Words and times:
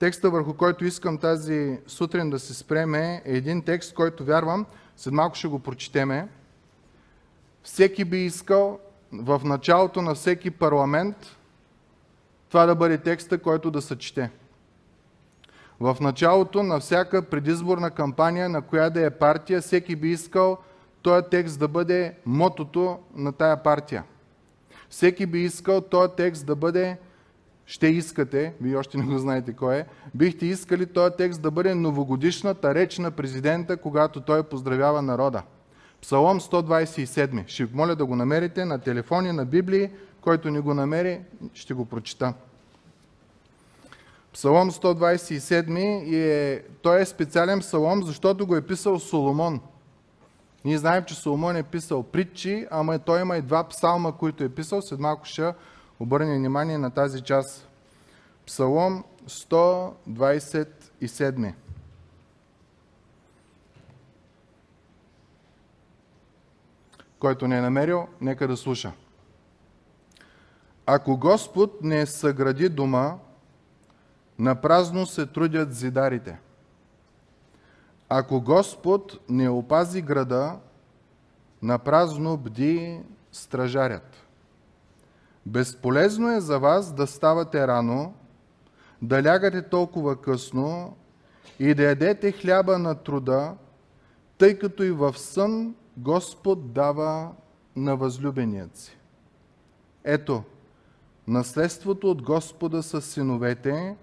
Текста, 0.00 0.30
върху 0.30 0.54
който 0.54 0.84
искам 0.84 1.18
тази 1.18 1.78
сутрин 1.86 2.30
да 2.30 2.38
се 2.38 2.54
спреме, 2.54 3.22
е 3.24 3.36
един 3.36 3.62
текст, 3.62 3.94
който 3.94 4.24
вярвам, 4.24 4.66
след 4.96 5.14
малко 5.14 5.36
ще 5.36 5.48
го 5.48 5.58
прочетеме. 5.58 6.28
Всеки 7.62 8.04
би 8.04 8.24
искал 8.24 8.78
в 9.12 9.40
началото 9.44 10.02
на 10.02 10.14
всеки 10.14 10.50
парламент 10.50 11.16
това 12.48 12.66
да 12.66 12.74
бъде 12.74 12.98
текста, 12.98 13.38
който 13.38 13.70
да 13.70 13.82
се 13.82 13.98
чете. 13.98 14.30
В 15.80 15.96
началото 16.00 16.62
на 16.62 16.80
всяка 16.80 17.22
предизборна 17.22 17.90
кампания, 17.90 18.48
на 18.48 18.62
коя 18.62 18.90
да 18.90 19.06
е 19.06 19.10
партия, 19.10 19.60
всеки 19.60 19.96
би 19.96 20.08
искал 20.08 20.58
този 21.02 21.24
текст 21.30 21.58
да 21.58 21.68
бъде 21.68 22.14
мотото 22.26 22.98
на 23.14 23.32
тая 23.32 23.62
партия. 23.62 24.04
Всеки 24.88 25.26
би 25.26 25.40
искал 25.40 25.80
този 25.80 26.12
текст 26.16 26.46
да 26.46 26.56
бъде 26.56 26.98
ще 27.70 27.86
искате, 27.86 28.52
вие 28.60 28.76
още 28.76 28.98
не 28.98 29.04
го 29.04 29.18
знаете 29.18 29.52
кой 29.52 29.76
е, 29.76 29.86
бихте 30.14 30.46
искали 30.46 30.86
този 30.86 31.14
текст 31.18 31.42
да 31.42 31.50
бъде 31.50 31.74
новогодишната 31.74 32.74
реч 32.74 32.98
на 32.98 33.10
президента, 33.10 33.76
когато 33.76 34.20
той 34.20 34.42
поздравява 34.42 35.02
народа. 35.02 35.42
Псалом 36.02 36.40
127. 36.40 37.48
Ще 37.48 37.64
ви 37.64 37.76
моля 37.76 37.96
да 37.96 38.06
го 38.06 38.16
намерите 38.16 38.64
на 38.64 38.78
телефони, 38.78 39.32
на 39.32 39.44
Библии. 39.44 39.90
Който 40.20 40.50
не 40.50 40.60
го 40.60 40.74
намери, 40.74 41.20
ще 41.54 41.74
го 41.74 41.84
прочита. 41.84 42.34
Псалом 44.32 44.70
127 44.70 46.02
и 46.04 46.16
е, 46.16 46.62
той 46.82 47.00
е 47.00 47.06
специален 47.06 47.60
псалом, 47.60 48.02
защото 48.02 48.46
го 48.46 48.56
е 48.56 48.66
писал 48.66 48.98
Соломон. 48.98 49.60
Ние 50.64 50.78
знаем, 50.78 51.04
че 51.06 51.14
Соломон 51.14 51.56
е 51.56 51.62
писал 51.62 52.02
притчи, 52.02 52.66
ама 52.70 52.98
той 52.98 53.20
има 53.20 53.36
и 53.36 53.42
два 53.42 53.68
псалма, 53.68 54.16
които 54.16 54.44
е 54.44 54.48
писал. 54.48 54.82
След 54.82 55.00
малко 55.00 55.24
ще 55.24 55.52
обърне 56.00 56.36
внимание 56.36 56.78
на 56.78 56.90
тази 56.90 57.22
част. 57.22 57.68
Псалом 58.46 59.04
127. 59.26 61.54
Който 67.18 67.48
не 67.48 67.58
е 67.58 67.60
намерил, 67.60 68.08
нека 68.20 68.48
да 68.48 68.56
слуша. 68.56 68.92
Ако 70.86 71.16
Господ 71.16 71.82
не 71.82 72.06
съгради 72.06 72.68
дома, 72.68 73.18
на 74.38 74.60
празно 74.60 75.06
се 75.06 75.26
трудят 75.26 75.74
зидарите. 75.74 76.38
Ако 78.08 78.40
Господ 78.40 79.18
не 79.28 79.48
опази 79.48 80.02
града, 80.02 80.58
на 81.62 81.78
празно 81.78 82.36
бди 82.36 83.00
стражарят. 83.32 84.19
Безполезно 85.46 86.32
е 86.32 86.40
за 86.40 86.58
вас 86.58 86.92
да 86.92 87.06
ставате 87.06 87.66
рано, 87.66 88.14
да 89.02 89.22
лягате 89.22 89.62
толкова 89.62 90.16
късно 90.16 90.96
и 91.58 91.74
да 91.74 91.82
ядете 91.82 92.32
хляба 92.32 92.78
на 92.78 92.94
труда, 92.94 93.54
тъй 94.38 94.58
като 94.58 94.82
и 94.82 94.90
в 94.90 95.18
сън 95.18 95.74
Господ 95.96 96.72
дава 96.72 97.32
на 97.76 97.96
възлюбеният 97.96 98.76
си. 98.76 98.98
Ето, 100.04 100.42
наследството 101.28 102.10
от 102.10 102.22
Господа 102.22 102.82
са 102.82 103.02
синовете 103.02 103.96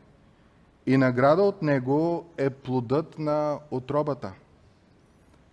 и 0.86 0.98
награда 0.98 1.44
от 1.44 1.62
Него 1.62 2.26
е 2.38 2.50
плодът 2.50 3.20
на 3.20 3.60
отробата. 3.72 4.34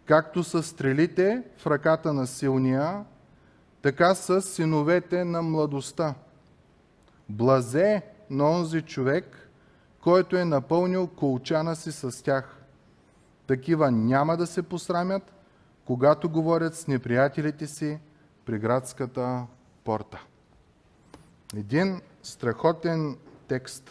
Както 0.04 0.44
са 0.44 0.62
стрелите 0.62 1.42
в 1.58 1.66
ръката 1.66 2.12
на 2.12 2.26
силния, 2.26 3.04
така 3.84 4.14
са 4.14 4.42
синовете 4.42 5.24
на 5.24 5.42
младостта. 5.42 6.14
Блазе 7.28 8.02
на 8.30 8.50
онзи 8.50 8.82
човек, 8.82 9.50
който 10.00 10.36
е 10.36 10.44
напълнил 10.44 11.06
колчана 11.06 11.76
си 11.76 11.92
с 11.92 12.24
тях. 12.24 12.62
Такива 13.46 13.90
няма 13.90 14.36
да 14.36 14.46
се 14.46 14.62
посрамят, 14.62 15.32
когато 15.84 16.28
говорят 16.28 16.74
с 16.74 16.86
неприятелите 16.86 17.66
си 17.66 17.98
при 18.44 18.58
градската 18.58 19.46
порта. 19.84 20.24
Един 21.56 22.00
страхотен 22.22 23.16
текст. 23.48 23.90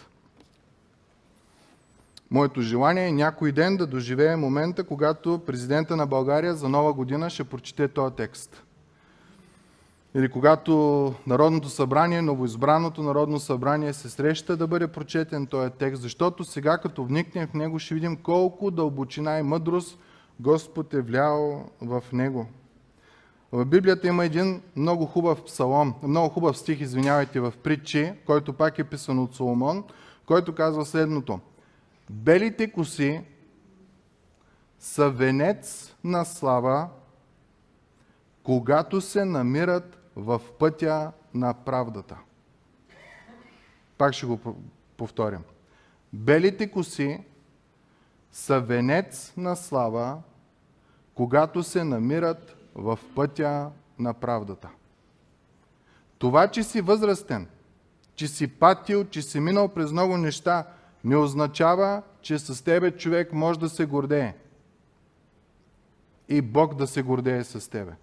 Моето 2.31 2.61
желание 2.61 3.07
е 3.07 3.11
някой 3.11 3.51
ден 3.51 3.77
да 3.77 3.87
доживее 3.87 4.35
момента, 4.35 4.83
когато 4.83 5.41
президента 5.45 5.95
на 5.95 6.07
България 6.07 6.55
за 6.55 6.69
нова 6.69 6.93
година 6.93 7.29
ще 7.29 7.43
прочете 7.43 7.87
този 7.87 8.15
текст. 8.15 8.63
Или 10.15 10.29
когато 10.29 11.13
Народното 11.27 11.69
събрание, 11.69 12.21
новоизбраното 12.21 13.03
Народно 13.03 13.39
събрание 13.39 13.93
се 13.93 14.09
среща 14.09 14.57
да 14.57 14.67
бъде 14.67 14.87
прочетен 14.87 15.47
този 15.47 15.71
текст, 15.71 16.01
защото 16.01 16.43
сега 16.43 16.77
като 16.77 17.05
вникнем 17.05 17.47
в 17.47 17.53
него 17.53 17.79
ще 17.79 17.93
видим 17.93 18.17
колко 18.17 18.71
дълбочина 18.71 19.39
и 19.39 19.43
мъдрост 19.43 19.99
Господ 20.39 20.93
е 20.93 21.01
влял 21.01 21.69
в 21.81 22.03
него. 22.13 22.47
В 23.51 23.65
Библията 23.65 24.07
има 24.07 24.25
един 24.25 24.61
много 24.75 25.05
хубав 25.05 25.43
псалом, 25.43 25.93
много 26.03 26.29
хубав 26.29 26.57
стих, 26.57 26.81
извинявайте, 26.81 27.39
в 27.39 27.53
притчи, 27.63 28.13
който 28.25 28.53
пак 28.53 28.79
е 28.79 28.83
писан 28.83 29.19
от 29.19 29.35
Соломон, 29.35 29.83
който 30.25 30.55
казва 30.55 30.85
следното. 30.85 31.39
Белите 32.09 32.71
коси 32.71 33.21
са 34.79 35.09
венец 35.09 35.95
на 36.03 36.25
слава, 36.25 36.87
когато 38.43 39.01
се 39.01 39.25
намират 39.25 40.02
в 40.15 40.41
пътя 40.59 41.11
на 41.33 41.53
правдата. 41.53 42.17
Пак 43.97 44.13
ще 44.13 44.25
го 44.25 44.39
повторям. 44.97 45.43
Белите 46.13 46.71
коси 46.71 47.23
са 48.31 48.59
венец 48.59 49.33
на 49.37 49.55
слава, 49.55 50.21
когато 51.15 51.63
се 51.63 51.83
намират 51.83 52.55
в 52.75 52.99
пътя 53.15 53.69
на 53.99 54.13
правдата. 54.13 54.69
Това, 56.17 56.47
че 56.47 56.63
си 56.63 56.81
възрастен, 56.81 57.47
че 58.15 58.27
си 58.27 58.47
патил, 58.47 59.05
че 59.05 59.21
си 59.21 59.39
минал 59.39 59.67
през 59.67 59.91
много 59.91 60.17
неща, 60.17 60.67
не 61.03 61.15
означава, 61.15 62.01
че 62.21 62.39
с 62.39 62.63
тебе 62.63 62.91
човек 62.91 63.33
може 63.33 63.59
да 63.59 63.69
се 63.69 63.85
гордее. 63.85 64.33
И 66.29 66.41
Бог 66.41 66.75
да 66.75 66.87
се 66.87 67.01
гордее 67.01 67.43
с 67.43 67.69
тебе 67.69 67.93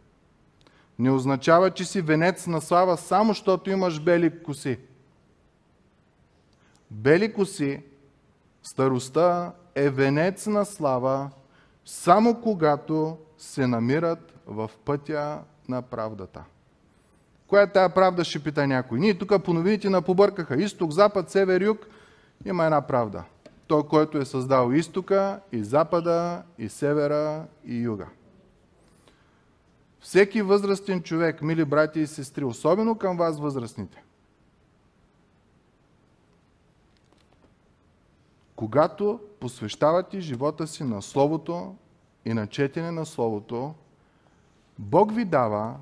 не 1.01 1.11
означава, 1.11 1.71
че 1.71 1.85
си 1.85 2.01
венец 2.01 2.47
на 2.47 2.61
слава, 2.61 2.97
само 2.97 3.31
защото 3.31 3.71
имаш 3.71 4.01
бели 4.01 4.43
коси. 4.43 4.79
Бели 6.91 7.33
коси, 7.33 7.83
старостта 8.63 9.53
е 9.75 9.91
венец 9.91 10.47
на 10.47 10.65
слава, 10.65 11.31
само 11.85 12.41
когато 12.41 13.17
се 13.39 13.67
намират 13.67 14.35
в 14.47 14.71
пътя 14.85 15.39
на 15.69 15.83
правдата. 15.83 16.45
Коя 17.47 17.63
е 17.63 17.73
тая 17.73 17.95
правда, 17.95 18.25
ще 18.25 18.39
пита 18.39 18.67
някой. 18.67 19.01
Ние 19.01 19.19
тук 19.19 19.45
по 19.45 19.53
новините 19.53 19.91
на 19.91 20.03
побъркаха. 20.03 20.63
Изток, 20.63 20.91
запад, 20.91 21.31
север, 21.31 21.61
юг. 21.61 21.87
Има 22.45 22.65
една 22.65 22.81
правда. 22.81 23.25
Той, 23.67 23.83
който 23.83 24.19
е 24.19 24.25
създал 24.25 24.73
изтока, 24.73 25.41
и 25.53 25.65
запада, 25.65 26.43
и 26.59 26.69
севера, 26.69 27.45
и 27.65 27.77
юга. 27.77 28.07
Всеки 30.01 30.43
възрастен 30.43 31.03
човек, 31.03 31.43
мили 31.43 31.65
брати 31.65 32.01
и 32.01 32.07
сестри, 32.07 32.45
особено 32.45 32.99
към 32.99 33.17
вас 33.17 33.41
възрастните, 33.41 34.03
когато 38.57 39.21
посвещавате 39.41 40.21
живота 40.21 40.67
си 40.67 40.85
на 40.85 41.03
Словото 41.03 41.77
и 42.25 42.35
на 42.35 42.47
четене 42.47 42.91
на 42.91 43.07
Словото, 43.07 43.75
Бог 44.79 45.15
ви 45.15 45.25
дава 45.25 45.77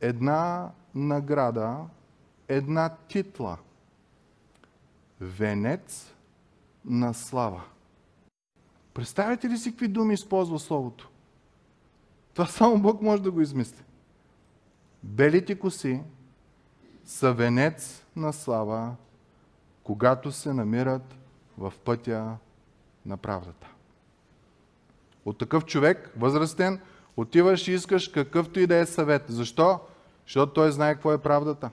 една 0.00 0.70
награда, 0.94 1.78
една 2.48 2.96
титла. 3.08 3.58
Венец 5.20 6.14
на 6.84 7.14
слава. 7.14 7.62
Представете 8.94 9.48
ли 9.48 9.58
си 9.58 9.70
какви 9.70 9.88
думи 9.88 10.14
използва 10.14 10.58
Словото? 10.58 11.09
Това 12.40 12.52
само 12.52 12.78
Бог 12.78 13.02
може 13.02 13.22
да 13.22 13.30
го 13.30 13.40
измисли. 13.40 13.82
Белите 15.02 15.58
коси 15.58 16.02
са 17.04 17.32
венец 17.32 18.04
на 18.16 18.32
слава, 18.32 18.94
когато 19.82 20.32
се 20.32 20.52
намират 20.52 21.14
в 21.58 21.72
пътя 21.84 22.36
на 23.06 23.16
правдата. 23.16 23.66
От 25.24 25.38
такъв 25.38 25.64
човек, 25.64 26.12
възрастен, 26.16 26.80
отиваш 27.16 27.68
и 27.68 27.72
искаш 27.72 28.08
какъвто 28.08 28.60
и 28.60 28.66
да 28.66 28.76
е 28.76 28.86
съвет. 28.86 29.24
Защо? 29.28 29.80
Защото 30.26 30.52
той 30.52 30.72
знае 30.72 30.94
какво 30.94 31.12
е 31.12 31.22
правдата. 31.22 31.70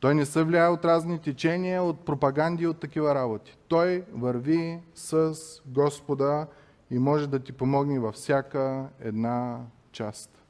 Той 0.00 0.14
не 0.14 0.26
се 0.26 0.42
влияе 0.42 0.68
от 0.68 0.84
разни 0.84 1.18
течения, 1.18 1.82
от 1.82 2.04
пропаганди 2.04 2.66
от 2.66 2.80
такива 2.80 3.14
работи. 3.14 3.56
Той 3.68 4.04
върви 4.12 4.80
с 4.94 5.34
Господа 5.66 6.46
и 6.90 6.98
може 6.98 7.26
да 7.26 7.38
ти 7.38 7.52
помогне 7.52 8.00
във 8.00 8.14
всяка 8.14 8.88
една 9.00 9.60
част. 9.92 10.42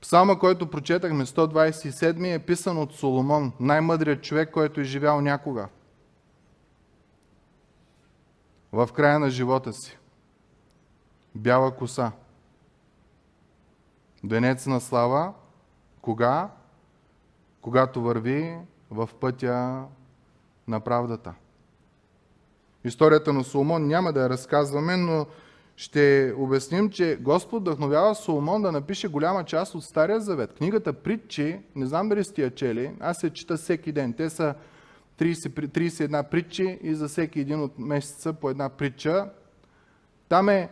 Псалма, 0.00 0.38
който 0.38 0.70
прочетахме, 0.70 1.26
127, 1.26 2.34
е 2.34 2.38
писан 2.38 2.78
от 2.78 2.92
Соломон, 2.92 3.52
най-мъдрият 3.60 4.22
човек, 4.22 4.50
който 4.50 4.80
е 4.80 4.84
живял 4.84 5.20
някога. 5.20 5.68
В 8.72 8.88
края 8.94 9.18
на 9.18 9.30
живота 9.30 9.72
си. 9.72 9.98
Бяла 11.34 11.76
коса. 11.76 12.12
Венец 14.24 14.66
на 14.66 14.80
слава. 14.80 15.32
Кога? 16.00 16.50
Когато 17.60 18.02
върви 18.02 18.58
в 18.90 19.10
пътя 19.20 19.84
на 20.68 20.80
правдата. 20.80 21.34
Историята 22.86 23.32
на 23.32 23.44
Соломон 23.44 23.86
няма 23.86 24.12
да 24.12 24.22
я 24.22 24.30
разказваме, 24.30 24.96
но 24.96 25.26
ще 25.76 26.34
обясним, 26.36 26.90
че 26.90 27.18
Господ 27.20 27.60
вдъхновява 27.60 28.14
Соломон 28.14 28.62
да 28.62 28.72
напише 28.72 29.08
голяма 29.08 29.44
част 29.44 29.74
от 29.74 29.84
Стария 29.84 30.20
Завет. 30.20 30.54
Книгата 30.54 30.92
Притчи, 30.92 31.58
не 31.76 31.86
знам 31.86 32.08
дали 32.08 32.24
сте 32.24 32.42
я 32.42 32.50
чели, 32.50 32.90
аз 33.00 33.18
се 33.18 33.30
чита 33.30 33.56
всеки 33.56 33.92
ден. 33.92 34.12
Те 34.12 34.30
са 34.30 34.54
30, 35.18 35.68
31 35.68 36.22
притчи 36.22 36.78
и 36.82 36.94
за 36.94 37.08
всеки 37.08 37.40
един 37.40 37.60
от 37.62 37.78
месеца 37.78 38.32
по 38.32 38.50
една 38.50 38.68
притча. 38.68 39.30
Там 40.28 40.48
е 40.48 40.68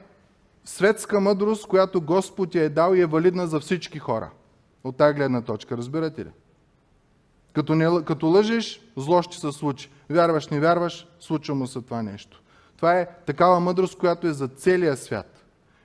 светска 0.65 1.21
мъдрост, 1.21 1.67
която 1.67 2.01
Господ 2.01 2.55
я 2.55 2.63
е 2.63 2.69
дал 2.69 2.95
и 2.95 3.01
е 3.01 3.07
валидна 3.07 3.47
за 3.47 3.61
всички 3.61 3.99
хора. 3.99 4.31
От 4.85 4.97
тази 4.97 5.15
гледна 5.15 5.43
точка, 5.43 5.77
разбирате 5.77 6.25
ли? 6.25 6.31
Като, 7.53 7.75
не, 7.75 8.05
като 8.05 8.27
лъжиш, 8.27 8.81
зло 8.97 9.23
ще 9.23 9.37
се 9.37 9.53
случи. 9.53 9.91
Вярваш, 10.11 10.49
не 10.49 10.61
вярваш, 10.61 11.09
случва 11.21 11.55
му 11.55 11.67
се 11.67 11.81
това 11.81 12.03
нещо. 12.03 12.43
Това 12.77 12.99
е 12.99 13.09
такава 13.27 13.61
мъдрост, 13.61 13.99
която 13.99 14.27
е 14.27 14.33
за 14.33 14.49
целия 14.49 14.97
свят. 14.97 15.45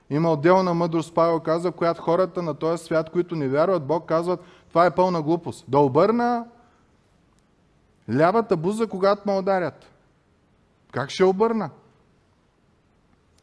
Има 0.10 0.32
отделна 0.32 0.74
мъдрост, 0.74 1.14
Павел 1.14 1.40
казва, 1.40 1.72
която 1.72 2.02
хората 2.02 2.42
на 2.42 2.54
този 2.54 2.84
свят, 2.84 3.10
които 3.10 3.36
не 3.36 3.48
вярват, 3.48 3.86
Бог 3.86 4.06
казват, 4.06 4.40
това 4.70 4.86
е 4.86 4.96
пълна 4.96 5.22
глупост. 5.22 5.66
Да 5.68 5.80
обърна 5.80 6.46
лявата 8.16 8.58
буза, 8.58 8.88
когато 8.88 9.22
ме 9.26 9.38
ударят. 9.38 9.86
Как 10.92 11.10
ще 11.10 11.24
обърна? 11.24 11.70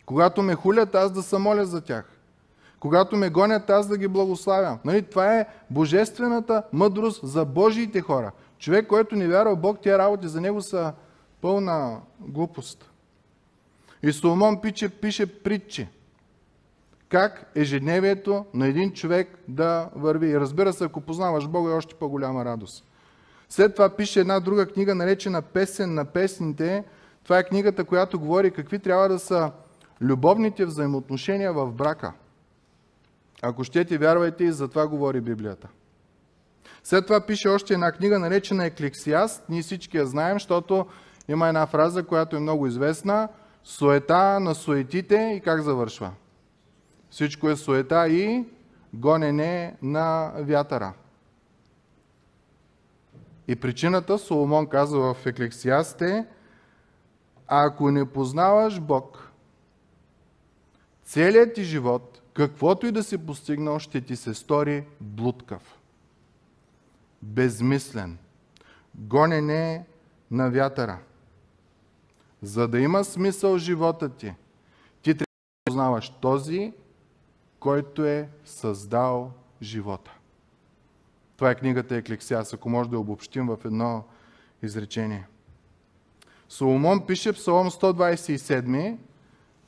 Когато 0.07 0.43
ме 0.43 0.55
хулят, 0.55 0.95
аз 0.95 1.13
да 1.13 1.23
се 1.23 1.39
моля 1.39 1.65
за 1.65 1.81
тях. 1.81 2.05
Когато 2.81 3.17
ме 3.17 3.31
гонят, 3.31 3.71
аз 3.71 3.87
да 3.87 3.99
ги 3.99 4.09
благославям. 4.09 4.79
Нали? 4.85 5.03
Това 5.03 5.35
е 5.35 5.47
божествената 5.71 6.63
мъдрост 6.73 7.21
за 7.27 7.45
Божиите 7.45 8.01
хора. 8.01 8.33
Човек, 8.67 8.87
който 8.87 9.17
не 9.17 9.29
вярва 9.29 9.57
в 9.57 9.61
Бог, 9.61 9.81
тия 9.81 9.99
работи 9.99 10.29
за 10.29 10.41
него 10.41 10.63
са 10.63 10.93
пълна 11.41 12.01
глупост. 12.21 12.91
И 14.03 14.13
Соломон 14.13 14.61
пише, 14.61 14.89
пише 14.89 15.43
притчи. 15.43 15.89
Как 17.09 17.51
ежедневието 17.55 18.45
на 18.55 18.67
един 18.67 18.93
човек 18.93 19.39
да 19.49 19.91
върви. 19.97 20.41
Разбира 20.41 20.73
се, 20.73 20.85
ако 20.85 21.01
познаваш 21.01 21.49
Бога, 21.49 21.71
е 21.71 21.75
още 21.75 21.95
по-голяма 21.95 22.45
радост. 22.45 22.85
След 23.49 23.75
това 23.75 23.89
пише 23.89 24.21
една 24.21 24.41
друга 24.41 24.67
книга, 24.67 24.95
наречена 24.95 25.43
Песен 25.43 25.95
на 25.95 26.05
песните. 26.05 26.85
Това 27.25 27.39
е 27.39 27.45
книгата, 27.45 27.85
която 27.85 28.21
говори 28.21 28.51
какви 28.51 28.79
трябва 28.79 29.09
да 29.09 29.19
са 29.19 29.53
любовните 30.01 30.65
взаимоотношения 30.65 31.53
в 31.53 31.73
брака. 31.73 32.13
Ако 33.43 33.65
щете, 33.65 33.99
вярвайте 33.99 34.45
и 34.45 34.53
за 34.53 34.69
това 34.69 34.87
говори 34.87 35.21
Библията. 35.21 35.69
След 36.85 37.07
това 37.07 37.21
пише 37.21 37.49
още 37.49 37.75
една 37.75 37.93
книга, 37.93 38.19
наречена 38.19 38.65
Еклексиаст. 38.65 39.45
Ние 39.49 39.63
всички 39.63 39.97
я 39.97 40.07
знаем, 40.07 40.35
защото 40.35 40.87
има 41.29 41.49
една 41.49 41.67
фраза, 41.67 42.03
която 42.03 42.37
е 42.37 42.41
много 42.41 42.67
известна. 42.67 43.29
Суета 43.65 44.41
на 44.41 44.55
суетите 44.55 45.33
и 45.37 45.41
как 45.41 45.63
завършва? 45.63 46.11
Всичко 47.11 47.51
е 47.51 47.57
суета 47.57 48.09
и 48.09 48.45
гонене 48.95 49.77
на 49.83 50.33
вятъра. 50.37 50.93
И 53.49 53.57
причината, 53.57 54.19
Соломон 54.19 54.67
казва 54.67 55.15
в 55.15 55.27
Еклексиасте, 55.27 56.27
ако 57.49 57.91
не 57.91 58.05
познаваш 58.05 58.81
Бог, 58.81 59.31
целият 61.05 61.55
ти 61.55 61.65
живот, 61.65 62.23
каквото 62.35 62.87
и 62.87 62.93
да 62.93 63.03
си 63.03 63.19
постигнал, 63.19 63.79
ще 63.79 64.01
ти 64.01 64.17
се 64.17 64.35
стори 64.35 64.85
блудкав, 65.01 65.79
безмислен, 67.23 68.19
гонене 68.95 69.87
на 70.31 70.51
вятъра. 70.51 70.99
За 72.43 72.69
да 72.69 72.81
има 72.81 73.05
смисъл 73.05 73.59
живота 73.59 74.09
ти, 74.09 74.35
ти 75.03 75.15
трябва 75.15 75.25
да 75.25 75.71
познаваш 75.71 76.09
този, 76.21 76.73
който 77.61 78.05
е 78.05 78.29
създал 78.45 79.33
живота. 79.63 80.11
Това 81.37 81.51
е 81.51 81.55
книгата 81.55 81.97
Еклексиас, 81.97 82.55
ако 82.55 82.71
може 82.71 82.91
да 82.91 82.99
обобщим 82.99 83.47
в 83.47 83.59
едно 83.65 84.05
изречение. 84.63 85.27
Соломон 86.49 87.07
пише 87.07 87.33
Псалом 87.33 87.71
127, 87.71 88.97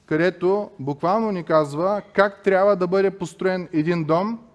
където 0.07 0.71
буквално 0.79 1.33
ни 1.33 1.45
казва 1.45 2.03
как 2.13 2.43
трябва 2.43 2.77
да 2.77 2.87
бъде 2.87 3.19
построен 3.19 3.69
един 3.73 4.05
дом, 4.05 4.48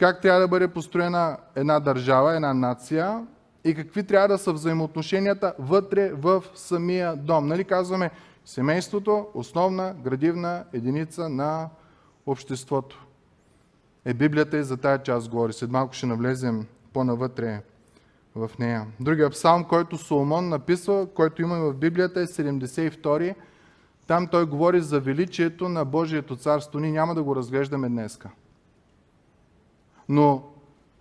как 0.00 0.20
трябва 0.20 0.40
да 0.40 0.48
бъде 0.48 0.68
построена 0.68 1.36
една 1.54 1.80
държава, 1.80 2.34
една 2.34 2.54
нация 2.54 3.26
и 3.64 3.74
какви 3.74 4.06
трябва 4.06 4.28
да 4.28 4.38
са 4.38 4.52
взаимоотношенията 4.52 5.54
вътре 5.58 6.12
в 6.12 6.44
самия 6.54 7.16
дом. 7.16 7.46
Нали 7.46 7.64
казваме, 7.64 8.10
семейството 8.44 9.26
основна 9.34 9.94
градивна 10.04 10.64
единица 10.72 11.28
на 11.28 11.68
обществото. 12.26 13.06
Е, 14.04 14.14
Библията 14.14 14.58
и 14.58 14.64
за 14.64 14.76
тая 14.76 15.02
част 15.02 15.28
говори. 15.28 15.52
След 15.52 15.70
малко 15.70 15.94
ще 15.94 16.06
навлезем 16.06 16.66
по-навътре 16.92 17.62
в 18.34 18.50
нея. 18.58 18.86
Другия 19.00 19.30
псалм, 19.30 19.64
който 19.64 19.98
Соломон 19.98 20.48
написва, 20.48 21.06
който 21.14 21.42
има 21.42 21.56
в 21.56 21.74
Библията 21.74 22.20
е 22.20 22.26
72 22.26 23.34
Там 24.06 24.26
той 24.26 24.46
говори 24.46 24.80
за 24.80 25.00
величието 25.00 25.68
на 25.68 25.84
Божието 25.84 26.36
царство. 26.36 26.78
Ние 26.78 26.92
няма 26.92 27.14
да 27.14 27.22
го 27.22 27.36
разглеждаме 27.36 27.88
днеска. 27.88 28.30
Но 30.10 30.42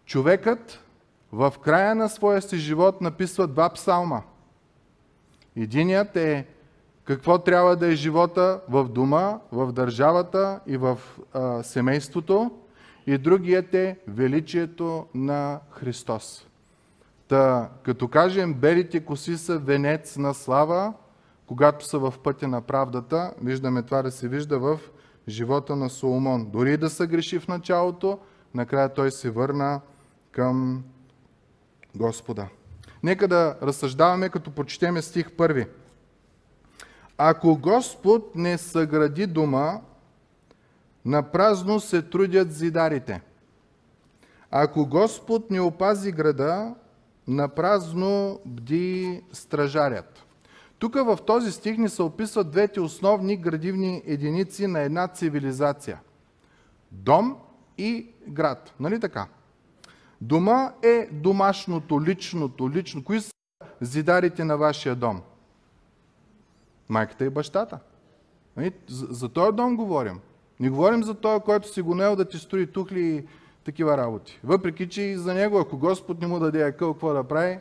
човекът 0.06 0.84
в 1.32 1.54
края 1.62 1.96
на 1.96 2.10
своя 2.10 2.42
си 2.42 2.58
живот 2.58 3.02
написва 3.02 3.48
два 3.48 3.70
псалма. 3.70 4.22
Единият 5.56 6.16
е 6.16 6.48
какво 7.04 7.38
трябва 7.38 7.76
да 7.76 7.88
е 7.88 7.96
живота 7.96 8.62
в 8.70 8.90
дома, 8.90 9.40
в 9.52 9.72
държавата 9.72 10.60
и 10.68 10.78
в 10.78 11.00
а, 11.34 11.64
семейството. 11.64 12.52
И 13.08 13.18
другият 13.18 13.74
е 13.74 13.98
величието 14.08 15.06
на 15.14 15.60
Христос. 15.72 16.48
Та, 17.28 17.70
като 17.84 18.08
кажем, 18.08 18.54
белите 18.54 19.06
коси 19.06 19.38
са 19.38 19.58
венец 19.58 20.18
на 20.18 20.34
слава, 20.34 20.94
когато 21.48 21.86
са 21.86 22.00
в 22.00 22.14
пътя 22.24 22.48
на 22.48 22.62
правдата, 22.62 23.34
виждаме 23.42 23.84
това 23.84 24.02
да 24.02 24.12
се 24.12 24.28
вижда 24.28 24.60
в 24.60 24.80
живота 25.28 25.76
на 25.76 25.90
Соломон. 25.90 26.46
Дори 26.46 26.78
да 26.78 26.90
са 26.90 27.08
греши 27.08 27.40
в 27.40 27.48
началото, 27.48 28.20
накрая 28.54 28.94
той 28.94 29.12
се 29.12 29.30
върна 29.30 29.82
към 30.32 30.84
Господа. 31.96 32.48
Нека 33.04 33.28
да 33.28 33.58
разсъждаваме, 33.62 34.30
като 34.30 34.52
прочетеме 34.52 35.02
стих 35.02 35.32
първи. 35.32 35.68
Ако 37.18 37.58
Господ 37.58 38.36
не 38.36 38.58
съгради 38.58 39.28
дома, 39.28 39.82
на 41.06 41.32
празно 41.32 41.80
се 41.80 42.02
трудят 42.02 42.54
зидарите. 42.54 43.22
Ако 44.52 44.86
Господ 44.86 45.52
не 45.52 45.62
опази 45.62 46.12
града, 46.12 46.76
на 47.28 47.48
празно 47.48 48.40
бди 48.46 49.24
стражарят. 49.32 50.26
Тук 50.80 50.96
в 50.96 51.20
този 51.28 51.52
стих 51.52 51.78
ни 51.78 51.90
се 51.90 52.04
описват 52.04 52.52
двете 52.52 52.80
основни 52.80 53.38
градивни 53.38 54.04
единици 54.06 54.68
на 54.68 54.80
една 54.80 55.08
цивилизация. 55.08 56.00
Дом 56.92 57.38
и 57.80 58.08
град. 58.28 58.74
Нали 58.80 59.00
така? 59.00 59.28
Дома 60.22 60.72
е 60.84 61.10
домашното, 61.12 62.02
личното, 62.02 62.70
лично. 62.70 63.04
Кои 63.04 63.22
са 63.22 63.32
зидарите 63.82 64.44
на 64.44 64.58
вашия 64.58 64.96
дом? 64.96 65.22
Майката 66.90 67.26
и 67.26 67.30
бащата. 67.30 67.80
Нали? 68.58 68.72
За, 68.88 69.08
за 69.10 69.30
този 69.30 69.56
дом 69.56 69.76
говорим. 69.76 70.20
Не 70.60 70.70
говорим 70.70 71.04
за 71.04 71.14
този, 71.14 71.44
който 71.44 71.74
си 71.74 71.82
го 71.82 71.96
наел 71.96 72.16
да 72.16 72.26
ти 72.26 72.38
строи 72.38 72.68
тухли 72.68 73.02
и 73.02 73.24
такива 73.66 73.98
работи. 73.98 74.40
Въпреки, 74.44 74.90
че 74.90 75.02
и 75.02 75.18
за 75.18 75.34
него, 75.34 75.60
ако 75.60 75.78
Господ 75.78 76.22
не 76.22 76.28
му 76.28 76.40
даде 76.40 76.64
акъл 76.64 76.94
какво 76.94 77.14
да 77.14 77.24
прави, 77.24 77.60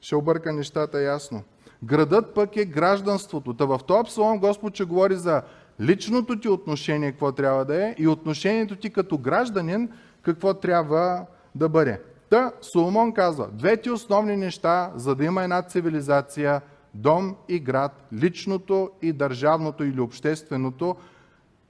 ще 0.00 0.16
обърка 0.16 0.52
нещата 0.52 1.02
ясно. 1.02 1.42
Градът 1.84 2.34
пък 2.34 2.56
е 2.56 2.64
гражданството. 2.64 3.54
Та 3.54 3.64
в 3.64 3.80
този 3.86 4.04
псалом 4.04 4.38
Господ 4.38 4.74
ще 4.74 4.84
говори 4.84 5.14
за 5.14 5.42
личното 5.82 6.40
ти 6.40 6.48
отношение, 6.48 7.10
какво 7.10 7.32
трябва 7.32 7.64
да 7.64 7.86
е, 7.86 7.94
и 7.98 8.08
отношението 8.08 8.76
ти 8.76 8.90
като 8.90 9.18
гражданин, 9.18 9.88
какво 10.22 10.54
трябва 10.54 11.26
да 11.54 11.68
бъде. 11.68 12.00
Та 12.30 12.52
Соломон 12.60 13.12
казва, 13.12 13.48
двете 13.52 13.90
основни 13.90 14.36
неща, 14.36 14.92
за 14.96 15.14
да 15.14 15.24
има 15.24 15.42
една 15.42 15.62
цивилизация, 15.62 16.60
дом 16.94 17.36
и 17.48 17.60
град, 17.60 18.02
личното 18.12 18.90
и 19.02 19.12
държавното 19.12 19.84
или 19.84 20.00
общественото, 20.00 20.96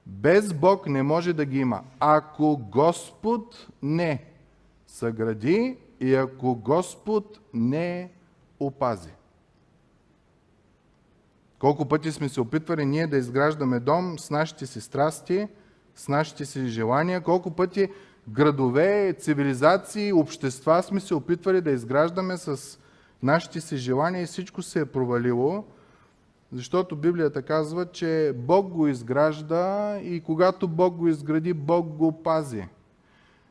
Без 0.05 0.53
Бог 0.53 0.87
не 0.87 1.03
може 1.03 1.33
да 1.33 1.45
ги 1.45 1.59
има. 1.59 1.81
Ако 1.99 2.57
Господ 2.57 3.67
не 3.81 4.23
съгради 4.87 5.77
и 5.99 6.15
ако 6.15 6.55
Господ 6.55 7.39
не 7.53 8.11
опази. 8.59 9.09
Колко 11.63 11.85
пъти 11.85 12.11
сме 12.11 12.29
се 12.29 12.41
опитвали 12.41 12.85
ние 12.85 13.07
да 13.07 13.17
изграждаме 13.17 13.79
дом 13.79 14.19
с 14.19 14.29
нашите 14.29 14.65
си 14.65 14.81
страсти, 14.81 15.47
с 15.95 16.07
нашите 16.07 16.45
си 16.45 16.67
желания, 16.67 17.21
колко 17.21 17.51
пъти 17.51 17.87
градове, 18.29 19.15
цивилизации, 19.19 20.13
общества 20.13 20.83
сме 20.83 20.99
се 20.99 21.15
опитвали 21.15 21.61
да 21.61 21.71
изграждаме 21.71 22.37
с 22.37 22.79
нашите 23.21 23.61
си 23.61 23.77
желания 23.77 24.23
и 24.23 24.25
всичко 24.25 24.61
се 24.61 24.79
е 24.79 24.85
провалило, 24.85 25.63
защото 26.51 26.95
Библията 26.95 27.41
казва, 27.41 27.85
че 27.85 28.33
Бог 28.35 28.67
го 28.67 28.87
изгражда 28.87 29.97
и 30.03 30.21
когато 30.21 30.67
Бог 30.67 30.95
го 30.95 31.07
изгради, 31.07 31.53
Бог 31.53 31.87
го 31.87 32.23
пази. 32.23 32.65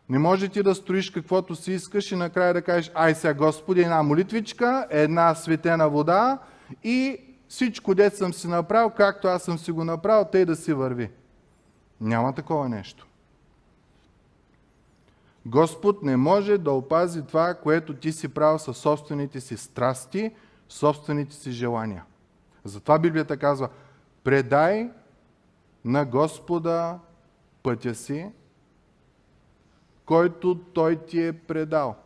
Не 0.09 0.19
може 0.19 0.49
ти 0.49 0.62
да 0.62 0.75
строиш 0.75 1.11
каквото 1.11 1.57
си 1.57 1.73
искаш 1.73 2.12
и 2.12 2.16
накрая 2.16 2.54
да 2.54 2.62
кажеш, 2.62 2.90
ай 2.95 3.14
сега 3.14 3.35
Господи, 3.35 3.81
една 3.81 4.02
молитвичка, 4.02 4.87
една 4.90 5.35
светена 5.35 5.88
вода 5.88 6.38
и 6.85 7.19
всичко, 7.52 7.94
дет 7.94 8.16
съм 8.16 8.35
си 8.35 8.49
направил, 8.49 8.90
както 8.90 9.28
аз 9.28 9.42
съм 9.42 9.59
си 9.59 9.73
го 9.73 9.85
направил, 9.85 10.25
тъй 10.25 10.44
да 10.44 10.56
си 10.56 10.73
върви. 10.73 11.11
Няма 12.00 12.35
такова 12.35 12.68
нещо. 12.68 13.06
Господ 15.47 16.02
не 16.02 16.16
може 16.16 16.59
да 16.59 16.71
опази 16.71 17.23
това, 17.23 17.54
което 17.54 17.94
ти 17.94 18.12
си 18.12 18.28
правил 18.28 18.59
със 18.59 18.78
собствените 18.78 19.40
си 19.40 19.56
страсти, 19.56 20.30
собствените 20.68 21.35
си 21.35 21.52
желания. 21.52 22.04
Затова 22.64 22.99
Библията 22.99 23.37
казва, 23.37 23.68
предай 24.25 24.90
на 25.85 26.04
Господа 26.04 26.99
пътя 27.62 27.94
си, 27.94 28.30
който 30.06 30.54
Той 30.54 30.97
ти 30.97 31.26
е 31.26 31.32
предал. 31.32 31.97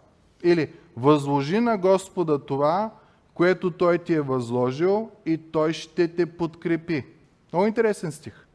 Или 0.43 0.73
възложи 0.97 1.61
на 1.61 1.79
Господа 1.79 2.38
това, 2.38 2.91
което 3.37 3.71
Той 3.71 3.99
ти 3.99 4.14
е 4.14 4.21
възложил 4.21 5.11
и 5.26 5.38
Той 5.38 5.73
ще 5.73 6.09
те 6.09 6.26
подкрепи. 6.26 7.07
Много 7.52 7.66
интересен 7.66 8.12
стих. 8.12 8.47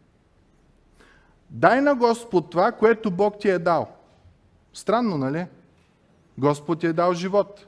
Дай 1.49 1.81
на 1.81 1.95
Господ 1.95 2.49
това, 2.49 2.71
което 2.71 3.11
Бог 3.11 3.39
ти 3.39 3.49
е 3.49 3.59
дал. 3.59 3.95
Странно, 4.73 5.17
нали? 5.17 5.45
Господ 6.37 6.79
ти 6.79 6.87
е 6.87 6.93
дал 6.93 7.13
живот. 7.13 7.67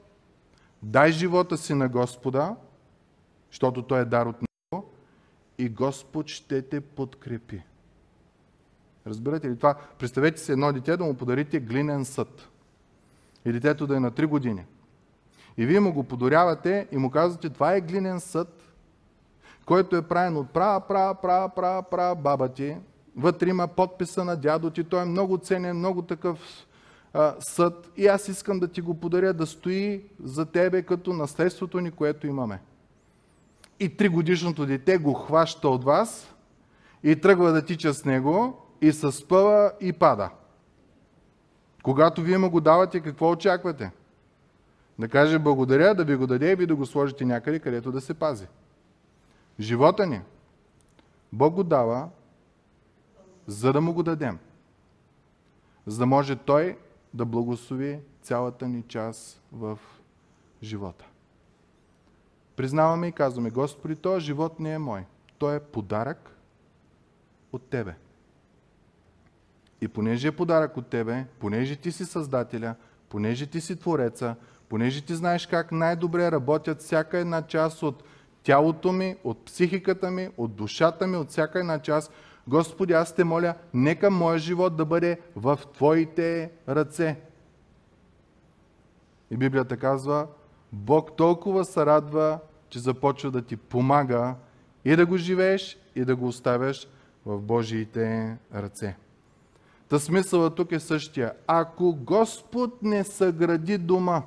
Дай 0.83 1.11
живота 1.11 1.57
си 1.57 1.73
на 1.73 1.89
Господа, 1.89 2.55
защото 3.51 3.81
Той 3.81 4.01
е 4.01 4.05
дар 4.05 4.25
от 4.25 4.35
Него, 4.41 4.89
и 5.57 5.69
Господ 5.69 6.27
ще 6.27 6.61
те 6.61 6.81
подкрепи. 6.81 7.63
Разбирате 9.07 9.49
ли 9.49 9.57
това? 9.57 9.75
Представете 9.99 10.41
си 10.41 10.51
едно 10.51 10.73
дете 10.73 10.97
да 10.97 11.03
му 11.03 11.13
подарите 11.13 11.59
глинен 11.59 12.05
съд. 12.05 12.49
И 13.45 13.51
детето 13.51 13.87
да 13.87 13.95
е 13.95 13.99
на 13.99 14.11
3 14.11 14.25
години. 14.25 14.65
И 15.57 15.65
вие 15.65 15.79
му 15.79 15.93
го 15.93 16.03
подарявате 16.03 16.87
и 16.91 16.97
му 16.97 17.11
казвате, 17.11 17.49
това 17.49 17.75
е 17.75 17.81
глинен 17.81 18.19
съд, 18.19 18.63
който 19.65 19.95
е 19.95 20.01
правен 20.01 20.37
от 20.37 20.49
пра, 20.49 20.79
пра, 20.79 21.15
пра, 21.21 21.49
пра, 21.55 21.83
пра, 21.91 22.15
баба 22.15 22.49
ти. 22.49 22.77
Вътре 23.15 23.49
има 23.49 23.67
подписа 23.67 24.25
на 24.25 24.35
дядо 24.35 24.69
ти. 24.69 24.83
Той 24.83 25.01
е 25.01 25.05
много 25.05 25.37
ценен, 25.37 25.77
много 25.77 26.01
такъв 26.01 26.39
а, 27.13 27.35
съд. 27.39 27.91
И 27.97 28.07
аз 28.07 28.27
искам 28.27 28.59
да 28.59 28.67
ти 28.67 28.81
го 28.81 28.99
подаря 28.99 29.33
да 29.33 29.45
стои 29.45 30.03
за 30.23 30.45
тебе 30.45 30.81
като 30.81 31.13
наследството 31.13 31.79
ни, 31.79 31.91
което 31.91 32.27
имаме. 32.27 32.61
И 33.79 33.97
тригодишното 33.97 34.65
дете 34.65 34.97
го 34.97 35.13
хваща 35.13 35.69
от 35.69 35.83
вас 35.83 36.35
и 37.03 37.15
тръгва 37.15 37.51
да 37.51 37.65
тича 37.65 37.93
с 37.93 38.05
него 38.05 38.57
и 38.81 38.91
се 38.91 39.11
спъва 39.11 39.71
и 39.81 39.93
пада. 39.93 40.29
Когато 41.83 42.21
вие 42.21 42.37
му 42.37 42.49
го 42.49 42.61
давате, 42.61 42.99
какво 42.99 43.31
очаквате? 43.31 43.91
Да 45.03 45.09
каже 45.09 45.39
благодаря, 45.39 45.95
да 45.95 46.05
ви 46.05 46.15
го 46.15 46.27
даде 46.27 46.51
и 46.51 46.55
ви 46.55 46.65
да 46.65 46.75
го 46.75 46.85
сложите 46.85 47.25
някъде, 47.25 47.59
където 47.59 47.91
да 47.91 48.01
се 48.01 48.13
пази. 48.13 48.47
Живота 49.59 50.07
ни, 50.07 50.21
Бог 51.33 51.53
го 51.53 51.63
дава, 51.63 52.09
за 53.47 53.73
да 53.73 53.81
му 53.81 53.93
го 53.93 54.03
дадем. 54.03 54.39
За 55.85 55.97
да 55.97 56.05
може 56.05 56.35
Той 56.35 56.77
да 57.13 57.25
благослови 57.25 57.99
цялата 58.21 58.67
ни 58.67 58.83
част 58.87 59.41
в 59.51 59.79
живота. 60.63 61.05
Признаваме 62.55 63.07
и 63.07 63.11
казваме, 63.11 63.49
Господи, 63.49 63.95
този 63.95 64.25
живот 64.25 64.59
не 64.59 64.73
е 64.73 64.79
мой. 64.79 65.05
Той 65.37 65.55
е 65.55 65.59
подарък 65.59 66.37
от 67.51 67.63
Тебе. 67.63 67.95
И 69.81 69.87
понеже 69.87 70.27
е 70.27 70.35
подарък 70.35 70.77
от 70.77 70.87
Тебе, 70.87 71.25
понеже 71.39 71.75
Ти 71.75 71.91
си 71.91 72.05
Създателя, 72.05 72.75
понеже 73.09 73.47
Ти 73.47 73.61
си 73.61 73.75
Твореца, 73.75 74.35
понеже 74.69 75.05
Ти 75.05 75.15
знаеш 75.15 75.47
как 75.47 75.71
най-добре 75.71 76.31
работят 76.31 76.81
всяка 76.81 77.17
една 77.17 77.41
част 77.41 77.83
от 77.83 78.03
тялото 78.43 78.91
ми, 78.91 79.15
от 79.23 79.45
психиката 79.45 80.11
ми, 80.11 80.29
от 80.37 80.55
душата 80.55 81.07
ми, 81.07 81.17
от 81.17 81.29
всяка 81.29 81.59
една 81.59 81.79
част, 81.79 82.11
Господи, 82.47 82.93
аз 82.93 83.15
те 83.15 83.23
моля, 83.23 83.55
нека 83.73 84.09
моят 84.09 84.41
живот 84.41 84.75
да 84.75 84.85
бъде 84.85 85.19
в 85.35 85.59
Твоите 85.73 86.51
ръце. 86.69 87.19
И 89.31 89.37
Библията 89.37 89.77
казва, 89.77 90.27
Бог 90.71 91.17
толкова 91.17 91.65
се 91.65 91.85
радва, 91.85 92.39
че 92.69 92.79
започва 92.79 93.31
да 93.31 93.41
ти 93.41 93.57
помага 93.57 94.35
и 94.85 94.95
да 94.95 95.05
го 95.05 95.17
живееш, 95.17 95.77
и 95.95 96.05
да 96.05 96.15
го 96.15 96.27
оставяш 96.27 96.87
в 97.25 97.41
Божиите 97.41 98.37
ръце. 98.55 98.95
Та 99.89 99.99
смисъла 99.99 100.49
тук 100.49 100.71
е 100.71 100.79
същия. 100.79 101.33
Ако 101.47 101.93
Господ 101.93 102.83
не 102.83 103.03
съгради 103.03 103.77
дома, 103.77 104.21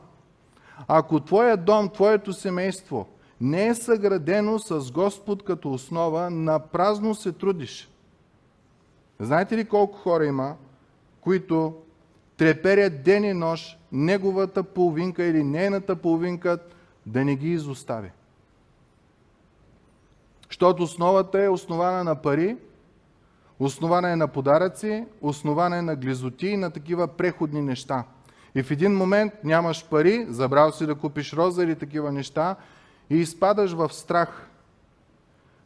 ако 0.88 1.21
твоя 1.21 1.56
дом, 1.56 1.88
твоето 1.88 2.33
семейство 2.33 3.06
не 3.40 3.66
е 3.66 3.75
съградено 3.75 4.59
с 4.59 4.92
Господ 4.92 5.45
като 5.45 5.73
основа, 5.73 6.30
на 6.30 6.59
празно 6.59 7.14
се 7.14 7.33
трудиш. 7.33 7.88
Знаете 9.21 9.56
ли 9.56 9.64
колко 9.64 9.99
хора 9.99 10.26
има, 10.26 10.54
които 11.21 11.75
треперят 12.37 13.02
ден 13.02 13.25
и 13.25 13.33
нощ 13.33 13.78
неговата 13.92 14.62
половинка 14.62 15.25
или 15.25 15.45
нейната 15.45 15.97
половинка 15.97 16.59
да 17.06 17.25
не 17.25 17.37
ги 17.37 17.50
изостави? 17.50 18.11
Защото 20.49 20.83
основата 20.83 21.42
е 21.42 21.49
основана 21.49 22.04
на 22.04 22.23
пари, 22.23 22.56
основана 23.59 24.11
е 24.11 24.16
на 24.16 24.28
подаръци, 24.28 25.04
основана 25.21 25.76
е 25.76 25.83
на 25.83 25.97
глизоти 25.97 26.47
и 26.47 26.56
на 26.56 26.71
такива 26.71 27.09
преходни 27.09 27.62
неща. 27.62 28.04
И 28.57 28.63
в 28.63 28.71
един 28.71 28.97
момент 28.97 29.33
нямаш 29.45 29.89
пари, 29.89 30.27
забрал 30.29 30.73
си 30.73 30.87
да 30.87 30.95
купиш 30.95 31.33
роза 31.33 31.65
или 31.65 31.77
такива 31.77 32.13
неща 32.13 32.57
и 33.11 33.17
изпадаш 33.17 33.73
в 33.73 33.93
страх 33.93 34.49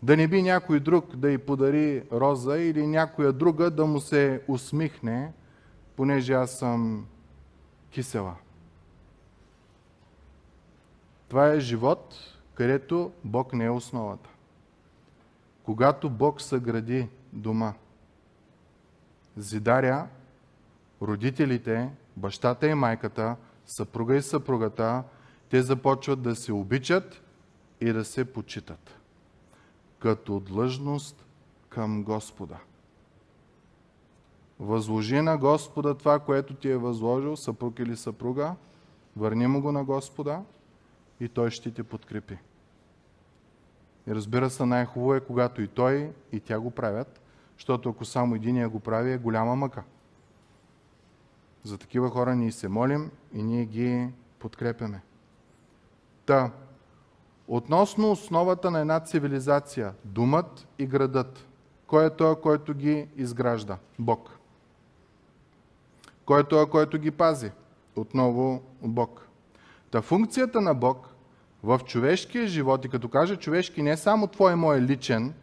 да 0.02 0.16
не 0.16 0.28
би 0.28 0.42
някой 0.42 0.80
друг 0.80 1.16
да 1.16 1.30
й 1.30 1.38
подари 1.38 2.02
роза 2.12 2.58
или 2.58 2.86
някоя 2.86 3.32
друга 3.32 3.70
да 3.70 3.86
му 3.86 4.00
се 4.00 4.42
усмихне, 4.48 5.32
понеже 5.96 6.32
аз 6.32 6.58
съм 6.58 7.06
кисела. 7.90 8.34
Това 11.28 11.48
е 11.48 11.60
живот, 11.60 12.14
където 12.54 13.12
Бог 13.24 13.52
не 13.52 13.64
е 13.64 13.70
основата. 13.70 14.30
Когато 15.62 16.10
Бог 16.10 16.40
съгради 16.40 17.08
дома, 17.32 17.72
зидаря, 19.36 20.06
родителите, 21.02 21.90
бащата 22.20 22.68
и 22.68 22.74
майката, 22.74 23.36
съпруга 23.66 24.16
и 24.16 24.22
съпругата, 24.22 25.02
те 25.48 25.62
започват 25.62 26.22
да 26.22 26.36
се 26.36 26.52
обичат 26.52 27.22
и 27.80 27.92
да 27.92 28.04
се 28.04 28.32
почитат. 28.32 28.96
Като 29.98 30.40
длъжност 30.40 31.24
към 31.68 32.04
Господа. 32.04 32.56
Възложи 34.60 35.20
на 35.20 35.38
Господа 35.38 35.94
това, 35.94 36.18
което 36.18 36.54
ти 36.54 36.68
е 36.68 36.76
възложил, 36.76 37.36
съпруг 37.36 37.78
или 37.78 37.96
съпруга, 37.96 38.54
върни 39.16 39.46
му 39.46 39.60
го 39.60 39.72
на 39.72 39.84
Господа 39.84 40.42
и 41.20 41.28
Той 41.28 41.50
ще 41.50 41.70
те 41.70 41.82
подкрепи. 41.82 42.38
И 44.08 44.14
разбира 44.14 44.50
се, 44.50 44.66
най-хубаво 44.66 45.14
е, 45.14 45.20
когато 45.20 45.62
и 45.62 45.68
той, 45.68 46.12
и 46.32 46.40
тя 46.40 46.60
го 46.60 46.70
правят, 46.70 47.20
защото 47.56 47.88
ако 47.90 48.04
само 48.04 48.34
един 48.34 48.56
я 48.56 48.68
го 48.68 48.80
прави, 48.80 49.12
е 49.12 49.18
голяма 49.18 49.56
мъка. 49.56 49.82
За 51.64 51.78
такива 51.78 52.10
хора 52.10 52.36
ние 52.36 52.52
се 52.52 52.68
молим 52.68 53.10
и 53.34 53.42
ние 53.42 53.64
ги 53.64 54.08
подкрепяме. 54.38 55.02
Та, 56.26 56.50
относно 57.48 58.10
основата 58.10 58.70
на 58.70 58.80
една 58.80 59.00
цивилизация, 59.00 59.94
думът 60.04 60.66
и 60.78 60.86
градът, 60.86 61.46
кой 61.86 62.06
е 62.06 62.10
той, 62.10 62.40
който 62.40 62.74
ги 62.74 63.08
изгражда? 63.16 63.78
Бог. 63.98 64.30
Кой 66.24 66.40
е 66.40 66.44
той, 66.44 66.70
който 66.70 66.98
ги 66.98 67.10
пази? 67.10 67.50
Отново 67.96 68.62
Бог. 68.82 69.26
Та 69.90 70.02
функцията 70.02 70.60
на 70.60 70.74
Бог 70.74 71.08
в 71.62 71.80
човешкия 71.86 72.46
живот, 72.46 72.84
и 72.84 72.88
като 72.88 73.08
кажа 73.08 73.36
човешки, 73.36 73.82
не 73.82 73.90
е 73.90 73.96
само 73.96 74.26
твой 74.26 74.56
мой 74.56 74.80
личен, 74.80 75.34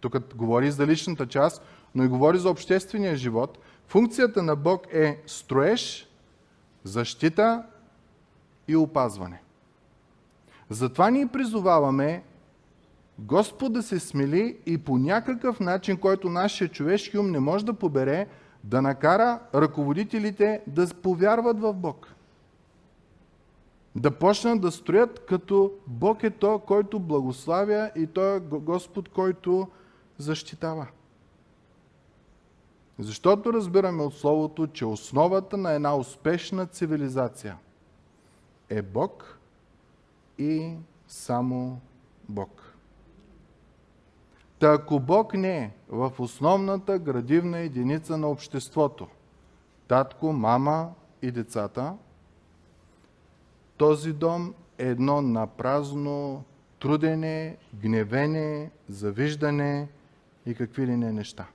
тук 0.00 0.34
говори 0.34 0.70
за 0.70 0.86
личната 0.86 1.26
част, 1.26 1.62
но 1.94 2.04
и 2.04 2.08
говори 2.08 2.38
за 2.38 2.50
обществения 2.50 3.16
живот, 3.16 3.58
функцията 3.88 4.42
на 4.42 4.56
Бог 4.56 4.86
е 4.92 5.22
строеж, 5.26 6.08
защита 6.84 7.62
и 8.68 8.76
опазване. 8.76 9.42
Затова 10.70 11.10
ние 11.10 11.26
призоваваме 11.26 12.22
Господ 13.18 13.72
да 13.72 13.82
се 13.82 14.00
смели 14.00 14.58
и 14.66 14.78
по 14.78 14.98
някакъв 14.98 15.60
начин, 15.60 15.96
който 15.96 16.28
нашия 16.28 16.68
човешки 16.68 17.18
ум 17.18 17.30
не 17.30 17.40
може 17.40 17.64
да 17.64 17.72
побере, 17.72 18.26
да 18.64 18.82
накара 18.82 19.40
ръководителите 19.54 20.62
да 20.66 20.86
повярват 21.02 21.60
в 21.60 21.72
Бог. 21.72 22.08
Да 23.96 24.10
почнат 24.10 24.60
да 24.60 24.70
строят 24.70 25.26
като 25.26 25.72
Бог 25.86 26.22
е 26.22 26.30
то, 26.30 26.58
който 26.58 27.00
благославя 27.00 27.90
и 27.96 28.06
Той 28.06 28.36
е 28.36 28.40
Господ, 28.40 29.08
който 29.08 29.68
защитава. 30.18 30.86
Защото 32.98 33.52
разбираме 33.52 34.02
от 34.02 34.14
Словото, 34.14 34.66
че 34.66 34.84
основата 34.84 35.56
на 35.56 35.72
една 35.72 35.96
успешна 35.96 36.66
цивилизация 36.66 37.58
е 38.68 38.82
Бог 38.82 39.38
и 40.38 40.74
само 41.08 41.80
Бог. 42.28 42.76
Та 44.58 44.72
ако 44.72 45.00
Бог 45.00 45.34
не 45.34 45.58
е 45.58 45.70
в 45.88 46.12
основната 46.18 46.98
градивна 46.98 47.58
единица 47.58 48.18
на 48.18 48.28
обществото, 48.28 49.08
татко, 49.88 50.32
мама 50.32 50.92
и 51.22 51.30
децата, 51.30 51.94
този 53.76 54.12
дом 54.12 54.54
е 54.78 54.86
едно 54.88 55.22
напразно 55.22 56.44
трудене, 56.78 57.56
гневене, 57.74 58.70
завиждане 58.88 59.88
и 60.46 60.54
какви 60.54 60.86
ли 60.86 60.96
не 60.96 61.12
неща. 61.12 61.46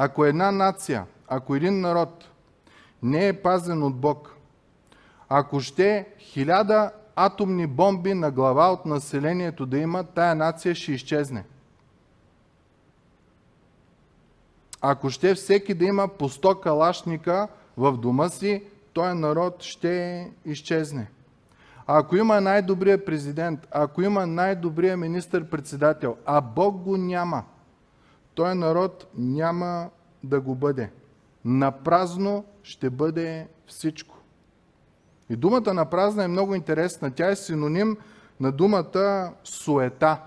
Ако 0.00 0.24
една 0.24 0.50
нация, 0.50 1.06
ако 1.28 1.54
един 1.54 1.80
народ 1.80 2.28
не 3.02 3.28
е 3.28 3.42
пазен 3.42 3.82
от 3.82 3.96
Бог, 3.96 4.36
ако 5.28 5.60
ще 5.60 6.06
хиляда 6.18 6.90
атомни 7.16 7.66
бомби 7.66 8.14
на 8.14 8.30
глава 8.30 8.72
от 8.72 8.86
населението 8.86 9.66
да 9.66 9.78
има, 9.78 10.04
тая 10.04 10.34
нация 10.34 10.74
ще 10.74 10.92
изчезне. 10.92 11.44
Ако 14.80 15.10
ще 15.10 15.34
всеки 15.34 15.74
да 15.74 15.84
има 15.84 16.08
по 16.08 16.28
100 16.28 16.60
калашника 16.60 17.48
в 17.76 17.96
дома 17.96 18.28
си, 18.28 18.64
този 18.92 19.18
народ 19.18 19.62
ще 19.62 20.30
изчезне. 20.44 21.10
Ако 21.86 22.16
има 22.16 22.40
най-добрия 22.40 23.04
президент, 23.04 23.66
ако 23.70 24.02
има 24.02 24.26
най-добрия 24.26 24.96
министър-председател, 24.96 26.16
а 26.26 26.40
Бог 26.40 26.76
го 26.76 26.96
няма, 26.96 27.44
този 28.38 28.58
народ 28.58 29.06
няма 29.16 29.90
да 30.24 30.40
го 30.40 30.54
бъде. 30.54 30.90
Напразно 31.44 32.44
ще 32.62 32.90
бъде 32.90 33.48
всичко. 33.66 34.16
И 35.30 35.36
думата 35.36 35.74
на 35.74 35.84
празна 35.84 36.24
е 36.24 36.28
много 36.28 36.54
интересна. 36.54 37.10
Тя 37.10 37.30
е 37.30 37.36
синоним 37.36 37.96
на 38.40 38.52
думата 38.52 39.32
суета 39.44 40.20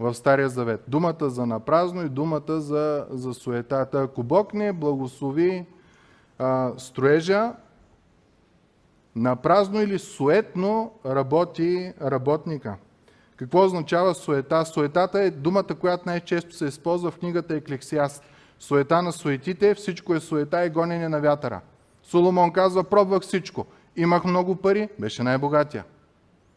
в 0.00 0.14
Стария 0.14 0.48
Завет. 0.48 0.84
Думата 0.88 1.30
за 1.30 1.46
напразно 1.46 2.04
и 2.04 2.08
думата 2.08 2.60
за, 2.60 3.06
за 3.10 3.34
суетата. 3.34 4.02
Ако 4.02 4.22
Бог 4.22 4.54
не 4.54 4.72
благослови 4.72 5.66
а, 6.38 6.72
строежа, 6.76 7.52
напразно 9.16 9.80
или 9.80 9.98
суетно 9.98 10.92
работи 11.06 11.92
работника. 12.02 12.76
Какво 13.40 13.64
означава 13.64 14.14
суета? 14.14 14.64
Суетата 14.64 15.20
е 15.20 15.30
думата, 15.30 15.74
която 15.80 16.02
най-често 16.06 16.54
се 16.54 16.64
използва 16.64 17.10
в 17.10 17.18
книгата 17.18 17.54
Еклексиаст. 17.54 18.22
Суета 18.58 19.02
на 19.02 19.12
суетите, 19.12 19.74
всичко 19.74 20.14
е 20.14 20.20
суета 20.20 20.64
и 20.64 20.70
гонене 20.70 21.08
на 21.08 21.20
вятъра. 21.20 21.60
Соломон 22.02 22.52
казва, 22.52 22.84
пробвах 22.84 23.22
всичко. 23.22 23.66
Имах 23.96 24.24
много 24.24 24.56
пари, 24.56 24.88
беше 24.98 25.22
най-богатия. 25.22 25.84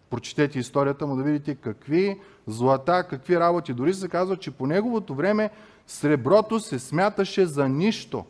Прочетете 0.10 0.60
историята 0.60 1.08
му 1.08 1.16
да 1.16 1.24
видите 1.24 1.56
какви 1.56 2.19
злата, 2.48 3.08
какви 3.10 3.39
работи. 3.39 3.74
Дори 3.74 3.93
се 3.93 4.08
казва, 4.08 4.38
че 4.38 4.52
по 4.52 4.67
неговото 4.67 5.15
време 5.15 5.50
среброто 5.88 6.60
се 6.60 6.80
смяташе 6.80 7.46
за 7.46 7.69
нищо. 7.69 8.26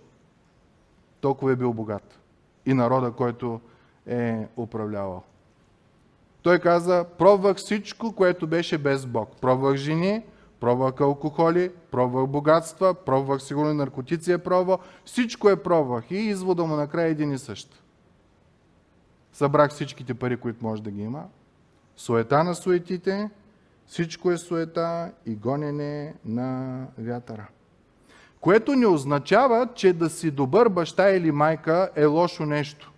Толкова 1.22 1.52
е 1.52 1.56
бил 1.56 1.74
богат. 1.74 2.20
И 2.66 2.74
народа, 2.74 3.12
който 3.12 3.62
е 4.08 4.48
управлявал. 4.58 5.24
Той 6.44 6.60
каза, 6.60 7.06
пробвах 7.18 7.58
всичко, 7.58 8.16
което 8.16 8.48
беше 8.48 8.78
без 8.78 9.06
Бог. 9.06 9.30
Пробвах 9.42 9.76
жени, 9.76 10.24
Пробвах 10.64 11.02
алкохоли, 11.02 11.72
пробвах 11.92 12.28
богатства, 12.28 12.94
пробвах 12.94 13.42
сигурно 13.42 13.74
наркотици 13.74 14.32
е 14.32 14.38
пробвал. 14.38 14.80
Всичко 15.06 15.50
е 15.50 15.64
пробвах 15.64 16.12
и 16.12 16.16
извода 16.16 16.66
му 16.66 16.76
накрая 16.76 17.08
е 17.08 17.12
един 17.12 17.32
и 17.32 17.38
същ. 17.38 17.84
Събрах 19.34 19.72
всичките 19.72 20.14
пари, 20.14 20.38
които 20.38 20.66
може 20.66 20.84
да 20.84 20.92
ги 20.92 21.02
има. 21.02 21.24
Суета 21.98 22.44
на 22.44 22.56
суетите, 22.56 23.30
всичко 23.86 24.32
е 24.32 24.38
суета 24.38 25.12
и 25.26 25.36
гонене 25.36 26.14
на 26.26 26.80
вятъра. 26.98 27.48
Което 28.42 28.76
не 28.76 28.88
означава, 28.88 29.68
че 29.76 29.94
да 29.94 30.10
си 30.10 30.32
добър 30.32 30.70
баща 30.70 31.10
или 31.10 31.32
майка 31.32 31.90
е 31.96 32.06
лошо 32.06 32.46
нещо. 32.46 32.92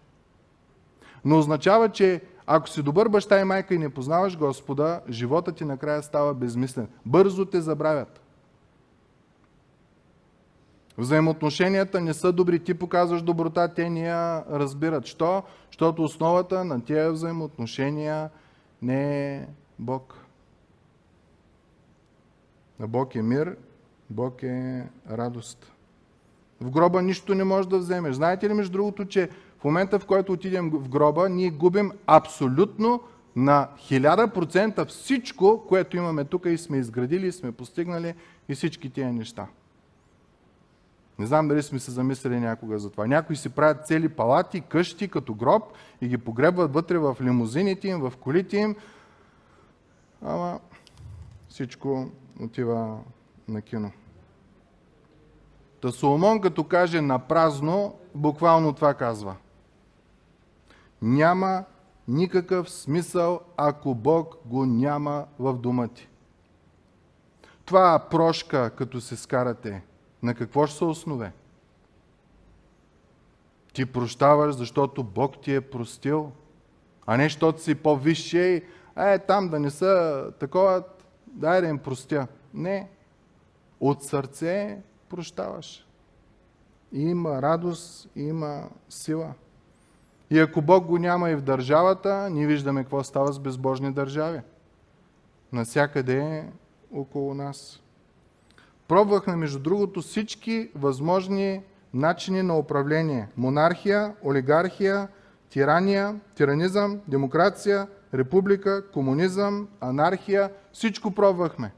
Но 1.26 1.40
означава, 1.40 1.90
че 1.90 2.22
ако 2.48 2.70
си 2.70 2.84
добър 2.84 3.10
баща 3.10 3.40
и 3.40 3.44
майка 3.44 3.76
и 3.76 3.78
не 3.78 3.90
познаваш 3.90 4.38
Господа, 4.38 5.02
живота 5.10 5.52
ти 5.52 5.66
накрая 5.66 6.04
става 6.04 6.34
безмислен. 6.34 6.88
Бързо 7.06 7.46
те 7.46 7.62
забравят. 7.62 8.22
Взаимоотношенията 10.98 12.02
не 12.02 12.14
са 12.14 12.32
добри. 12.32 12.64
Ти 12.64 12.74
показваш 12.74 13.22
доброта, 13.22 13.74
те 13.74 13.90
ни 13.90 14.06
я 14.06 14.46
разбират. 14.52 15.06
Що? 15.06 15.44
Защото 15.68 16.04
основата 16.04 16.66
на 16.66 16.82
тия 16.82 17.12
взаимоотношения 17.12 18.30
не 18.82 19.36
е 19.36 19.48
Бог. 19.80 20.26
На 22.80 22.88
Бог 22.88 23.16
е 23.16 23.22
мир, 23.22 23.58
Бог 24.10 24.44
е 24.44 24.88
радост. 25.12 25.72
В 26.62 26.72
гроба 26.72 27.02
нищо 27.02 27.36
не 27.36 27.44
можеш 27.44 27.68
да 27.68 27.78
вземеш. 27.78 28.16
Знаете 28.16 28.50
ли, 28.50 28.54
между 28.54 28.72
другото, 28.72 29.06
че 29.06 29.30
в 29.60 29.64
момента, 29.64 30.00
в 30.00 30.06
който 30.06 30.34
отидем 30.34 30.70
в 30.70 30.90
гроба, 30.90 31.30
ние 31.30 31.50
губим 31.50 31.92
абсолютно 32.08 33.02
на 33.36 33.70
1000% 33.78 34.86
всичко, 34.86 35.64
което 35.68 35.98
имаме 35.98 36.26
тук 36.26 36.46
и 36.46 36.58
сме 36.58 36.78
изградили, 36.78 37.28
и 37.28 37.32
сме 37.32 37.52
постигнали 37.52 38.14
и 38.50 38.56
всички 38.56 38.90
тия 38.90 39.14
неща. 39.14 39.48
Не 41.20 41.26
знам 41.26 41.48
дали 41.48 41.64
сме 41.64 41.80
се 41.80 41.92
замислили 41.92 42.40
някога 42.40 42.80
за 42.80 42.90
това. 42.90 43.08
Някои 43.08 43.36
си 43.36 43.50
правят 43.50 43.88
цели 43.88 44.10
палати, 44.10 44.62
къщи 44.62 45.08
като 45.08 45.34
гроб 45.34 45.64
и 46.02 46.08
ги 46.08 46.18
погребват 46.18 46.74
вътре 46.74 46.98
в 46.98 47.18
лимузините 47.22 47.88
им, 47.88 48.00
в 48.00 48.14
колите 48.20 48.58
им. 48.58 48.76
Ама 50.22 50.60
всичко 51.50 52.10
отива 52.42 53.00
на 53.48 53.62
кино. 53.62 53.92
Та 55.82 55.92
Соломон 55.92 56.42
като 56.42 56.64
каже 56.64 57.02
на 57.02 57.20
празно, 57.20 57.96
буквално 58.16 58.74
това 58.74 58.94
казва. 58.94 59.36
Няма 61.02 61.64
никакъв 62.08 62.70
смисъл, 62.70 63.40
ако 63.58 63.96
Бог 63.96 64.36
го 64.46 64.66
няма 64.66 65.26
в 65.40 65.54
дома 65.54 65.88
ти. 65.88 66.10
Това 67.66 68.08
прошка, 68.12 68.72
като 68.78 69.02
се 69.02 69.16
скарате, 69.16 69.84
на 70.24 70.36
какво 70.36 70.68
ще 70.68 70.78
се 70.78 70.86
основе? 70.86 71.32
Ти 73.74 73.86
прощаваш, 73.86 74.56
защото 74.56 75.04
Бог 75.04 75.42
ти 75.42 75.56
е 75.56 75.62
простил, 75.62 76.32
а 77.06 77.18
не 77.18 77.24
защото 77.24 77.62
си 77.62 77.76
по-висше 77.76 78.40
и 78.40 78.64
е, 78.98 79.20
там 79.20 79.50
да 79.50 79.60
не 79.60 79.70
са 79.70 80.24
такова, 80.40 80.84
дай 81.28 81.62
да 81.62 81.68
им 81.68 81.80
простя. 81.80 82.28
Не. 82.54 82.90
От 83.80 84.04
сърце 84.04 84.82
прощаваш. 85.10 85.88
Има 86.92 87.42
радост, 87.42 88.10
и 88.16 88.24
има 88.24 88.70
сила. 88.90 89.34
И 90.36 90.40
ако 90.40 90.62
Бог 90.62 90.86
го 90.86 90.98
няма 90.98 91.30
и 91.30 91.36
в 91.36 91.42
държавата, 91.42 92.30
ние 92.30 92.48
виждаме 92.48 92.84
какво 92.84 93.04
става 93.04 93.34
с 93.34 93.40
безбожни 93.40 93.94
държави. 93.94 94.42
Насякъде 95.54 96.18
е 96.18 96.44
около 96.94 97.34
нас. 97.34 97.82
Пробвахме, 98.88 99.36
между 99.36 99.60
другото, 99.60 100.02
всички 100.02 100.70
възможни 100.76 101.62
начини 101.94 102.42
на 102.42 102.58
управление. 102.58 103.28
Монархия, 103.38 104.16
олигархия, 104.26 105.08
тирания, 105.50 106.20
тиранизъм, 106.36 107.02
демокрация, 107.08 107.88
република, 108.14 108.92
комунизъм, 108.92 109.68
анархия. 109.82 110.52
Всичко 110.74 111.12
пробвахме. 111.12 111.72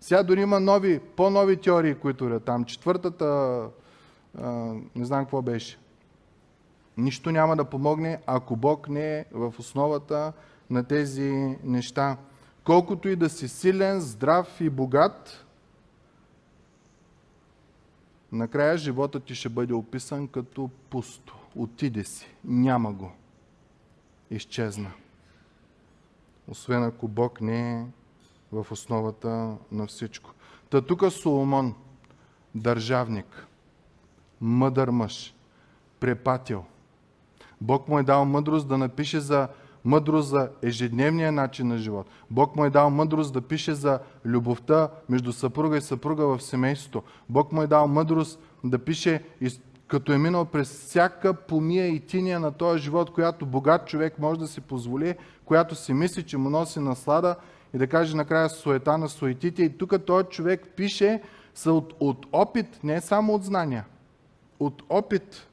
Сега 0.00 0.22
дори 0.22 0.40
има 0.40 0.60
нови, 0.60 0.98
по-нови 0.98 1.56
теории, 1.56 1.94
които 1.94 2.24
е 2.24 2.40
там. 2.40 2.64
Четвъртата, 2.64 3.60
не 4.94 5.04
знам 5.04 5.24
какво 5.24 5.42
беше. 5.42 5.78
Нищо 7.00 7.30
няма 7.30 7.56
да 7.56 7.64
помогне, 7.64 8.18
ако 8.26 8.56
Бог 8.56 8.88
не 8.88 9.18
е 9.18 9.24
в 9.32 9.54
основата 9.58 10.32
на 10.70 10.84
тези 10.84 11.56
неща. 11.64 12.16
колкото 12.64 13.08
и 13.08 13.16
да 13.16 13.28
си 13.28 13.48
силен, 13.48 14.00
здрав 14.00 14.60
и 14.60 14.70
богат, 14.70 15.46
накрая 18.32 18.78
живота 18.78 19.20
ти 19.20 19.34
ще 19.34 19.48
бъде 19.48 19.74
описан 19.74 20.28
като 20.28 20.70
пусто. 20.90 21.36
Отиде 21.56 22.04
си. 22.04 22.26
Няма 22.44 22.92
го. 22.92 23.12
Изчезна. 24.30 24.92
Освен 26.48 26.84
ако 26.84 27.08
Бог 27.08 27.40
не 27.40 27.80
е 27.80 27.84
в 28.52 28.66
основата 28.70 29.56
на 29.72 29.86
всичко. 29.86 30.30
Та 30.70 30.82
тук 30.82 31.12
Соломон, 31.12 31.74
държавник, 32.54 33.46
мъдър 34.40 34.88
мъж, 34.88 35.34
препатил. 36.00 36.64
Бог 37.60 37.88
му 37.88 37.98
е 37.98 38.02
дал 38.02 38.24
мъдрост 38.24 38.68
да 38.68 38.78
напише 38.78 39.20
за 39.20 39.48
мъдрост 39.84 40.28
за 40.28 40.48
ежедневния 40.62 41.32
начин 41.32 41.68
на 41.68 41.78
живот. 41.78 42.06
Бог 42.30 42.56
му 42.56 42.64
е 42.64 42.70
дал 42.70 42.90
мъдрост 42.90 43.32
да 43.32 43.40
пише 43.40 43.74
за 43.74 43.98
любовта 44.24 44.88
между 45.08 45.32
съпруга 45.32 45.76
и 45.76 45.80
съпруга 45.80 46.26
в 46.26 46.42
семейството. 46.42 47.02
Бог 47.28 47.52
му 47.52 47.62
е 47.62 47.66
дал 47.66 47.88
мъдрост 47.88 48.40
да 48.64 48.78
пише, 48.78 49.22
като 49.88 50.12
е 50.12 50.18
минал 50.18 50.44
през 50.44 50.70
всяка 50.70 51.34
помия 51.34 51.88
и 51.88 52.00
тиния 52.00 52.40
на 52.40 52.52
този 52.52 52.82
живот, 52.82 53.12
която 53.12 53.46
богат 53.46 53.86
човек 53.86 54.18
може 54.18 54.40
да 54.40 54.46
си 54.46 54.60
позволи, 54.60 55.14
която 55.44 55.74
си 55.74 55.92
мисли, 55.92 56.22
че 56.22 56.36
му 56.36 56.50
носи 56.50 56.80
наслада 56.80 57.36
и 57.74 57.78
да 57.78 57.86
каже 57.86 58.16
накрая 58.16 58.50
суета 58.50 58.98
на 58.98 59.08
суетите. 59.08 59.62
И 59.62 59.78
тук 59.78 60.04
този 60.06 60.26
човек 60.26 60.66
пише 60.76 61.22
са 61.54 61.72
от, 61.72 61.94
от 62.00 62.26
опит, 62.32 62.80
не 62.84 63.00
само 63.00 63.34
от 63.34 63.44
знания. 63.44 63.84
От 64.60 64.82
опит. 64.88 65.46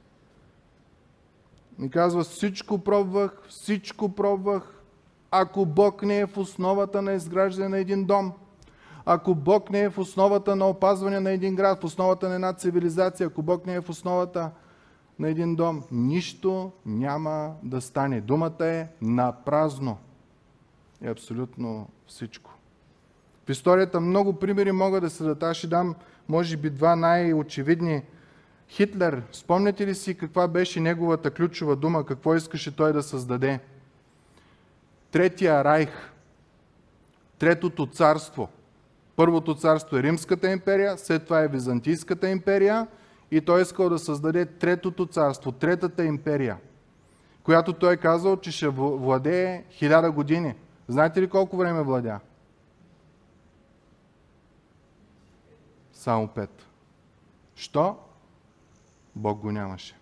И 1.82 1.90
казва, 1.90 2.24
всичко 2.24 2.78
пробвах, 2.78 3.44
всичко 3.50 4.10
пробвах. 4.10 4.84
Ако 5.32 5.66
Бог 5.66 6.04
не 6.04 6.20
е 6.20 6.26
в 6.26 6.38
основата 6.38 7.02
на 7.02 7.14
изграждане 7.14 7.70
на 7.70 7.78
един 7.78 8.06
дом, 8.06 8.34
ако 9.06 9.36
Бог 9.36 9.70
не 9.70 9.80
е 9.80 9.90
в 9.90 9.98
основата 9.98 10.56
на 10.56 10.68
опазване 10.68 11.20
на 11.20 11.32
един 11.32 11.56
град, 11.56 11.82
в 11.82 11.84
основата 11.84 12.30
на 12.30 12.36
една 12.36 12.54
цивилизация, 12.54 13.28
ако 13.28 13.42
Бог 13.42 13.66
не 13.66 13.74
е 13.74 13.82
в 13.82 13.90
основата 13.90 14.52
на 15.20 15.30
един 15.30 15.56
дом, 15.56 15.84
нищо 15.92 16.72
няма 16.86 17.54
да 17.64 17.82
стане. 17.82 18.22
Думата 18.22 18.66
е 18.66 18.88
на 19.02 19.32
празно. 19.46 19.98
Е 21.02 21.10
абсолютно 21.10 21.88
всичко. 22.08 22.52
В 23.46 23.50
историята 23.50 24.00
много 24.00 24.34
примери 24.34 24.72
могат 24.72 25.04
да 25.04 25.10
се 25.10 25.24
дадат. 25.24 25.44
Аз 25.44 25.58
ще 25.58 25.68
дам, 25.68 25.96
може 26.30 26.58
би, 26.58 26.70
два 26.70 26.96
най-очевидни. 26.96 28.02
Хитлер, 28.70 29.24
спомняте 29.32 29.88
ли 29.88 29.96
си 29.96 30.18
каква 30.18 30.48
беше 30.48 30.80
неговата 30.80 31.32
ключова 31.32 31.76
дума, 31.76 32.06
какво 32.06 32.36
искаше 32.36 32.76
той 32.76 32.94
да 32.94 33.04
създаде? 33.04 33.60
Третия 35.12 35.64
райх, 35.64 35.90
третото 37.40 37.86
царство. 37.86 38.50
Първото 39.16 39.56
царство 39.56 39.98
е 39.98 40.04
Римската 40.04 40.52
империя, 40.52 40.98
след 40.98 41.24
това 41.24 41.42
е 41.42 41.48
Византийската 41.48 42.30
империя 42.30 42.88
и 43.32 43.42
той 43.42 43.62
искал 43.62 43.90
да 43.90 44.00
създаде 44.00 44.46
третото 44.46 45.06
царство, 45.06 45.52
третата 45.52 46.06
империя, 46.06 46.58
която 47.44 47.74
той 47.74 47.94
е 47.94 47.98
казал, 47.98 48.38
че 48.38 48.52
ще 48.52 48.68
владее 48.68 49.64
хиляда 49.70 50.12
години. 50.12 50.56
Знаете 50.88 51.22
ли 51.22 51.30
колко 51.30 51.58
време 51.58 51.84
владя? 51.84 52.20
Само 55.94 56.28
пет. 56.28 56.66
Що? 57.56 57.98
Бог 59.18 59.40
го 59.40 59.52
нямаше. 59.52 59.96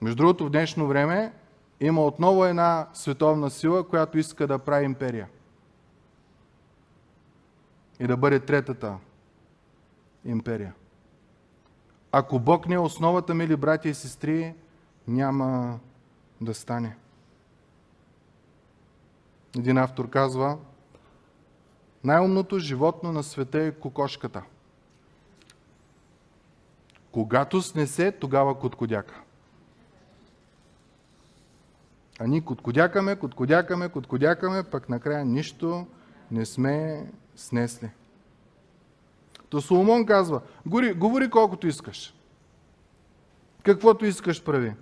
Между 0.00 0.16
другото, 0.16 0.46
в 0.46 0.50
днешно 0.50 0.86
време 0.86 1.32
има 1.80 2.04
отново 2.04 2.44
една 2.44 2.88
световна 2.92 3.50
сила, 3.50 3.88
която 3.88 4.18
иска 4.18 4.46
да 4.46 4.58
прави 4.58 4.84
империя. 4.84 5.28
И 8.00 8.06
да 8.06 8.16
бъде 8.16 8.40
третата 8.40 8.98
империя. 10.24 10.74
Ако 12.12 12.38
Бог 12.38 12.68
не 12.68 12.74
е 12.74 12.78
основата, 12.78 13.34
мили 13.34 13.56
брати 13.56 13.88
и 13.88 13.94
сестри, 13.94 14.54
няма 15.08 15.78
да 16.40 16.54
стане. 16.54 16.96
Един 19.58 19.78
автор 19.78 20.10
казва, 20.10 20.58
най-умното 22.04 22.58
животно 22.58 23.12
на 23.12 23.22
света 23.22 23.62
е 23.62 23.72
кокошката. 23.72 24.42
Когато 27.12 27.62
снесе, 27.62 28.12
тогава 28.12 28.58
коткодяка. 28.58 29.20
А 32.20 32.26
ние 32.26 32.40
коткодякаме, 32.40 33.16
коткодякаме, 33.16 33.88
коткодякаме, 33.88 34.62
пък 34.62 34.88
накрая 34.88 35.24
нищо 35.24 35.86
не 36.30 36.46
сме 36.46 37.06
снесли. 37.36 37.90
То 39.48 39.60
Соломон 39.60 40.06
казва, 40.06 40.40
говори, 40.66 40.94
говори 40.94 41.30
колкото 41.30 41.66
искаш. 41.66 42.14
Каквото 43.62 44.06
искаш 44.06 44.44
прави. 44.44 44.74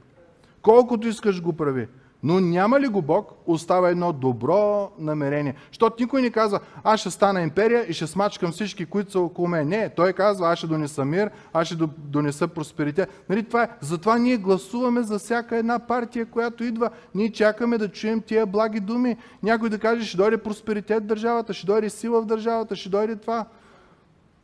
Колкото 0.63 1.09
искаш 1.09 1.43
го 1.43 1.53
прави. 1.53 1.89
Но 2.23 2.41
няма 2.41 2.81
ли 2.81 2.89
го 2.89 3.03
Бог, 3.03 3.33
остава 3.47 3.91
едно 3.91 4.13
добро 4.13 4.91
намерение. 4.99 5.55
Защото 5.71 5.97
никой 6.01 6.23
не 6.23 6.31
казва, 6.31 6.61
аз 6.85 7.01
ще 7.01 7.11
стана 7.11 7.43
империя 7.43 7.85
и 7.89 7.93
ще 7.93 8.07
смачкам 8.07 8.53
всички, 8.53 8.87
които 8.87 9.13
са 9.13 9.21
около 9.21 9.49
мен. 9.49 9.69
Не, 9.69 9.89
той 9.89 10.13
казва, 10.13 10.53
аз 10.53 10.59
ще 10.59 10.67
донеса 10.67 11.05
мир, 11.05 11.31
аз 11.53 11.67
ще 11.67 11.77
донеса 11.99 12.49
просперитет. 12.49 13.25
Нали, 13.29 13.43
това 13.43 13.63
е. 13.63 13.69
Затова 13.81 14.19
ние 14.19 14.37
гласуваме 14.37 15.03
за 15.03 15.19
всяка 15.19 15.57
една 15.57 15.79
партия, 15.79 16.27
която 16.27 16.65
идва. 16.65 16.91
Ние 17.15 17.33
чакаме 17.33 17.79
да 17.79 17.89
чуем 17.89 18.21
тия 18.21 18.47
благи 18.47 18.81
думи. 18.81 19.17
Някой 19.43 19.69
да 19.69 19.79
каже, 19.79 20.07
ще 20.07 20.17
дойде 20.17 20.39
просперитет 20.39 21.03
в 21.03 21.07
държавата, 21.07 21.55
ще 21.55 21.67
дойде 21.67 21.91
сила 21.91 22.23
в 22.23 22.27
държавата, 22.27 22.77
ще 22.77 22.89
дойде 22.89 23.17
това. 23.17 23.45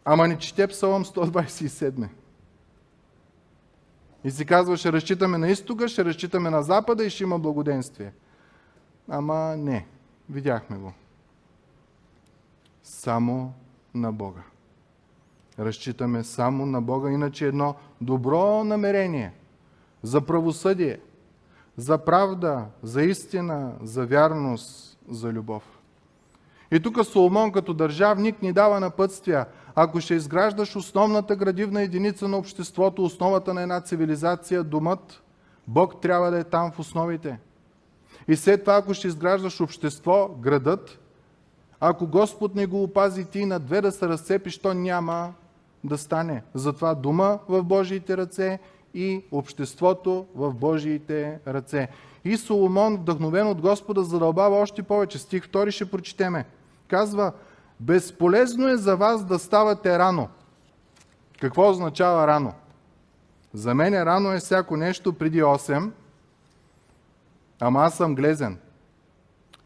Ама 0.04 0.28
не 0.28 0.38
чете 0.38 0.66
Псалом 0.66 1.04
127. 1.04 2.08
И 4.24 4.30
си 4.30 4.46
казва, 4.46 4.76
ще 4.76 4.92
разчитаме 4.92 5.38
на 5.38 5.48
изтога, 5.48 5.88
ще 5.88 6.04
разчитаме 6.04 6.50
на 6.50 6.62
запада 6.62 7.04
и 7.04 7.10
ще 7.10 7.22
има 7.22 7.38
благоденствие. 7.38 8.12
Ама 9.08 9.56
не, 9.56 9.86
видяхме 10.30 10.76
го. 10.76 10.92
Само 12.82 13.52
на 13.94 14.12
Бога. 14.12 14.42
Разчитаме 15.58 16.24
само 16.24 16.66
на 16.66 16.82
Бога, 16.82 17.10
иначе 17.10 17.46
едно 17.46 17.74
добро 18.00 18.64
намерение 18.64 19.32
за 20.02 20.20
правосъдие, 20.20 21.00
за 21.76 21.98
правда, 21.98 22.66
за 22.82 23.02
истина, 23.02 23.72
за 23.82 24.06
вярност, 24.06 24.98
за 25.08 25.32
любов. 25.32 25.62
И 26.70 26.80
тук 26.80 27.04
Соломон 27.04 27.52
като 27.52 27.74
държавник 27.74 28.42
ни 28.42 28.52
дава 28.52 28.80
напътствия– 28.80 29.46
ако 29.74 30.00
ще 30.00 30.14
изграждаш 30.14 30.76
основната 30.76 31.36
градивна 31.36 31.82
единица 31.82 32.28
на 32.28 32.36
обществото, 32.36 33.04
основата 33.04 33.54
на 33.54 33.62
една 33.62 33.80
цивилизация, 33.80 34.64
думът, 34.64 35.22
Бог 35.68 36.00
трябва 36.00 36.30
да 36.30 36.38
е 36.38 36.44
там 36.44 36.72
в 36.72 36.78
основите. 36.78 37.38
И 38.28 38.36
след 38.36 38.60
това, 38.60 38.76
ако 38.76 38.94
ще 38.94 39.08
изграждаш 39.08 39.60
общество, 39.60 40.30
градът, 40.40 40.98
ако 41.80 42.06
Господ 42.06 42.54
не 42.54 42.66
го 42.66 42.82
опази 42.82 43.24
ти 43.24 43.46
на 43.46 43.60
две 43.60 43.80
да 43.80 43.92
се 43.92 44.08
разцепиш, 44.08 44.58
то 44.58 44.74
няма 44.74 45.32
да 45.84 45.98
стане. 45.98 46.42
Затова 46.54 46.94
дума 46.94 47.38
в 47.48 47.62
Божиите 47.62 48.16
ръце 48.16 48.58
и 48.94 49.24
обществото 49.32 50.26
в 50.34 50.54
Божиите 50.54 51.38
ръце. 51.46 51.88
И 52.24 52.36
Соломон, 52.36 52.96
вдъхновен 52.96 53.46
от 53.46 53.60
Господа, 53.60 54.02
задълбава 54.02 54.56
още 54.56 54.82
повече. 54.82 55.18
Стих 55.18 55.48
2 55.48 55.70
ще 55.70 55.90
прочетеме. 55.90 56.44
Казва, 56.88 57.32
Безполезно 57.80 58.68
е 58.68 58.76
за 58.76 58.96
вас 58.96 59.24
да 59.24 59.38
ставате 59.38 59.98
рано. 59.98 60.28
Какво 61.40 61.70
означава 61.70 62.26
рано? 62.26 62.52
За 63.54 63.74
мен 63.74 64.02
рано 64.02 64.32
е 64.32 64.38
всяко 64.38 64.76
нещо 64.76 65.12
преди 65.12 65.42
8, 65.42 65.90
ама 67.60 67.80
аз 67.80 67.96
съм 67.96 68.14
глезен. 68.14 68.58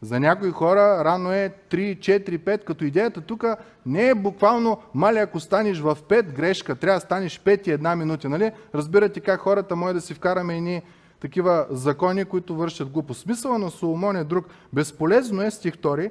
За 0.02 0.20
някои 0.20 0.50
хора 0.50 1.04
рано 1.04 1.32
е 1.32 1.54
3, 1.70 1.98
4, 1.98 2.38
5, 2.38 2.64
като 2.64 2.84
идеята 2.84 3.20
тук 3.20 3.44
не 3.86 4.08
е 4.08 4.14
буквално, 4.14 4.78
мали 4.94 5.18
ако 5.18 5.40
станеш 5.40 5.80
в 5.80 5.96
5, 6.08 6.22
грешка, 6.22 6.76
трябва 6.76 7.00
да 7.00 7.06
станеш 7.06 7.40
5 7.40 7.68
и 7.68 7.70
една 7.70 7.96
минути, 7.96 8.28
нали? 8.28 8.52
Разбирате 8.74 9.20
как 9.20 9.40
хората 9.40 9.76
може 9.76 9.94
да 9.94 10.00
си 10.00 10.14
вкараме 10.14 10.56
едни 10.56 10.82
такива 11.20 11.66
закони, 11.70 12.24
които 12.24 12.56
вършат 12.56 12.90
глупост. 12.90 13.20
Смисъла 13.20 13.58
на 13.58 13.70
Соломон 13.70 14.16
е 14.16 14.24
друг. 14.24 14.46
Безполезно 14.72 15.42
е, 15.42 15.50
стих 15.50 15.74
2, 15.74 16.10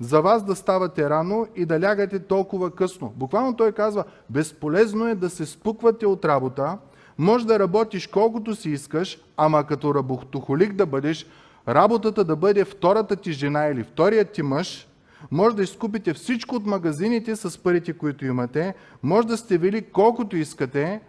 за 0.00 0.20
вас 0.20 0.44
да 0.44 0.56
ставате 0.56 1.10
рано 1.10 1.46
и 1.56 1.64
да 1.64 1.80
лягате 1.80 2.18
толкова 2.18 2.70
късно. 2.70 3.12
Буквално 3.16 3.56
той 3.56 3.72
казва, 3.72 4.04
безполезно 4.30 5.08
е 5.08 5.14
да 5.14 5.30
се 5.30 5.46
спуквате 5.46 6.06
от 6.06 6.24
работа, 6.24 6.78
може 7.18 7.46
да 7.46 7.58
работиш 7.58 8.06
колкото 8.06 8.54
си 8.54 8.70
искаш, 8.70 9.18
ама 9.36 9.64
като 9.64 9.94
работохолик 9.94 10.72
да 10.72 10.86
бъдеш, 10.86 11.26
работата 11.68 12.24
да 12.24 12.36
бъде 12.36 12.64
втората 12.64 13.16
ти 13.16 13.32
жена 13.32 13.66
или 13.66 13.84
вторият 13.84 14.32
ти 14.32 14.42
мъж, 14.42 14.88
може 15.30 15.56
да 15.56 15.62
изкупите 15.62 16.14
всичко 16.14 16.54
от 16.54 16.66
магазините 16.66 17.36
с 17.36 17.58
парите, 17.62 17.92
които 17.92 18.26
имате, 18.26 18.74
може 19.02 19.28
да 19.28 19.36
сте 19.36 19.58
вили 19.58 19.82
колкото 19.82 20.36
искате, 20.36 21.00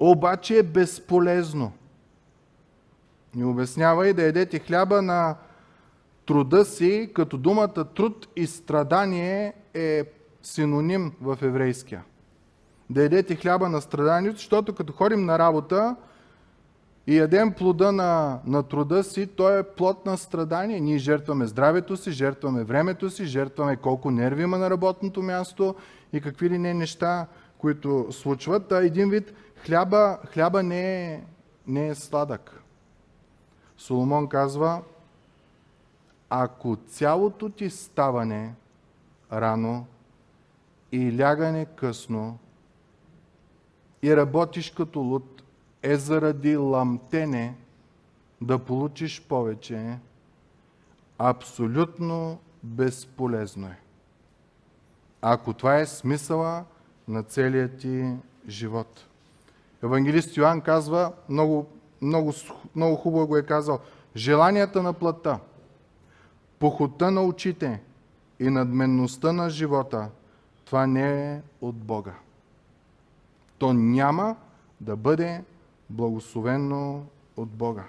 обаче 0.00 0.58
е 0.58 0.62
безполезно. 0.62 1.72
Ни 3.34 3.44
обяснява 3.44 4.08
и 4.08 4.12
да 4.12 4.22
едете 4.22 4.58
хляба 4.58 5.02
на 5.02 5.36
труда 6.26 6.64
си, 6.64 7.10
като 7.14 7.38
думата 7.38 7.84
труд 7.94 8.28
и 8.36 8.46
страдание 8.46 9.52
е 9.74 10.04
синоним 10.42 11.12
в 11.20 11.38
еврейския. 11.42 12.04
Да 12.90 13.02
ядете 13.02 13.36
хляба 13.36 13.68
на 13.68 13.80
страданието, 13.80 14.36
защото 14.36 14.74
като 14.74 14.92
ходим 14.92 15.24
на 15.24 15.38
работа 15.38 15.96
и 17.06 17.16
ядем 17.16 17.52
плода 17.52 17.92
на, 17.92 18.40
на 18.46 18.62
труда 18.62 19.04
си, 19.04 19.26
той 19.26 19.58
е 19.58 19.62
плод 19.62 20.06
на 20.06 20.18
страдание. 20.18 20.80
Ние 20.80 20.98
жертваме 20.98 21.46
здравето 21.46 21.96
си, 21.96 22.10
жертваме 22.10 22.64
времето 22.64 23.10
си, 23.10 23.24
жертваме 23.24 23.76
колко 23.76 24.10
нерви 24.10 24.42
има 24.42 24.58
на 24.58 24.70
работното 24.70 25.22
място 25.22 25.74
и 26.12 26.20
какви 26.20 26.50
ли 26.50 26.58
не 26.58 26.74
неща, 26.74 27.26
които 27.58 28.06
случват. 28.10 28.72
А 28.72 28.84
един 28.84 29.10
вид 29.10 29.34
хляба, 29.66 30.18
хляба 30.32 30.62
не, 30.62 31.14
е, 31.14 31.22
не 31.66 31.88
е 31.88 31.94
сладък. 31.94 32.62
Соломон 33.78 34.28
казва, 34.28 34.82
ако 36.30 36.76
цялото 36.76 37.48
ти 37.48 37.70
ставане 37.70 38.54
рано 39.32 39.86
и 40.92 41.18
лягане 41.18 41.64
късно 41.64 42.38
и 44.02 44.16
работиш 44.16 44.70
като 44.70 45.00
луд 45.00 45.42
е 45.82 45.96
заради 45.96 46.56
ламтене 46.56 47.54
да 48.40 48.58
получиш 48.58 49.22
повече, 49.28 49.98
абсолютно 51.18 52.38
безполезно 52.62 53.66
е. 53.66 53.78
Ако 55.22 55.52
това 55.52 55.78
е 55.78 55.86
смисъла 55.86 56.64
на 57.08 57.22
целия 57.22 57.76
ти 57.76 58.14
живот. 58.48 59.06
Евангелист 59.82 60.36
Йоанн 60.36 60.60
казва, 60.60 61.12
много, 61.28 61.66
много, 62.02 62.32
много 62.76 62.96
хубаво 62.96 63.26
го 63.26 63.36
е 63.36 63.42
казал, 63.42 63.80
желанията 64.16 64.82
на 64.82 64.92
плътта, 64.92 65.38
похота 66.58 67.10
на 67.10 67.22
очите 67.22 67.80
и 68.40 68.50
надменността 68.50 69.32
на 69.32 69.50
живота, 69.50 70.08
това 70.64 70.86
не 70.86 71.32
е 71.32 71.40
от 71.60 71.76
Бога. 71.76 72.14
То 73.58 73.72
няма 73.72 74.36
да 74.80 74.96
бъде 74.96 75.44
благословено 75.90 77.02
от 77.36 77.48
Бога. 77.48 77.84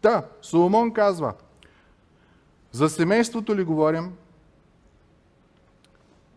Та, 0.00 0.26
Соломон 0.42 0.92
казва, 0.92 1.34
за 2.72 2.88
семейството 2.88 3.56
ли 3.56 3.64
говорим, 3.64 4.12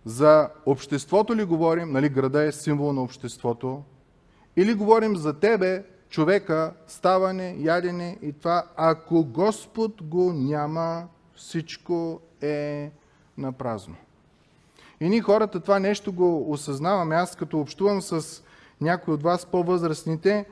за 0.05 0.49
обществото 0.65 1.35
ли 1.35 1.43
говорим, 1.43 1.91
нали 1.91 2.09
града 2.09 2.43
е 2.43 2.51
символ 2.51 2.93
на 2.93 3.01
обществото, 3.01 3.83
или 4.55 4.73
говорим 4.73 5.15
за 5.15 5.39
тебе, 5.39 5.83
човека, 6.09 6.73
ставане, 6.87 7.55
ядене 7.59 8.17
и 8.21 8.33
това, 8.33 8.63
ако 8.75 9.23
Господ 9.23 10.03
го 10.03 10.33
няма, 10.33 11.07
всичко 11.39 12.19
е 12.41 12.91
на 13.37 13.51
празно. 13.51 13.95
И 14.99 15.09
ние 15.09 15.21
хората 15.21 15.59
това 15.59 15.79
нещо 15.79 16.13
го 16.13 16.51
осъзнаваме. 16.51 17.15
Аз 17.15 17.35
като 17.35 17.59
общувам 17.59 18.01
с 18.01 18.43
някои 18.81 19.13
от 19.13 19.23
вас 19.23 19.45
по-възрастните, 19.45 20.45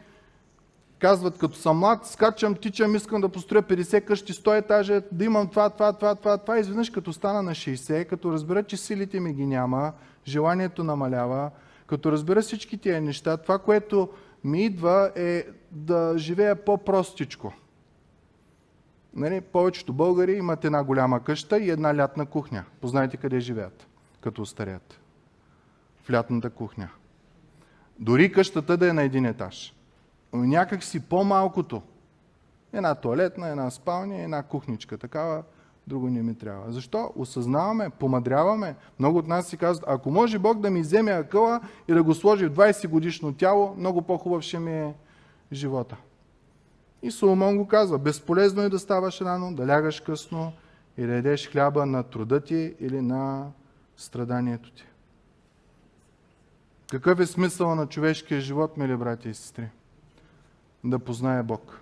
казват, 0.99 1.37
като 1.37 1.57
съм 1.57 1.77
млад, 1.77 2.05
скачам, 2.05 2.55
тичам, 2.55 2.95
искам 2.95 3.21
да 3.21 3.29
построя 3.29 3.63
50 3.63 4.05
къщи, 4.05 4.33
100 4.33 4.57
етажа, 4.57 5.01
да 5.11 5.25
имам 5.25 5.47
това, 5.47 5.69
това, 5.69 5.93
това, 5.93 6.15
това, 6.15 6.37
това. 6.37 6.59
Изведнъж 6.59 6.89
като 6.89 7.13
стана 7.13 7.43
на 7.43 7.51
60, 7.51 8.07
като 8.07 8.31
разбера, 8.31 8.63
че 8.63 8.77
силите 8.77 9.19
ми 9.19 9.33
ги 9.33 9.45
няма, 9.45 9.93
желанието 10.27 10.83
намалява, 10.83 11.51
като 11.87 12.11
разбера 12.11 12.41
всички 12.41 12.77
тия 12.77 13.01
неща, 13.01 13.37
това, 13.37 13.59
което 13.59 14.09
ми 14.43 14.65
идва 14.65 15.11
е 15.15 15.45
да 15.71 16.13
живея 16.17 16.55
по-простичко. 16.55 17.53
Нали, 19.17 19.41
повечето 19.41 19.93
българи 19.93 20.33
имат 20.33 20.65
една 20.65 20.83
голяма 20.83 21.23
къща 21.23 21.59
и 21.59 21.69
една 21.69 21.97
лятна 21.97 22.25
кухня. 22.25 22.63
Познайте 22.81 23.17
къде 23.17 23.39
живеят, 23.39 23.87
като 24.21 24.45
старят. 24.45 24.99
В 26.03 26.11
лятната 26.11 26.49
кухня. 26.49 26.89
Дори 27.99 28.31
къщата 28.31 28.77
да 28.77 28.89
е 28.89 28.93
на 28.93 29.03
един 29.03 29.25
етаж. 29.25 29.73
Но 30.33 30.43
някак 30.43 30.83
си 30.83 30.99
по-малкото. 30.99 31.81
Една 32.73 32.95
туалетна, 32.95 33.47
една 33.47 33.71
спалня, 33.71 34.21
една 34.21 34.43
кухничка. 34.43 34.97
Такава 34.97 35.43
друго 35.87 36.09
не 36.09 36.23
ми 36.23 36.35
трябва. 36.35 36.71
Защо? 36.71 37.13
Осъзнаваме, 37.15 37.89
помадряваме. 37.89 38.75
Много 38.99 39.17
от 39.17 39.27
нас 39.27 39.47
си 39.47 39.57
казват, 39.57 39.89
ако 39.89 40.11
може 40.11 40.39
Бог 40.39 40.59
да 40.59 40.69
ми 40.69 40.81
вземе 40.81 41.11
акъла 41.11 41.61
и 41.87 41.93
да 41.93 42.03
го 42.03 42.13
сложи 42.13 42.47
в 42.47 42.53
20 42.53 42.87
годишно 42.87 43.33
тяло, 43.33 43.75
много 43.77 44.01
по-хубав 44.01 44.41
ще 44.41 44.59
ми 44.59 44.71
е 44.71 44.93
живота. 45.51 45.97
И 47.01 47.11
Соломон 47.11 47.57
го 47.57 47.67
казва, 47.67 47.99
безполезно 47.99 48.61
е 48.61 48.69
да 48.69 48.79
ставаш 48.79 49.21
рано, 49.21 49.55
да 49.55 49.67
лягаш 49.67 49.99
късно 49.99 50.53
и 50.97 51.05
да 51.05 51.13
едеш 51.13 51.51
хляба 51.51 51.85
на 51.85 52.03
труда 52.03 52.41
ти 52.41 52.75
или 52.79 53.01
на 53.01 53.51
страданието 53.97 54.71
ти. 54.71 54.85
Какъв 56.91 57.19
е 57.19 57.25
смисъл 57.25 57.75
на 57.75 57.87
човешкия 57.87 58.41
живот, 58.41 58.77
мили 58.77 58.97
брати 58.97 59.29
и 59.29 59.33
сестри? 59.33 59.69
Да 60.83 60.99
познае 60.99 61.43
Бог. 61.43 61.79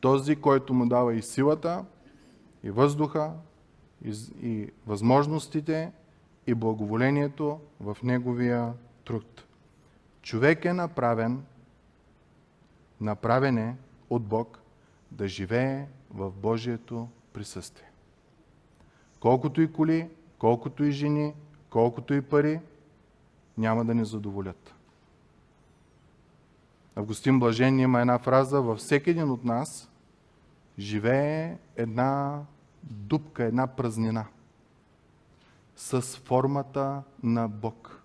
Този, 0.00 0.36
който 0.36 0.74
му 0.74 0.88
дава 0.88 1.14
и 1.14 1.22
силата, 1.22 1.84
и 2.62 2.70
въздуха, 2.70 3.32
и, 4.04 4.14
и 4.42 4.70
възможностите, 4.86 5.92
и 6.46 6.54
благоволението 6.54 7.60
в 7.80 7.96
неговия 8.02 8.72
труд. 9.04 9.44
Човек 10.22 10.64
е 10.64 10.72
направен, 10.72 11.42
направен 13.00 13.58
е 13.58 13.76
от 14.10 14.22
Бог 14.22 14.58
да 15.10 15.28
живее 15.28 15.86
в 16.10 16.30
Божието 16.30 17.08
присъствие. 17.32 17.90
Колкото 19.20 19.60
и 19.60 19.72
коли, 19.72 20.08
колкото 20.38 20.84
и 20.84 20.92
жени, 20.92 21.34
колкото 21.70 22.14
и 22.14 22.22
пари, 22.22 22.60
няма 23.58 23.84
да 23.84 23.94
ни 23.94 24.04
задоволят. 24.04 24.74
Августин 26.96 27.38
Блажен 27.38 27.78
има 27.78 28.00
една 28.00 28.18
фраза, 28.18 28.62
във 28.62 28.78
всеки 28.78 29.10
един 29.10 29.30
от 29.30 29.44
нас 29.44 29.90
живее 30.78 31.58
една 31.76 32.42
дупка, 32.82 33.44
една 33.44 33.66
празнина 33.66 34.26
с 35.76 36.02
формата 36.02 37.02
на 37.22 37.48
Бог. 37.48 38.02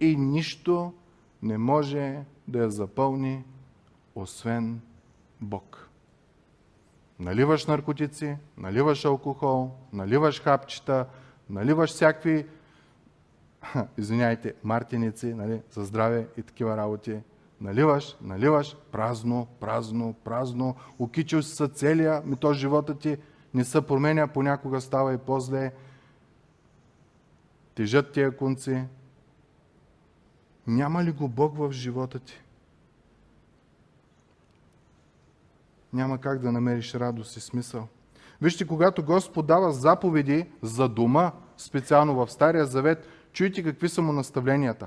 И 0.00 0.16
нищо 0.16 0.92
не 1.42 1.58
може 1.58 2.24
да 2.48 2.58
я 2.58 2.70
запълни, 2.70 3.44
освен 4.18 4.80
Бог. 5.40 5.88
Наливаш 7.18 7.66
наркотици, 7.66 8.36
наливаш 8.56 9.04
алкохол, 9.04 9.70
наливаш 9.92 10.40
хапчета, 10.42 11.06
наливаш 11.50 11.90
всякакви, 11.90 12.46
извиняйте, 13.98 14.54
мартиници, 14.64 15.34
нали, 15.34 15.62
за 15.70 15.84
здраве 15.84 16.28
и 16.36 16.42
такива 16.42 16.76
работи. 16.76 17.20
Наливаш, 17.60 18.16
наливаш, 18.22 18.76
празно, 18.92 19.46
празно, 19.60 20.14
празно, 20.24 20.76
окичил 20.98 21.42
си 21.42 21.54
са 21.54 21.68
целия, 21.68 22.22
ми 22.24 22.36
то 22.36 22.52
живота 22.52 22.98
ти 22.98 23.16
не 23.54 23.64
се 23.64 23.80
променя, 23.80 24.26
понякога 24.26 24.80
става 24.80 25.14
и 25.14 25.18
по-зле. 25.18 25.72
Тежат 27.74 28.12
тия 28.12 28.36
конци. 28.36 28.84
Няма 30.66 31.04
ли 31.04 31.12
го 31.12 31.28
Бог 31.28 31.56
в 31.56 31.72
живота 31.72 32.18
ти? 32.18 32.42
Няма 35.92 36.18
как 36.18 36.38
да 36.38 36.52
намериш 36.52 36.94
радост 36.94 37.36
и 37.36 37.40
смисъл. 37.40 37.88
Вижте, 38.42 38.66
когато 38.66 39.02
Господ 39.02 39.46
дава 39.46 39.72
заповеди 39.72 40.46
за 40.62 40.88
дома, 40.88 41.32
специално 41.56 42.14
в 42.14 42.32
Стария 42.32 42.66
Завет, 42.66 43.08
чуйте 43.32 43.62
какви 43.62 43.88
са 43.88 44.02
му 44.02 44.12
наставленията. 44.12 44.86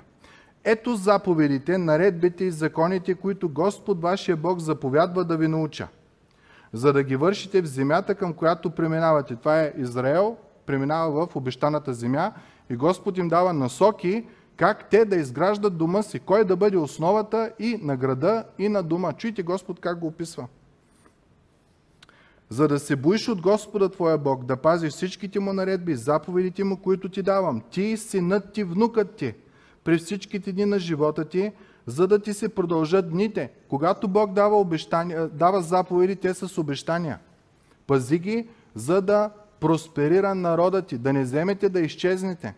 Ето 0.63 0.95
заповедите, 0.95 1.77
наредбите 1.77 2.43
и 2.43 2.51
законите, 2.51 3.15
които 3.15 3.49
Господ 3.49 4.01
вашия 4.01 4.37
Бог 4.37 4.59
заповядва 4.59 5.25
да 5.25 5.37
ви 5.37 5.47
науча– 5.47 5.87
за 6.73 6.93
да 6.93 7.03
ги 7.03 7.15
вършите 7.15 7.61
в 7.61 7.65
земята, 7.65 8.15
към 8.15 8.33
която 8.33 8.69
преминавате. 8.69 9.35
Това 9.35 9.61
е 9.61 9.73
Израел, 9.77 10.37
преминава 10.65 11.27
в 11.27 11.35
обещаната 11.35 11.93
земя 11.93 12.31
и 12.69 12.75
Господ 12.75 13.17
им 13.17 13.27
дава 13.27 13.53
насоки 13.53 14.27
как 14.57 14.89
те 14.89 15.05
да 15.05 15.15
изграждат 15.15 15.77
дома 15.77 16.01
си, 16.01 16.19
кой 16.19 16.45
да 16.45 16.55
бъде 16.55 16.77
основата 16.77 17.51
и 17.59 17.79
на 17.81 17.97
града, 17.97 18.43
и 18.57 18.69
на 18.69 18.83
дома. 18.83 19.13
Чуйте 19.13 19.43
Господ 19.43 19.79
как 19.79 19.99
го 19.99 20.07
описва. 20.07 20.47
За 22.51 22.67
да 22.67 22.79
се 22.79 22.95
боиш 22.95 23.27
от 23.27 23.41
Господа 23.41 23.89
Твоя 23.89 24.17
Бог, 24.17 24.45
да 24.45 24.57
пазиш 24.57 24.93
всичките 24.93 25.39
му 25.39 25.53
наредби, 25.53 25.95
заповедите 25.95 26.63
му, 26.63 26.77
които 26.77 27.09
ти 27.09 27.21
давам, 27.21 27.61
ти, 27.71 27.97
синът 27.97 28.53
ти, 28.53 28.63
внукът 28.63 29.15
ти, 29.15 29.33
при 29.83 29.97
всичките 29.97 30.51
дни 30.51 30.65
на 30.65 30.79
живота 30.79 31.25
ти, 31.25 31.51
за 31.85 32.07
да 32.07 32.19
ти 32.19 32.33
се 32.33 32.49
продължат 32.49 33.09
дните. 33.09 33.51
Когато 33.67 34.07
Бог 34.07 34.33
дава, 34.33 34.59
обещания, 34.59 35.27
дава 35.27 35.61
заповеди, 35.61 36.15
те 36.15 36.33
са 36.33 36.47
с 36.47 36.57
обещания. 36.57 37.19
Пази 37.87 38.19
ги, 38.19 38.47
за 38.75 39.01
да 39.01 39.29
просперира 39.59 40.35
народа 40.35 40.81
ти, 40.81 40.97
да 40.97 41.13
не 41.13 41.23
вземете 41.23 41.69
да 41.69 41.79
изчезнете. 41.79 42.53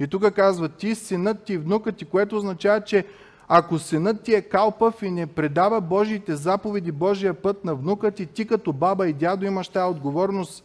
И 0.00 0.06
тук 0.06 0.32
казва, 0.32 0.68
ти, 0.68 0.94
синът 0.94 1.44
ти, 1.44 1.58
внукът 1.58 1.96
ти, 1.96 2.04
което 2.04 2.36
означава, 2.36 2.80
че 2.80 3.04
Ако 3.48 3.78
синът 3.78 4.22
ти 4.22 4.34
е 4.34 4.42
калпав 4.42 5.02
и 5.02 5.10
не 5.10 5.26
предава 5.26 5.80
Божиите 5.80 6.36
заповеди, 6.36 6.92
Божия 6.92 7.34
път 7.34 7.64
на 7.64 7.74
внука 7.74 8.10
ти, 8.10 8.26
ти 8.26 8.46
като 8.46 8.72
баба 8.72 9.08
и 9.08 9.12
дядо 9.12 9.46
имаш 9.46 9.68
тази 9.68 9.90
отговорност 9.90 10.64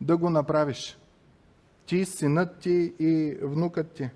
да 0.00 0.16
го 0.16 0.30
направиш. 0.30 0.98
Ти, 1.86 2.04
синът 2.04 2.58
ти 2.58 2.92
и 2.98 3.36
внукът 3.42 3.90
ти. 3.90 4.10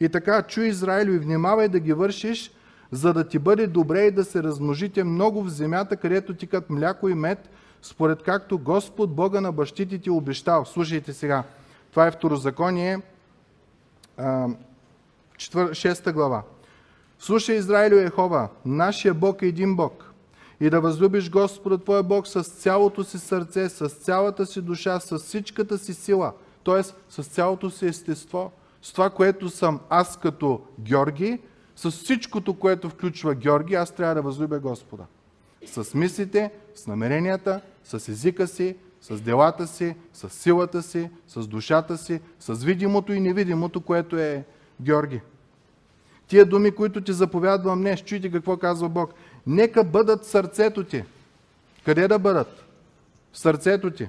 И 0.00 0.08
така, 0.08 0.42
чуй 0.42 0.66
Израил 0.66 1.06
и 1.06 1.18
внимавай 1.18 1.68
да 1.68 1.80
ги 1.80 1.92
вършиш, 1.92 2.52
за 2.90 3.12
да 3.12 3.28
ти 3.28 3.38
бъде 3.38 3.66
добре 3.66 4.00
и 4.00 4.10
да 4.10 4.24
се 4.24 4.42
размножите 4.42 5.04
много 5.04 5.42
в 5.42 5.48
земята, 5.48 5.96
където 5.96 6.34
тикат 6.34 6.70
мляко 6.70 7.08
и 7.08 7.14
мед, 7.14 7.50
според 7.82 8.22
както 8.22 8.58
Господ 8.58 9.14
Бога 9.14 9.40
на 9.40 9.52
бащите 9.52 9.98
ти 9.98 10.10
обещал. 10.10 10.64
Слушайте 10.64 11.12
сега, 11.12 11.44
това 11.90 12.06
е 12.06 12.10
второзаконие, 12.10 12.98
6 15.38 16.12
глава. 16.12 16.42
Слушай, 17.24 17.56
Израилю 17.56 17.96
Ехова, 17.96 18.48
нашия 18.64 19.14
Бог 19.14 19.42
е 19.42 19.46
един 19.46 19.76
Бог. 19.76 20.12
И 20.60 20.70
да 20.70 20.80
възлюбиш 20.80 21.30
Господа 21.30 21.78
Твоя 21.78 22.02
Бог 22.02 22.26
с 22.26 22.42
цялото 22.42 23.04
си 23.04 23.18
сърце, 23.18 23.68
с 23.68 23.88
цялата 23.88 24.46
си 24.46 24.62
душа, 24.62 25.00
с 25.00 25.18
всичката 25.18 25.78
си 25.78 25.94
сила, 25.94 26.32
т.е. 26.64 26.82
с 27.08 27.22
цялото 27.22 27.70
си 27.70 27.86
естество, 27.86 28.52
с 28.82 28.92
това, 28.92 29.10
което 29.10 29.48
съм 29.48 29.80
аз 29.90 30.16
като 30.16 30.60
Георги, 30.80 31.38
с 31.76 31.90
всичкото, 31.90 32.54
което 32.54 32.90
включва 32.90 33.34
Георги, 33.34 33.74
аз 33.74 33.90
трябва 33.90 34.14
да 34.14 34.22
възлюбя 34.22 34.58
Господа. 34.58 35.04
С 35.66 35.94
мислите, 35.94 36.50
с 36.74 36.86
намеренията, 36.86 37.60
с 37.84 38.08
езика 38.08 38.46
си, 38.46 38.76
с 39.00 39.20
делата 39.20 39.66
си, 39.66 39.96
с 40.12 40.30
силата 40.30 40.82
си, 40.82 41.10
с 41.28 41.46
душата 41.46 41.98
си, 41.98 42.20
с 42.40 42.54
видимото 42.54 43.12
и 43.12 43.20
невидимото, 43.20 43.80
което 43.80 44.18
е 44.18 44.44
Георги. 44.80 45.20
Тия 46.32 46.46
думи, 46.46 46.70
които 46.70 47.00
ти 47.00 47.12
заповядвам 47.12 47.80
днес, 47.80 48.00
чуйте 48.00 48.30
какво 48.30 48.56
казва 48.56 48.88
Бог. 48.88 49.14
Нека 49.46 49.84
бъдат 49.84 50.24
сърцето 50.24 50.84
ти. 50.84 51.04
Къде 51.84 52.08
да 52.08 52.18
бъдат? 52.18 52.64
В 53.32 53.38
сърцето 53.38 53.90
ти. 53.90 54.08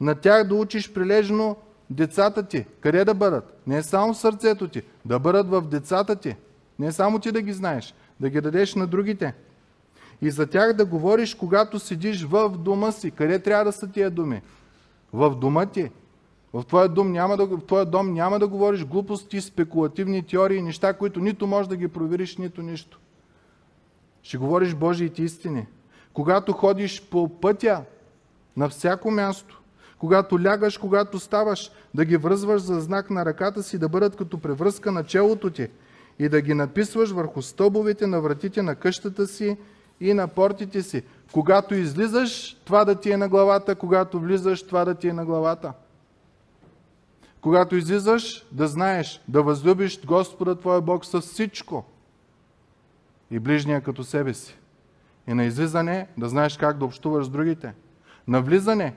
На 0.00 0.14
тях 0.14 0.48
да 0.48 0.54
учиш 0.54 0.92
прилежно 0.92 1.56
децата 1.90 2.42
ти. 2.42 2.66
Къде 2.80 3.04
да 3.04 3.14
бъдат? 3.14 3.60
Не 3.66 3.82
само 3.82 4.14
в 4.14 4.18
сърцето 4.18 4.68
ти, 4.68 4.82
да 5.04 5.18
бъдат 5.18 5.48
в 5.48 5.62
децата 5.62 6.16
ти. 6.16 6.36
Не 6.78 6.92
само 6.92 7.18
ти 7.18 7.32
да 7.32 7.42
ги 7.42 7.52
знаеш, 7.52 7.94
да 8.20 8.30
ги 8.30 8.40
дадеш 8.40 8.74
на 8.74 8.86
другите. 8.86 9.34
И 10.22 10.30
за 10.30 10.46
тях 10.46 10.72
да 10.72 10.84
говориш, 10.84 11.34
когато 11.34 11.78
седиш 11.78 12.24
в 12.24 12.50
дома 12.50 12.92
си. 12.92 13.10
Къде 13.10 13.38
трябва 13.38 13.64
да 13.64 13.72
са 13.72 13.88
тия 13.88 14.10
думи? 14.10 14.42
В 15.12 15.34
дома 15.34 15.66
ти. 15.66 15.90
В 16.54 16.64
твоя 16.64 16.88
дом 16.88 17.12
няма 17.12 17.36
да, 17.36 17.46
в 17.46 17.66
твоя 17.66 17.84
дом 17.84 18.12
няма 18.12 18.38
да 18.38 18.48
говориш 18.48 18.84
глупости, 18.84 19.40
спекулативни 19.40 20.22
теории, 20.22 20.62
неща, 20.62 20.92
които 20.92 21.20
нито 21.20 21.46
можеш 21.46 21.68
да 21.68 21.76
ги 21.76 21.88
провериш, 21.88 22.36
нито 22.36 22.62
нищо. 22.62 23.00
Ще 24.22 24.38
говориш 24.38 24.74
Божиите 24.74 25.22
истини. 25.22 25.66
Когато 26.12 26.52
ходиш 26.52 27.02
по 27.02 27.28
пътя, 27.28 27.84
на 28.56 28.68
всяко 28.68 29.10
място, 29.10 29.60
когато 29.98 30.44
лягаш, 30.44 30.78
когато 30.78 31.18
ставаш, 31.18 31.70
да 31.94 32.04
ги 32.04 32.16
връзваш 32.16 32.62
за 32.62 32.80
знак 32.80 33.10
на 33.10 33.24
ръката 33.24 33.62
си, 33.62 33.78
да 33.78 33.88
бъдат 33.88 34.16
като 34.16 34.38
превръзка 34.38 34.92
на 34.92 35.04
челото 35.04 35.50
ти 35.50 35.68
и 36.18 36.28
да 36.28 36.40
ги 36.40 36.54
написваш 36.54 37.10
върху 37.10 37.42
стълбовете 37.42 38.06
на 38.06 38.20
вратите 38.20 38.62
на 38.62 38.74
къщата 38.74 39.26
си 39.26 39.56
и 40.00 40.14
на 40.14 40.28
портите 40.28 40.82
си. 40.82 41.02
Когато 41.32 41.74
излизаш, 41.74 42.56
това 42.64 42.84
да 42.84 42.94
ти 42.94 43.10
е 43.12 43.16
на 43.16 43.28
главата, 43.28 43.74
когато 43.74 44.20
влизаш, 44.20 44.62
това 44.62 44.84
да 44.84 44.94
ти 44.94 45.08
е 45.08 45.12
на 45.12 45.24
главата. 45.24 45.72
Когато 47.40 47.76
излизаш, 47.76 48.46
да 48.52 48.68
знаеш, 48.68 49.20
да 49.28 49.42
възлюбиш 49.42 50.04
Господа 50.04 50.56
Твоя 50.56 50.80
Бог 50.80 51.04
с 51.04 51.20
всичко 51.20 51.84
и 53.30 53.38
ближния 53.38 53.80
като 53.80 54.04
себе 54.04 54.34
си. 54.34 54.56
И 55.28 55.34
на 55.34 55.44
излизане 55.44 56.06
да 56.18 56.28
знаеш 56.28 56.56
как 56.56 56.78
да 56.78 56.84
общуваш 56.84 57.26
с 57.26 57.28
другите. 57.28 57.74
На 58.28 58.42
влизане 58.42 58.94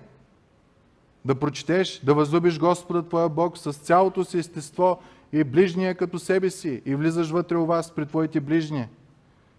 да 1.25 1.35
прочетеш, 1.35 1.99
да 1.99 2.13
възлюбиш 2.13 2.59
Господа 2.59 3.03
Твоя 3.03 3.29
Бог 3.29 3.57
с 3.57 3.73
цялото 3.73 4.25
си 4.25 4.37
естество 4.37 4.99
и 5.31 5.43
ближния 5.43 5.95
като 5.95 6.19
себе 6.19 6.49
си 6.49 6.81
и 6.85 6.95
влизаш 6.95 7.29
вътре 7.31 7.57
у 7.57 7.65
вас 7.65 7.91
при 7.91 8.05
Твоите 8.05 8.39
ближни 8.39 8.87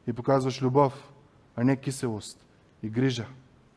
и 0.07 0.13
показваш 0.13 0.63
любов, 0.63 1.13
а 1.57 1.65
не 1.65 1.77
киселост 1.77 2.47
и 2.83 2.89
грижа. 2.89 3.27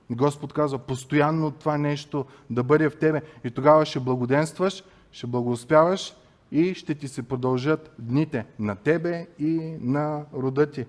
И 0.10 0.16
Господ 0.16 0.54
казва, 0.54 0.78
постоянно 0.78 1.52
това 1.52 1.78
нещо 1.78 2.26
да 2.50 2.64
бъде 2.64 2.90
в 2.90 3.00
тебе 3.00 3.22
и 3.44 3.52
тогава 3.52 3.86
ще 3.86 4.00
благоденстваш, 4.00 4.84
ще 5.18 5.28
благоуспяваш 5.28 6.16
и 6.52 6.74
ще 6.74 6.96
ти 6.96 7.08
се 7.08 7.24
продължат 7.24 7.92
дните 8.00 8.46
на 8.60 8.76
тебе 8.76 9.28
и 9.40 9.78
на 9.82 10.26
рода 10.34 10.72
ти. 10.72 10.86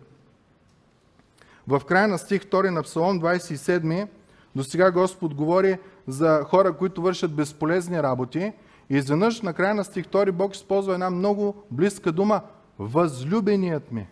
В 1.68 1.82
края 1.88 2.08
на 2.08 2.18
стих 2.18 2.42
2 2.42 2.70
на 2.70 2.82
Псалом 2.82 3.20
27 3.20 4.08
до 4.56 4.64
сега 4.64 4.90
Господ 4.90 5.34
говори 5.34 5.78
за 6.06 6.44
хора, 6.44 6.72
които 6.72 7.02
вършат 7.02 7.34
безполезни 7.34 8.02
работи 8.02 8.52
и 8.90 8.96
изведнъж 8.96 9.42
на 9.42 9.54
края 9.54 9.74
на 9.74 9.84
стих 9.84 10.04
2 10.04 10.30
Бог 10.30 10.54
използва 10.54 10.94
една 10.94 11.10
много 11.10 11.54
близка 11.70 12.12
дума– 12.12 12.40
възлюбеният 12.78 13.92
ми. 13.92 14.08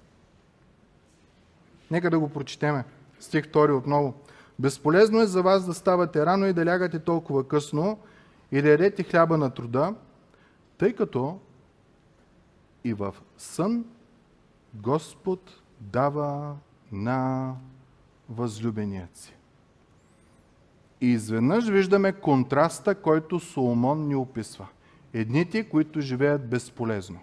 Нека 1.90 2.11
да 2.11 2.18
го 2.18 2.29
прочетеме. 2.29 2.85
Стих 3.20 3.46
2 3.46 3.79
отново. 3.79 4.14
Безполезно 4.59 5.20
е 5.20 5.26
за 5.26 5.42
вас 5.42 5.66
да 5.66 5.74
ставате 5.74 6.26
рано 6.26 6.46
и 6.46 6.52
да 6.52 6.66
лягате 6.66 6.98
толкова 6.98 7.48
късно 7.48 7.98
и 8.52 8.62
да 8.62 8.68
ядете 8.68 9.02
хляба 9.02 9.38
на 9.38 9.50
труда, 9.50 9.94
тъй 10.78 10.92
като 10.92 11.38
и 12.84 12.94
в 12.94 13.14
сън 13.38 13.84
Господ 14.74 15.62
дава 15.80 16.56
на 16.92 17.54
възлюбеният 18.28 19.16
си. 19.16 19.36
И 21.00 21.06
изведнъж 21.06 21.68
виждаме 21.68 22.12
контраста, 22.12 22.94
който 22.94 23.40
Соломон 23.40 24.08
ни 24.08 24.14
описва. 24.14 24.66
Едните, 25.12 25.68
които 25.68 26.00
живеят 26.00 26.48
безполезно. 26.48 27.20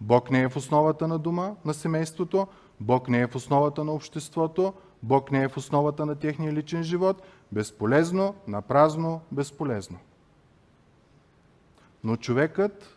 Бог 0.00 0.30
не 0.30 0.42
е 0.42 0.48
в 0.48 0.56
основата 0.56 1.08
на 1.08 1.18
дома, 1.18 1.54
на 1.64 1.74
семейството, 1.74 2.46
Бог 2.80 3.08
не 3.08 3.20
е 3.20 3.26
в 3.26 3.36
основата 3.36 3.84
на 3.84 3.92
обществото, 3.92 4.72
Бог 5.02 5.30
не 5.30 5.42
е 5.42 5.48
в 5.48 5.56
основата 5.56 6.06
на 6.06 6.14
техния 6.14 6.52
личен 6.52 6.82
живот. 6.82 7.22
Безполезно, 7.52 8.34
напразно, 8.46 9.20
безполезно. 9.32 9.98
Но 12.04 12.16
човекът, 12.16 12.96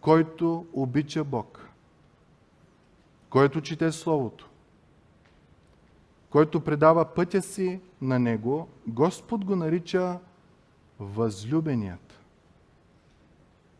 който 0.00 0.66
обича 0.72 1.24
Бог, 1.24 1.68
който 3.30 3.60
чете 3.60 3.92
Словото, 3.92 4.48
който 6.30 6.64
предава 6.64 7.14
пътя 7.14 7.42
си 7.42 7.80
на 8.00 8.18
Него, 8.18 8.68
Господ 8.86 9.44
го 9.44 9.56
нарича 9.56 10.18
възлюбеният. 11.00 12.20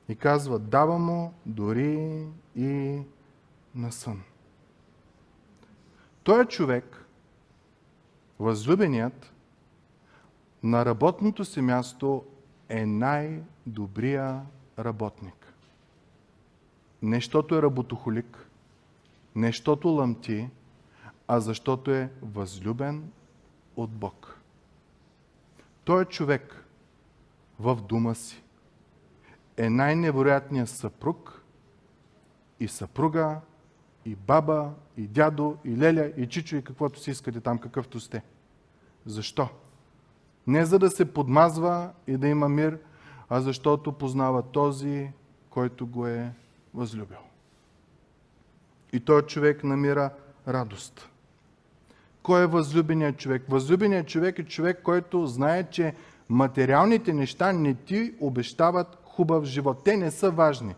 И 0.09 0.17
казва, 0.17 0.59
дава 0.59 0.99
му 0.99 1.35
дори 1.47 2.27
и 2.57 3.03
на 3.75 3.93
сън. 3.93 4.23
Той 6.23 6.43
е 6.43 6.47
човек, 6.47 7.05
възлюбеният, 8.39 9.33
на 10.63 10.85
работното 10.85 11.45
си 11.45 11.61
място 11.61 12.25
е 12.69 12.87
най-добрия 12.87 14.43
работник. 14.79 15.55
Нещото 17.03 17.55
е 17.55 17.63
работохолик, 17.63 18.49
нещото 19.35 19.89
лъмти, 19.89 20.49
а 21.29 21.41
защото 21.41 21.91
е 21.91 22.11
възлюбен 22.23 23.13
от 23.77 23.91
Бог. 23.91 24.41
Той 25.85 26.03
е 26.03 26.05
човек 26.05 26.65
в 27.59 27.77
дома 27.77 28.15
си. 28.15 28.43
Е 29.57 29.71
най-невероятният 29.71 30.69
съпруг 30.69 31.43
и 32.61 32.69
съпруга, 32.69 33.41
и 34.05 34.15
баба, 34.15 34.75
и 34.97 35.07
дядо, 35.07 35.57
и 35.65 35.77
леля, 35.77 36.13
и 36.17 36.29
чичо, 36.29 36.57
и 36.57 36.65
каквото 36.65 37.01
си 37.01 37.11
искате 37.11 37.41
там, 37.41 37.59
какъвто 37.59 38.01
сте. 38.01 38.23
Защо? 39.07 39.49
Не 40.49 40.65
за 40.65 40.79
да 40.79 40.91
се 40.91 41.05
подмазва 41.05 41.91
и 42.07 42.17
да 42.17 42.29
има 42.29 42.49
мир, 42.49 42.79
а 43.29 43.41
защото 43.41 43.93
познава 43.93 44.43
този, 44.43 45.11
който 45.51 45.87
го 45.87 46.07
е 46.07 46.33
възлюбил. 46.75 47.19
И 48.93 49.01
той 49.01 49.23
човек 49.23 49.65
намира 49.65 50.11
радост. 50.49 51.09
Кой 52.23 52.43
е 52.43 52.47
възлюбеният 52.47 53.19
човек? 53.19 53.43
Възлюбеният 53.49 54.09
човек 54.09 54.39
е 54.39 54.45
човек, 54.45 54.83
който 54.83 55.27
знае, 55.27 55.71
че 55.71 55.95
материалните 56.29 57.13
неща 57.13 57.53
не 57.53 57.75
ти 57.75 58.15
обещават 58.21 58.99
хубав 59.05 59.45
живот. 59.45 59.85
Те 59.85 59.97
не 59.97 60.11
са 60.11 60.31
важни. 60.31 60.75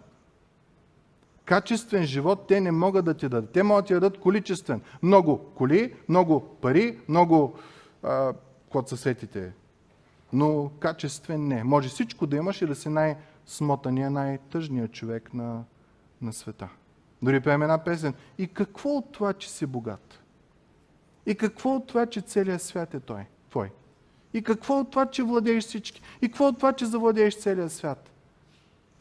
Качествен 1.44 2.04
живот 2.04 2.46
те 2.48 2.60
не 2.60 2.72
могат 2.72 3.04
да 3.04 3.14
ти 3.14 3.28
дадат. 3.28 3.50
Те 3.50 3.62
могат 3.62 3.84
да 3.84 3.86
ти 3.86 3.94
дадат 3.94 4.20
количествен. 4.20 4.80
Много 5.02 5.38
коли, 5.38 5.94
много 6.08 6.40
пари, 6.40 6.98
много 7.08 7.54
а, 8.02 8.32
код 8.70 8.88
сетите. 8.88 9.52
Но 10.32 10.70
качествен 10.80 11.48
не. 11.48 11.64
Може 11.64 11.88
всичко 11.88 12.26
да 12.26 12.36
имаш 12.36 12.62
и 12.62 12.66
да 12.66 12.74
си 12.74 12.88
най-смотания, 12.88 14.10
най-тъжният 14.10 14.92
човек 14.92 15.34
на, 15.34 15.64
на 16.22 16.32
света. 16.32 16.68
Дори 17.22 17.40
пеем 17.40 17.62
една 17.62 17.84
песен. 17.84 18.14
И 18.38 18.48
какво 18.48 18.88
от 18.88 19.12
това, 19.12 19.32
че 19.32 19.50
си 19.50 19.66
богат? 19.66 20.20
И 21.26 21.34
какво 21.34 21.74
от 21.74 21.86
това, 21.86 22.06
че 22.06 22.20
целият 22.20 22.62
свят 22.62 22.94
е 22.94 23.00
той, 23.00 23.24
твой? 23.50 23.70
И 24.34 24.42
какво 24.42 24.80
от 24.80 24.90
това, 24.90 25.06
че 25.06 25.22
владееш 25.22 25.64
всички? 25.64 26.02
И 26.22 26.28
какво 26.28 26.46
от 26.46 26.56
това, 26.56 26.72
че 26.72 26.86
завладееш 26.86 27.38
целия 27.38 27.70
свят? 27.70 28.10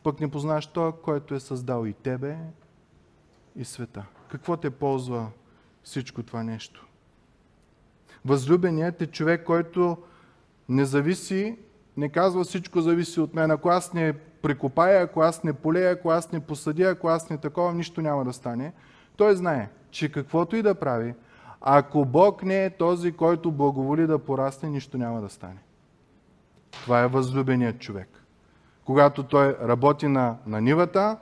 Пък 0.04 0.20
не 0.20 0.32
познаваш 0.32 0.68
той, 0.68 0.92
който 0.92 1.36
е 1.36 1.40
създал 1.40 1.86
и 1.86 1.94
тебе, 1.94 2.38
и 3.56 3.66
света. 3.66 4.06
Какво 4.28 4.58
те 4.58 4.70
ползва 4.70 5.28
всичко 5.84 6.24
това 6.24 6.44
нещо? 6.44 6.88
Възлюбеният 8.26 9.02
е 9.02 9.08
човек, 9.08 9.44
който 9.46 9.98
не 10.70 10.86
зависи, 10.86 11.58
не 11.98 12.10
казва 12.10 12.44
всичко 12.44 12.82
зависи 12.82 13.20
от 13.20 13.34
мен. 13.34 13.52
Ако 13.52 13.70
аз 13.70 13.94
не 13.94 14.14
прекопая, 14.14 15.04
ако 15.04 15.22
аз 15.22 15.44
не 15.44 15.54
полея, 15.54 15.92
ако 15.92 16.10
аз 16.10 16.32
не 16.32 16.40
посъдя, 16.40 16.84
ако 16.84 17.08
аз 17.08 17.30
не 17.30 17.38
такова, 17.38 17.74
нищо 17.74 18.02
няма 18.02 18.26
да 18.26 18.34
стане. 18.34 18.74
Той 19.18 19.36
знае, 19.36 19.70
че 19.92 20.12
каквото 20.12 20.56
и 20.56 20.62
да 20.62 20.76
прави, 20.76 21.14
ако 21.62 22.06
Бог 22.06 22.44
не 22.44 22.66
е 22.66 22.70
този, 22.70 23.12
който 23.12 23.52
благоволи 23.52 24.08
да 24.08 24.20
порасне, 24.20 24.70
нищо 24.70 24.98
няма 24.98 25.22
да 25.22 25.30
стане. 25.30 25.60
Това 26.72 27.02
е 27.02 27.08
възлюбеният 27.08 27.80
човек. 27.80 28.24
Когато 28.86 29.24
той 29.24 29.58
работи 29.62 30.08
на, 30.08 30.38
на 30.46 30.62
нивата, 30.62 31.18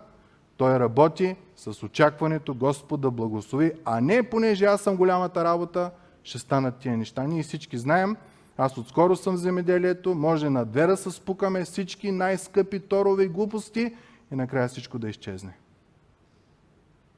той 0.58 0.80
работи 0.80 1.36
с 1.56 1.84
очакването 1.84 2.54
Господ 2.54 3.02
да 3.02 3.12
благослови, 3.12 3.72
а 3.86 4.02
не 4.02 4.24
понеже 4.24 4.66
аз 4.66 4.82
съм 4.82 4.95
голямата 4.95 5.43
работа, 5.43 5.91
ще 6.24 6.39
станат 6.39 6.78
тия 6.78 6.98
неща. 6.98 7.24
Ние 7.24 7.43
всички 7.43 7.78
знаем, 7.78 8.16
аз 8.58 8.78
отскоро 8.78 9.16
съм 9.16 9.36
в 9.36 9.39
земеделието, 9.39 10.16
може 10.16 10.49
на 10.49 10.66
две 10.66 10.88
да 10.88 10.97
се 10.97 11.12
спукаме 11.12 11.66
всички 11.66 12.12
най-скъпи 12.12 12.80
торове 12.80 13.28
глупости 13.28 13.95
и 14.32 14.36
накрая 14.36 14.68
всичко 14.68 14.99
да 14.99 15.10
изчезне. 15.10 15.58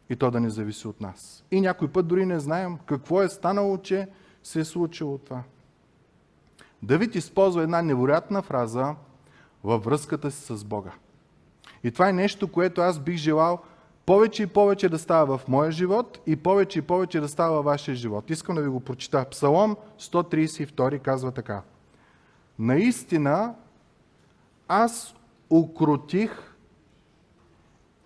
И 0.10 0.16
то 0.16 0.32
да 0.32 0.40
не 0.40 0.50
зависи 0.50 0.88
от 0.88 1.02
нас. 1.02 1.44
И 1.52 1.62
някой 1.62 1.88
път 1.88 2.08
дори 2.08 2.26
не 2.26 2.40
знаем 2.40 2.78
какво 2.86 3.22
е 3.22 3.30
станало, 3.30 3.78
че 3.78 4.08
се 4.44 4.60
е 4.60 4.66
случило 4.66 5.18
това. 5.18 5.44
Давид 6.84 7.16
използва 7.16 7.64
една 7.64 7.82
невероятна 7.82 8.42
фраза 8.42 8.96
във 9.64 9.84
връзката 9.84 10.32
си 10.32 10.58
с 10.58 10.64
Бога. 10.64 10.92
И 11.84 11.92
това 11.92 12.10
е 12.10 12.14
нещо, 12.14 12.52
което 12.52 12.82
аз 12.82 13.00
бих 13.00 13.16
желал 13.16 13.60
повече 14.10 14.44
и 14.44 14.48
повече 14.48 14.90
да 14.90 15.00
става 15.00 15.38
в 15.38 15.48
моя 15.48 15.72
живот 15.72 16.20
и 16.26 16.36
повече 16.36 16.80
и 16.80 16.82
повече 16.82 17.20
да 17.20 17.28
става 17.28 17.56
във 17.56 17.66
вашия 17.66 17.96
живот. 17.96 18.30
Искам 18.30 18.56
да 18.56 18.62
ви 18.62 18.70
го 18.70 18.80
прочита. 18.80 19.26
Псалом 19.32 19.76
132 20.00 21.02
казва 21.02 21.32
така. 21.32 21.62
Наистина 22.60 23.56
аз 24.68 25.16
укротих 25.50 26.56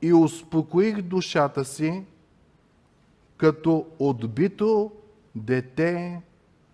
и 0.01 0.13
успокоих 0.13 1.01
душата 1.01 1.65
си, 1.65 2.03
като 3.37 3.87
отбито 3.99 4.91
дете 5.35 6.21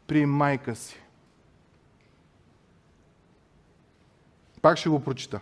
при 0.08 0.26
майка 0.26 0.76
си. 0.76 1.02
Пак 4.62 4.78
ще 4.78 4.90
го 4.90 5.00
прочита. 5.00 5.40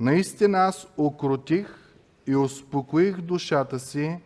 Наистина 0.00 0.58
аз 0.58 0.86
укротих 0.98 1.83
и 2.26 2.36
успокоих 2.36 3.20
душата 3.20 3.78
си, 3.78 4.18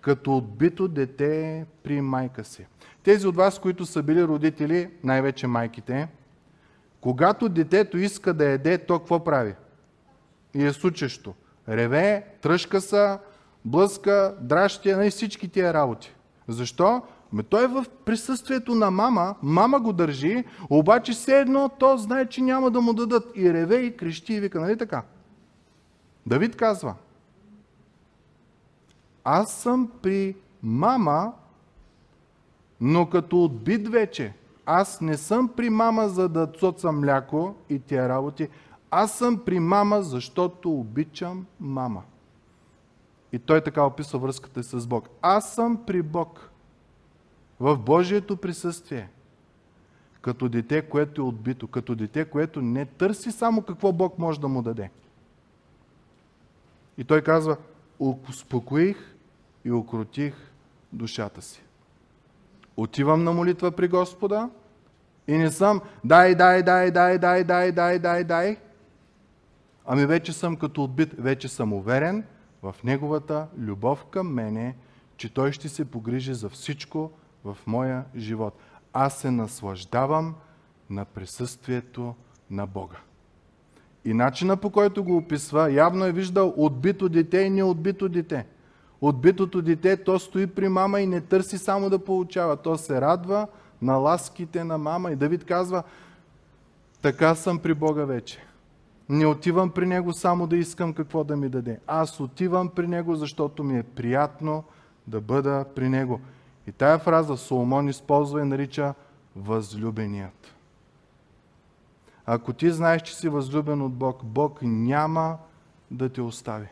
като 0.00 0.36
отбито 0.36 0.88
дете 0.88 1.66
при 1.82 2.00
майка 2.00 2.44
си. 2.44 2.66
Тези 3.02 3.26
от 3.26 3.36
вас, 3.36 3.58
които 3.58 3.86
са 3.86 4.02
били 4.02 4.24
родители, 4.24 4.90
най-вече 5.04 5.46
майките, 5.46 6.08
когато 7.00 7.48
детето 7.48 7.98
иска 7.98 8.34
да 8.34 8.48
еде, 8.48 8.78
то 8.78 8.98
какво 8.98 9.24
прави? 9.24 9.54
И 10.54 10.66
е 10.66 10.72
сучещо. 10.72 11.34
Реве, 11.68 12.26
тръжка 12.42 12.80
са, 12.80 13.18
блъска, 13.64 14.36
дращия, 14.40 14.96
най- 14.96 15.10
всички 15.10 15.48
тия 15.48 15.74
работи. 15.74 16.14
Защо? 16.48 17.02
Ме 17.32 17.42
той 17.42 17.64
е 17.64 17.66
в 17.66 17.84
присъствието 18.04 18.74
на 18.74 18.90
мама, 18.90 19.34
мама 19.42 19.80
го 19.80 19.92
държи, 19.92 20.44
обаче 20.70 21.12
все 21.12 21.40
едно 21.40 21.68
то 21.68 21.96
знае, 21.96 22.26
че 22.26 22.42
няма 22.42 22.70
да 22.70 22.80
му 22.80 22.92
дадат. 22.92 23.32
И 23.36 23.52
реве, 23.52 23.76
и 23.76 23.96
крещи, 23.96 24.34
и 24.34 24.40
вика, 24.40 24.60
нали 24.60 24.78
така? 24.78 25.02
Давид 26.26 26.56
казва, 26.56 26.94
аз 29.24 29.52
съм 29.52 29.90
при 30.02 30.36
мама, 30.62 31.32
но 32.80 33.10
като 33.10 33.44
отбит 33.44 33.88
вече. 33.88 34.34
Аз 34.66 35.00
не 35.00 35.16
съм 35.16 35.48
при 35.48 35.70
мама, 35.70 36.08
за 36.08 36.28
да 36.28 36.46
цоца 36.46 36.92
мляко 36.92 37.54
и 37.68 37.78
тия 37.78 38.08
работи. 38.08 38.48
Аз 38.90 39.18
съм 39.18 39.38
при 39.44 39.60
мама, 39.60 40.02
защото 40.02 40.72
обичам 40.72 41.46
мама. 41.60 42.02
И 43.32 43.38
той 43.38 43.60
така 43.60 43.84
описва 43.84 44.18
връзката 44.18 44.62
с 44.62 44.86
Бог. 44.86 45.08
Аз 45.22 45.54
съм 45.54 45.84
при 45.86 46.02
Бог. 46.02 46.50
В 47.60 47.76
Божието 47.76 48.36
присъствие. 48.36 49.08
Като 50.20 50.48
дете, 50.48 50.82
което 50.82 51.20
е 51.20 51.24
отбито. 51.24 51.68
Като 51.68 51.94
дете, 51.94 52.24
което 52.24 52.62
не 52.62 52.86
търси 52.86 53.32
само 53.32 53.62
какво 53.62 53.92
Бог 53.92 54.18
може 54.18 54.40
да 54.40 54.48
му 54.48 54.62
даде. 54.62 54.90
И 57.02 57.04
той 57.04 57.22
казва, 57.22 57.56
успокоих 58.00 59.16
и 59.64 59.72
укротих 59.72 60.34
душата 60.92 61.42
си. 61.42 61.62
Отивам 62.76 63.24
на 63.24 63.32
молитва 63.32 63.70
при 63.70 63.88
Господа 63.88 64.50
и 65.28 65.38
не 65.38 65.50
съм 65.50 65.80
дай, 66.04 66.34
дай, 66.34 66.62
дай, 66.62 66.90
дай, 66.90 67.18
дай, 67.18 67.44
дай, 67.44 67.72
дай, 67.72 67.98
дай, 67.98 68.24
дай. 68.24 68.56
Ами 69.86 70.06
вече 70.06 70.32
съм 70.32 70.56
като 70.56 70.84
отбит, 70.84 71.14
вече 71.18 71.48
съм 71.48 71.72
уверен 71.72 72.24
в 72.62 72.74
Неговата 72.84 73.46
любов 73.58 74.04
към 74.04 74.34
мене, 74.34 74.76
че 75.16 75.34
Той 75.34 75.52
ще 75.52 75.68
се 75.68 75.90
погрижи 75.90 76.34
за 76.34 76.48
всичко 76.48 77.10
в 77.44 77.58
моя 77.66 78.04
живот. 78.16 78.58
Аз 78.92 79.18
се 79.18 79.30
наслаждавам 79.30 80.34
на 80.90 81.04
присъствието 81.04 82.14
на 82.50 82.66
Бога. 82.66 82.96
И 84.04 84.14
начина 84.14 84.56
по 84.56 84.70
който 84.70 85.04
го 85.04 85.16
описва, 85.16 85.72
явно 85.72 86.04
е 86.04 86.12
виждал 86.12 86.54
отбито 86.56 87.08
дете 87.08 87.38
и 87.38 87.50
неотбито 87.50 88.08
дете. 88.08 88.46
Отбитото 89.00 89.62
дете, 89.62 89.96
то 89.96 90.18
стои 90.18 90.46
при 90.46 90.68
мама 90.68 91.00
и 91.00 91.06
не 91.06 91.20
търси 91.20 91.58
само 91.58 91.90
да 91.90 91.98
получава. 91.98 92.56
То 92.56 92.78
се 92.78 93.00
радва 93.00 93.46
на 93.82 93.96
ласките 93.96 94.64
на 94.64 94.78
мама. 94.78 95.12
И 95.12 95.16
Давид 95.16 95.44
казва, 95.44 95.82
така 97.02 97.34
съм 97.34 97.58
при 97.58 97.74
Бога 97.74 98.04
вече. 98.04 98.38
Не 99.08 99.26
отивам 99.26 99.70
при 99.70 99.86
Него 99.86 100.12
само 100.12 100.46
да 100.46 100.56
искам 100.56 100.92
какво 100.92 101.24
да 101.24 101.36
ми 101.36 101.48
даде. 101.48 101.78
Аз 101.86 102.20
отивам 102.20 102.68
при 102.68 102.86
Него, 102.86 103.14
защото 103.16 103.64
ми 103.64 103.78
е 103.78 103.82
приятно 103.82 104.64
да 105.06 105.20
бъда 105.20 105.64
при 105.74 105.88
Него. 105.88 106.20
И 106.66 106.72
тая 106.72 106.98
фраза 106.98 107.36
Соломон 107.36 107.88
използва 107.88 108.40
и 108.40 108.44
нарича 108.44 108.94
възлюбеният. 109.36 110.51
Ако 112.34 112.52
ти 112.52 112.70
знаеш, 112.70 113.02
че 113.02 113.16
си 113.16 113.28
възлюбен 113.28 113.82
от 113.82 113.92
Бог, 113.92 114.24
Бог 114.24 114.58
няма 114.62 115.38
да 115.90 116.08
те 116.08 116.20
остави. 116.20 116.66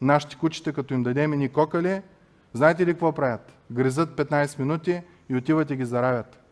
Нашите 0.00 0.36
кучета, 0.36 0.72
като 0.72 0.94
им 0.94 1.02
дадем 1.02 1.32
и 1.32 1.36
ни 1.36 1.48
кокали, 1.48 2.02
знаете 2.52 2.86
ли 2.86 2.92
какво 2.92 3.12
правят? 3.12 3.52
Гризат 3.70 4.16
15 4.16 4.58
минути 4.58 5.02
и 5.28 5.36
отиват 5.36 5.70
и 5.70 5.76
ги 5.76 5.84
заравят. 5.84 6.42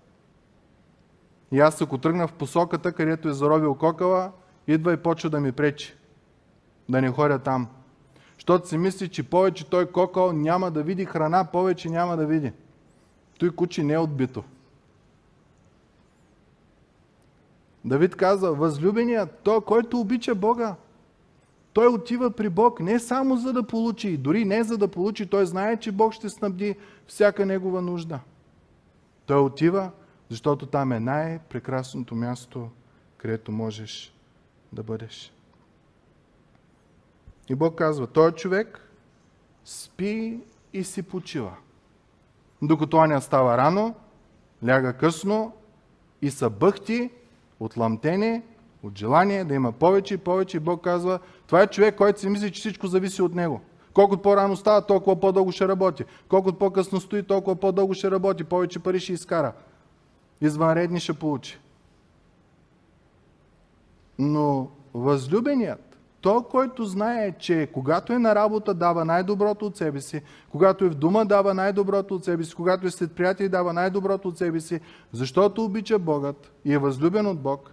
И 1.53 1.61
аз 1.61 1.83
ако 1.83 1.99
тръгна 1.99 2.29
в 2.29 2.33
посоката, 2.33 2.93
където 2.93 3.29
е 3.29 3.33
заровил 3.33 3.75
кокала, 3.75 4.33
идва 4.67 4.93
и 4.93 4.97
почва 4.97 5.31
да 5.31 5.41
ми 5.41 5.53
пречи. 5.53 5.95
Да 6.89 7.01
не 7.01 7.11
ходя 7.11 7.39
там. 7.39 7.69
Щото 8.39 8.69
си 8.69 8.79
мисли, 8.79 9.09
че 9.09 9.23
повече 9.31 9.71
той 9.71 9.93
кокал 9.93 10.33
няма 10.33 10.71
да 10.71 10.83
види 10.83 11.05
храна, 11.05 11.45
повече 11.45 11.91
няма 11.91 12.17
да 12.17 12.27
види. 12.27 12.53
Той 13.39 13.51
куче 13.51 13.83
не 13.83 13.93
е 13.93 13.99
отбито. 13.99 14.45
Давид 17.85 18.17
каза, 18.17 18.53
възлюбеният, 18.53 19.39
той, 19.43 19.61
който 19.61 20.01
обича 20.01 20.35
Бога, 20.35 20.77
той 21.73 21.87
отива 21.87 22.31
при 22.31 22.49
Бог 22.49 22.81
не 22.81 22.99
само 22.99 23.37
за 23.37 23.53
да 23.53 23.67
получи, 23.67 24.17
дори 24.17 24.45
не 24.45 24.63
за 24.63 24.79
да 24.79 24.89
получи, 24.89 25.27
той 25.27 25.47
знае, 25.47 25.77
че 25.77 25.93
Бог 25.93 26.13
ще 26.13 26.29
снабди 26.29 26.77
всяка 27.07 27.47
негова 27.47 27.83
нужда. 27.83 28.21
Той 29.27 29.41
отива, 29.41 29.91
защото 30.29 30.67
там 30.67 30.93
е 30.93 31.01
най-прекрасното 31.01 32.15
място, 32.15 32.69
където 33.17 33.53
можеш 33.53 34.15
да 34.73 34.83
бъдеш. 34.83 35.33
И 37.49 37.55
Бог 37.55 37.75
казва, 37.75 38.07
той 38.07 38.33
човек 38.33 38.89
спи 39.65 40.41
и 40.73 40.85
си 40.85 41.03
почива. 41.03 41.55
Докато 42.63 42.97
Аня 42.97 43.21
става 43.21 43.57
рано, 43.57 43.95
ляга 44.65 44.93
късно 44.93 45.53
и 46.23 46.31
са 46.31 46.51
бъхти 46.51 47.11
от 47.63 47.77
ламтене, 47.77 48.43
от 48.83 48.99
желание 48.99 49.45
да 49.45 49.55
има 49.55 49.73
повече 49.73 50.15
и 50.15 50.19
повече. 50.19 50.57
И 50.57 50.61
Бог 50.61 50.85
казва, 50.85 51.19
това 51.47 51.63
е 51.63 51.67
човек, 51.67 51.97
който 51.97 52.21
си 52.21 52.29
мисли, 52.29 52.53
че 52.53 52.61
всичко 52.61 52.87
зависи 52.87 53.23
от 53.23 53.35
него. 53.35 53.61
Колкото 53.95 54.23
по-рано 54.23 54.57
става, 54.57 54.87
толкова 54.87 55.21
по-дълго 55.21 55.53
ще 55.53 55.69
работи. 55.69 56.05
Колкото 56.29 56.59
по-късно 56.59 57.01
стои, 57.01 57.23
толкова 57.23 57.57
по-дълго 57.57 57.95
ще 57.95 58.11
работи. 58.11 58.45
Повече 58.45 58.79
пари 58.79 59.01
ще 59.01 59.13
изкара. 59.13 59.53
Извънредни 60.41 61.01
ще 61.01 61.13
получи. 61.13 61.59
Но 64.19 64.69
възлюбеният, 64.95 65.92
То, 66.23 66.43
който 66.43 66.85
знае, 66.85 67.33
че 67.39 67.69
когато 67.73 68.13
е 68.13 68.19
на 68.19 68.35
работа, 68.35 68.75
дава 68.75 69.05
най-доброто 69.05 69.67
от 69.67 69.77
себе 69.77 70.01
си, 70.01 70.23
когато 70.51 70.85
е 70.85 70.89
в 70.89 70.95
дома, 70.95 71.25
дава 71.25 71.55
най-доброто 71.55 72.15
от 72.15 72.25
себе 72.25 72.45
си, 72.45 72.55
когато 72.55 72.87
е 72.87 72.91
след 72.91 73.13
приятели, 73.13 73.49
дава 73.49 73.73
най-доброто 73.73 74.29
от 74.29 74.39
себе 74.39 74.61
си, 74.61 74.81
защото 75.13 75.65
обича 75.65 75.99
Богът 75.99 76.53
и 76.65 76.73
е 76.73 76.79
възлюбен 76.79 77.27
от 77.27 77.41
Бог, 77.41 77.73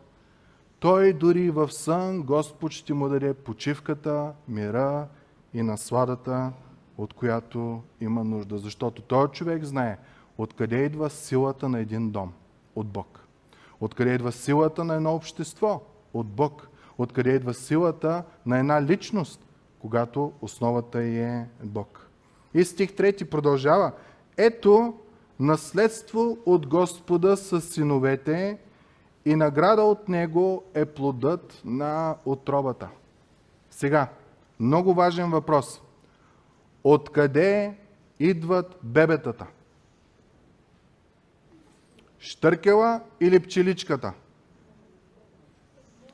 той 0.80 1.14
дори 1.14 1.50
в 1.50 1.72
сън 1.72 2.24
Господ 2.24 2.72
ще 2.72 2.94
му 2.94 3.10
даде 3.10 3.34
почивката, 3.34 4.32
мира 4.48 5.08
и 5.54 5.62
насладата, 5.62 6.52
от 6.98 7.14
която 7.14 7.82
има 8.02 8.24
нужда. 8.24 8.58
Защото 8.58 9.02
този 9.02 9.32
човек 9.32 9.64
знае 9.64 9.98
откъде 10.38 10.84
идва 10.84 11.10
силата 11.10 11.70
на 11.70 11.80
един 11.80 12.12
дом. 12.12 12.34
От 12.76 12.88
Бог. 12.88 13.20
Откъде 13.80 14.14
идва 14.14 14.32
силата 14.32 14.84
на 14.84 14.96
едно 14.96 15.16
общество. 15.16 15.82
От 16.14 16.28
Бог 16.28 16.70
откъде 17.04 17.30
идва 17.30 17.54
силата 17.54 18.24
на 18.46 18.60
една 18.60 18.84
личност, 18.84 19.46
когато 19.80 20.32
основата 20.42 21.04
е 21.04 21.46
Бог. 21.64 22.10
И 22.54 22.64
стих 22.64 22.92
3 22.92 23.30
продължава. 23.30 23.92
Ето 24.38 24.94
наследство 25.40 26.38
от 26.46 26.68
Господа 26.68 27.38
с 27.38 27.62
синовете 27.62 28.58
и 29.26 29.36
награда 29.36 29.82
от 29.82 30.10
Него 30.10 30.64
е 30.74 30.86
плодът 30.86 31.62
на 31.66 32.16
отробата. 32.26 32.90
Сега, 33.72 34.08
много 34.60 34.94
важен 34.94 35.32
въпрос. 35.32 35.82
Откъде 36.84 37.78
идват 38.20 38.80
бебетата? 38.84 39.46
Штъркела 42.20 43.02
или 43.20 43.40
пчеличката? 43.40 44.14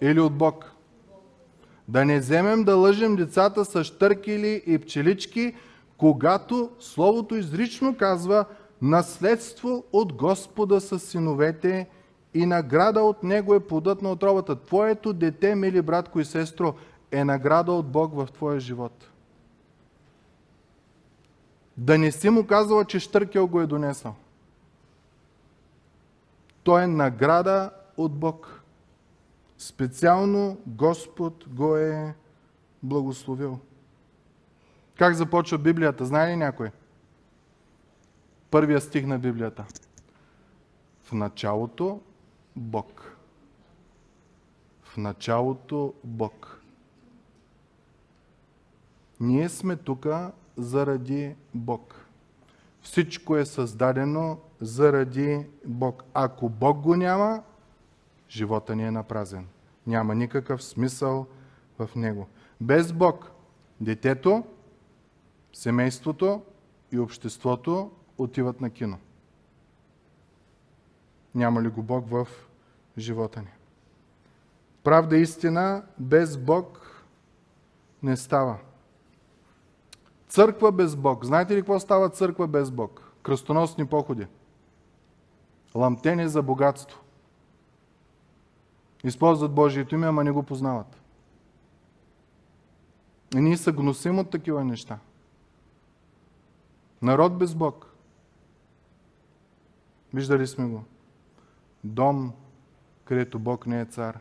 Или 0.02 0.20
от 0.20 0.38
Бог? 0.38 0.75
Да 1.88 2.06
не 2.06 2.20
вземем 2.20 2.64
да 2.64 2.76
лъжем 2.76 3.16
децата 3.16 3.66
с 3.66 3.84
штъркели 3.84 4.64
и 4.66 4.78
пчелички, 4.78 5.56
когато 5.98 6.70
Словото 6.80 7.36
изрично 7.36 7.98
казва 7.98 8.46
наследство 8.82 9.84
от 9.94 10.14
Господа 10.14 10.82
с 10.82 11.00
синовете 11.00 11.88
и 12.34 12.46
награда 12.46 13.02
от 13.02 13.24
Него 13.24 13.54
е 13.54 13.60
плодът 13.60 14.02
на 14.02 14.12
отровата. 14.12 14.56
Твоето 14.56 15.14
дете, 15.14 15.56
мили 15.56 15.82
братко 15.82 16.20
и 16.20 16.26
сестро, 16.26 16.74
е 17.12 17.24
награда 17.24 17.72
от 17.72 17.88
Бог 17.88 18.16
в 18.16 18.28
твоя 18.34 18.60
живот. 18.60 19.10
Да 21.78 21.98
не 21.98 22.12
си 22.12 22.30
му 22.30 22.48
казала, 22.48 22.86
че 22.86 23.00
Штъркел 23.00 23.48
го 23.48 23.62
е 23.62 23.68
донесъл. 23.68 24.16
Той 26.64 26.84
е 26.84 26.88
награда 26.88 27.70
от 27.98 28.14
Бог. 28.14 28.62
Специално 29.58 30.58
Господ 30.68 31.46
го 31.50 31.76
е 31.78 32.16
благословил. 32.84 33.60
Как 34.98 35.16
започва 35.16 35.58
Библията? 35.58 36.06
Знае 36.06 36.32
ли 36.32 36.36
някой? 36.36 36.72
Първия 38.52 38.82
стих 38.82 39.06
на 39.06 39.20
Библията. 39.20 39.66
В 41.04 41.12
началото 41.12 42.02
Бог. 42.56 43.16
В 44.84 44.98
началото 44.98 45.94
Бог. 46.04 46.62
Ние 49.20 49.50
сме 49.50 49.76
тук 49.76 50.08
заради 50.58 51.36
Бог. 51.54 52.06
Всичко 52.82 53.38
е 53.38 53.46
създадено 53.46 54.38
заради 54.62 55.46
Бог. 55.66 56.04
Ако 56.14 56.50
Бог 56.50 56.80
го 56.80 56.96
няма, 56.96 57.44
живота 58.30 58.76
ни 58.76 58.86
е 58.86 58.92
напразен. 58.92 59.48
Няма 59.88 60.16
никакъв 60.16 60.64
смисъл 60.64 61.28
в 61.80 61.90
него. 61.96 62.28
Без 62.62 62.94
Бог, 62.94 63.32
детето, 63.82 64.44
семейството 65.54 66.42
и 66.92 67.00
обществото 67.00 67.92
отиват 68.18 68.62
на 68.62 68.70
кино. 68.70 68.98
Няма 71.36 71.62
ли 71.62 71.68
го 71.68 71.84
Бог 71.84 72.10
в 72.10 72.28
живота 72.98 73.42
ни? 73.42 73.52
Правда 74.84 75.18
истина, 75.18 75.84
без 76.00 76.38
Бог 76.38 76.92
не 78.04 78.18
става. 78.18 78.58
Църква 80.28 80.72
без 80.72 80.96
Бог. 80.96 81.26
Знаете 81.26 81.56
ли 81.56 81.60
какво 81.60 81.80
става 81.80 82.10
църква 82.10 82.48
без 82.48 82.72
Бог? 82.72 83.12
Кръстоносни 83.24 83.86
походи. 83.86 84.28
Ламтени 85.76 86.28
за 86.28 86.42
богатство. 86.42 87.00
Използват 89.06 89.54
Божието 89.54 89.96
име, 89.96 90.08
ама 90.08 90.24
не 90.24 90.32
го 90.32 90.44
познават. 90.44 91.02
И 93.36 93.42
ние 93.42 93.58
са 93.58 93.72
гносим 93.72 94.20
от 94.20 94.30
такива 94.30 94.64
неща. 94.64 95.00
Народ 97.02 97.38
без 97.38 97.56
Бог. 97.56 97.94
Виждали 100.14 100.48
сме 100.48 100.66
го. 100.66 100.84
Дом, 101.84 102.34
където 103.06 103.40
Бог 103.40 103.68
не 103.68 103.82
е 103.82 103.86
цар. 103.86 104.20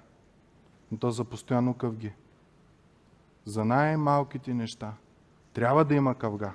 Но 0.93 0.99
то 0.99 1.11
за 1.11 1.25
постоянно 1.25 1.75
къвги. 1.75 2.13
За 3.45 3.65
най-малките 3.65 4.55
неща– 4.55 4.93
трябва 5.55 5.85
да 5.85 5.95
има 5.95 6.15
къвга. 6.15 6.53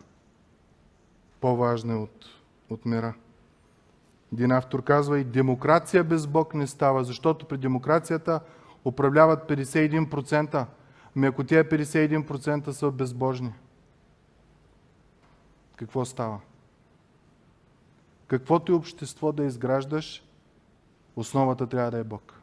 По-важна 1.41 1.93
е 1.93 1.95
от, 1.95 2.25
от 2.69 2.85
мира. 2.85 3.13
Един 4.33 4.51
автор 4.51 4.83
казва 4.83 5.19
и 5.19 5.23
демокрация 5.23 6.03
без 6.03 6.27
Бог 6.27 6.53
не 6.53 6.67
става, 6.67 7.03
защото 7.03 7.45
при 7.45 7.57
демокрацията 7.57 8.39
управляват 8.85 9.49
51%. 9.49 10.65
Ами 11.15 11.27
ако 11.27 11.43
тия 11.43 11.69
51% 11.69 12.69
са 12.69 12.91
безбожни, 12.91 13.53
какво 15.75 16.05
става? 16.05 16.39
Каквото 18.27 18.71
и 18.71 18.75
общество 18.75 19.31
да 19.31 19.43
изграждаш, 19.43 20.23
основата 21.15 21.67
трябва 21.67 21.91
да 21.91 21.97
е 21.97 22.03
Бог. 22.03 22.33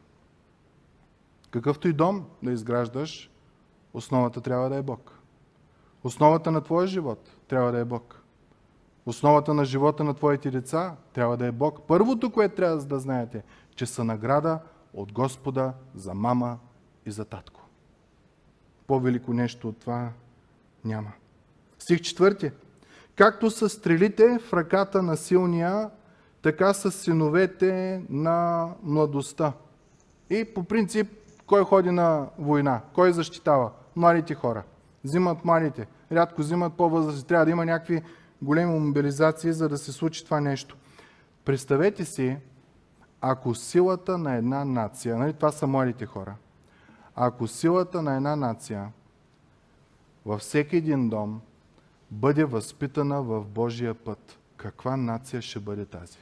Какъвто 1.51 1.87
и 1.87 1.93
дом 1.93 2.25
да 2.43 2.51
изграждаш, 2.51 3.31
основата 3.93 4.41
трябва 4.41 4.69
да 4.69 4.75
е 4.75 4.81
Бог. 4.81 5.19
Основата 6.03 6.51
на 6.51 6.61
твоя 6.61 6.87
живот 6.87 7.29
трябва 7.47 7.71
да 7.71 7.79
е 7.79 7.85
Бог. 7.85 8.16
Основата 9.07 9.53
на 9.53 9.65
живота 9.65 10.03
на 10.03 10.13
твоите 10.13 10.51
деца 10.51 10.95
трябва 11.13 11.37
да 11.37 11.45
е 11.45 11.51
Бог. 11.51 11.81
Първото, 11.87 12.31
което 12.31 12.55
трябва 12.55 12.77
да 12.77 12.99
знаете, 12.99 13.43
че 13.75 13.85
са 13.85 14.03
награда 14.03 14.59
от 14.93 15.13
Господа 15.13 15.73
за 15.95 16.13
мама 16.13 16.57
и 17.05 17.11
за 17.11 17.25
татко. 17.25 17.61
По-велико 18.87 19.33
нещо 19.33 19.69
от 19.69 19.79
това 19.79 20.09
няма. 20.85 21.11
Стих 21.79 22.01
четвърти. 22.01 22.51
Както 23.15 23.51
са 23.51 23.69
стрелите 23.69 24.39
в 24.39 24.53
ръката 24.53 25.01
на 25.03 25.17
силния, 25.17 25.89
така 26.41 26.73
са 26.73 26.91
синовете 26.91 28.03
на 28.09 28.69
младостта. 28.83 29.53
И 30.29 30.45
по 30.45 30.63
принцип, 30.63 31.07
кой 31.45 31.63
ходи 31.63 31.91
на 31.91 32.27
война? 32.39 32.81
Кой 32.93 33.13
защитава? 33.13 33.71
Младите 33.95 34.35
хора 34.35 34.63
взимат 35.07 35.45
малите, 35.45 35.87
рядко 36.11 36.41
взимат 36.41 36.73
по-възрастни. 36.73 37.27
Трябва 37.27 37.45
да 37.45 37.51
има 37.51 37.65
някакви 37.65 38.01
големи 38.41 38.79
мобилизации, 38.79 39.53
за 39.53 39.69
да 39.69 39.77
се 39.77 39.91
случи 39.91 40.25
това 40.25 40.39
нещо. 40.39 40.77
Представете 41.45 42.05
си, 42.05 42.37
ако 43.21 43.55
силата 43.55 44.17
на 44.17 44.35
една 44.35 44.65
нация, 44.65 45.17
нали, 45.17 45.33
това 45.33 45.51
са 45.51 45.67
младите 45.67 46.05
хора, 46.05 46.35
ако 47.15 47.47
силата 47.47 48.01
на 48.01 48.15
една 48.15 48.35
нация 48.35 48.91
във 50.25 50.41
всеки 50.41 50.75
един 50.75 51.09
дом 51.09 51.41
бъде 52.11 52.43
възпитана 52.43 53.21
в 53.21 53.45
Божия 53.45 53.93
път, 53.93 54.39
каква 54.57 54.97
нация 54.97 55.41
ще 55.41 55.59
бъде 55.59 55.85
тази? 55.85 56.17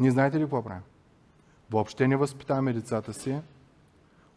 Ние 0.00 0.10
знаете 0.10 0.36
ли 0.36 0.42
какво 0.42 0.62
правим? 0.62 0.82
Въобще 1.70 2.08
не 2.08 2.16
възпитаваме 2.16 2.72
децата 2.72 3.12
си, 3.12 3.40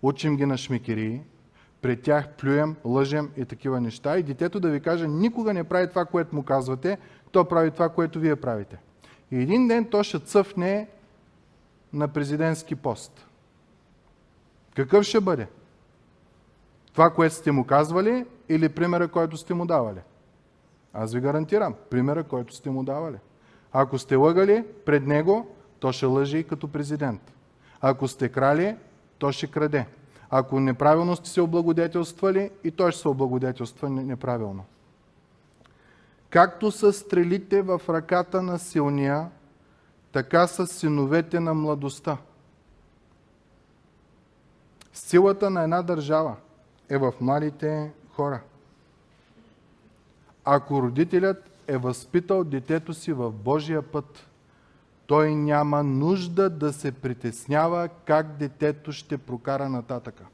учим 0.02 0.38
ги 0.38 0.46
на 0.46 0.58
шмикерии, 0.58 1.22
пред 1.88 2.02
тях 2.02 2.30
плюем, 2.30 2.76
лъжем 2.86 3.32
и 3.38 3.46
такива 3.46 3.82
неща. 3.82 4.18
И 4.18 4.24
детето 4.24 4.60
да 4.60 4.70
ви 4.70 4.80
каже, 4.80 5.08
никога 5.08 5.54
не 5.54 5.64
прави 5.64 5.90
това, 5.90 6.06
което 6.06 6.36
му 6.36 6.44
казвате, 6.44 6.98
то 7.32 7.46
прави 7.46 7.72
това, 7.72 7.90
което 7.90 8.20
вие 8.20 8.36
правите. 8.36 8.78
И 9.32 9.42
един 9.42 9.68
ден 9.68 9.86
то 9.86 10.04
ще 10.04 10.20
цъфне 10.20 10.88
на 11.94 12.08
президентски 12.08 12.76
пост. 12.76 13.28
Какъв 14.76 15.04
ще 15.04 15.22
бъде? 15.22 15.48
Това, 16.94 17.10
което 17.10 17.36
сте 17.36 17.52
му 17.52 17.66
казвали 17.66 18.26
или 18.50 18.70
примера, 18.70 19.08
който 19.08 19.38
сте 19.38 19.54
му 19.54 19.66
давали? 19.66 20.00
Аз 20.94 21.14
ви 21.14 21.20
гарантирам, 21.20 21.76
примера, 21.90 22.24
който 22.24 22.56
сте 22.56 22.70
му 22.70 22.84
давали. 22.84 23.18
Ако 23.74 23.98
сте 23.98 24.16
лъгали 24.16 24.66
пред 24.86 25.08
него, 25.08 25.56
то 25.80 25.92
ще 25.92 26.06
лъжи 26.06 26.38
и 26.38 26.44
като 26.44 26.68
президент. 26.68 27.34
Ако 27.82 28.08
сте 28.08 28.30
крали, 28.30 28.76
то 29.18 29.32
ще 29.32 29.48
краде. 29.48 29.86
Ако 30.30 30.60
неправилно 30.60 31.16
сте 31.16 31.30
се 31.30 31.42
облагодетелствали, 31.42 32.52
и 32.64 32.72
той 32.72 32.92
ще 32.92 33.02
се 33.02 33.08
облагодетелства 33.08 33.90
неправилно. 33.90 34.66
Както 36.30 36.72
са 36.72 36.94
стрелите 36.94 37.62
в 37.62 37.82
ръката 37.90 38.42
на 38.42 38.60
силния, 38.60 39.30
така 40.12 40.48
са 40.48 40.68
синовете 40.68 41.40
на 41.40 41.54
младостта. 41.54 42.18
Силата 44.94 45.50
на 45.50 45.64
една 45.64 45.82
държава 45.82 46.36
е 46.90 46.98
в 46.98 47.14
младите 47.22 47.92
хора. 48.14 48.42
Ако 50.46 50.82
родителят 50.82 51.50
е 51.68 51.78
възпитал 51.78 52.44
детето 52.44 52.94
си 52.94 53.14
в 53.14 53.32
Божия 53.32 53.82
път, 53.82 54.28
той 55.08 55.36
няма 55.36 55.84
нужда 55.84 56.50
да 56.50 56.74
се 56.74 56.92
притеснява 56.92 57.90
как 58.06 58.38
детето 58.38 58.92
ще 58.92 59.18
прокара 59.18 59.70
нататъка. 59.70 60.26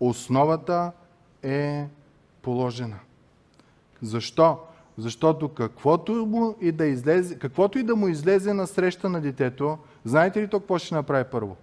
Основата 0.00 0.92
е 1.42 1.86
положена. 2.42 2.98
Защо? 4.02 4.58
Защото 4.98 5.48
каквото, 5.48 6.26
му 6.26 6.56
и 6.60 6.72
да 6.72 6.86
излезе, 6.86 7.38
каквото 7.38 7.78
и 7.78 7.82
да 7.82 7.96
му 7.96 8.08
излезе 8.08 8.54
на 8.54 8.66
среща 8.66 9.08
на 9.08 9.20
детето, 9.20 9.78
знаете 10.04 10.42
ли 10.42 10.48
то 10.48 10.60
какво 10.60 10.78
ще 10.78 10.94
направи 10.94 11.24
първо? 11.30 11.56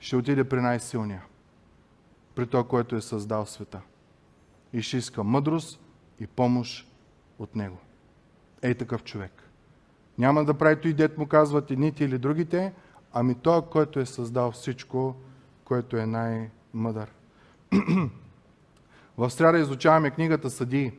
Ще 0.00 0.16
отиде 0.16 0.44
при 0.44 0.60
най-силния. 0.60 1.22
При 2.34 2.46
то, 2.46 2.64
който 2.64 2.96
е 2.96 3.00
създал 3.00 3.46
света. 3.46 3.80
И 4.72 4.82
ще 4.82 4.96
иска 4.96 5.24
мъдрост 5.24 5.80
и 6.20 6.26
помощ 6.26 6.88
от 7.38 7.56
него. 7.56 7.78
Ей 8.62 8.74
такъв 8.74 9.04
човек. 9.04 9.51
Няма 10.18 10.44
да 10.44 10.54
прави 10.54 10.80
той 10.80 10.92
дет 10.92 11.18
му 11.18 11.26
казват 11.26 11.70
едните 11.70 12.04
или 12.04 12.18
другите, 12.18 12.72
ами 13.12 13.34
той, 13.34 13.62
който 13.62 14.00
е 14.00 14.06
създал 14.06 14.50
всичко, 14.50 15.14
който 15.64 15.96
е 15.96 16.06
най-мъдър. 16.06 17.12
в 19.18 19.30
сряда 19.30 19.58
изучаваме 19.58 20.10
книгата 20.10 20.50
Съдии. 20.50 20.92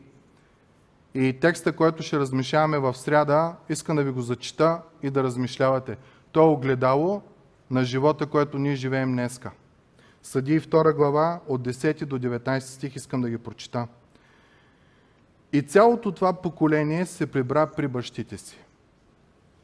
И 1.14 1.34
текста, 1.42 1.74
който 1.74 2.04
ще 2.04 2.20
размишляваме 2.20 2.80
в 2.80 2.94
сряда, 2.94 3.56
искам 3.70 3.96
да 3.96 4.04
ви 4.04 4.12
го 4.12 4.22
зачита 4.22 4.82
и 5.04 5.10
да 5.10 5.24
размишлявате. 5.24 5.98
То 6.32 6.42
е 6.42 6.54
огледало 6.54 7.22
на 7.72 7.84
живота, 7.84 8.26
който 8.26 8.58
ние 8.58 8.76
живеем 8.76 9.12
днеска. 9.12 9.52
Съдии 10.24 10.60
2 10.60 10.96
глава 10.96 11.40
от 11.48 11.62
10 11.62 12.06
до 12.06 12.20
19 12.20 12.60
стих 12.60 12.96
искам 12.96 13.22
да 13.22 13.30
ги 13.30 13.38
прочита. 13.38 13.88
И 15.54 15.62
цялото 15.62 16.12
това 16.12 16.34
поколение 16.34 17.06
се 17.06 17.28
прибра 17.28 17.68
при 17.76 17.88
бащите 17.88 18.38
си. 18.38 18.63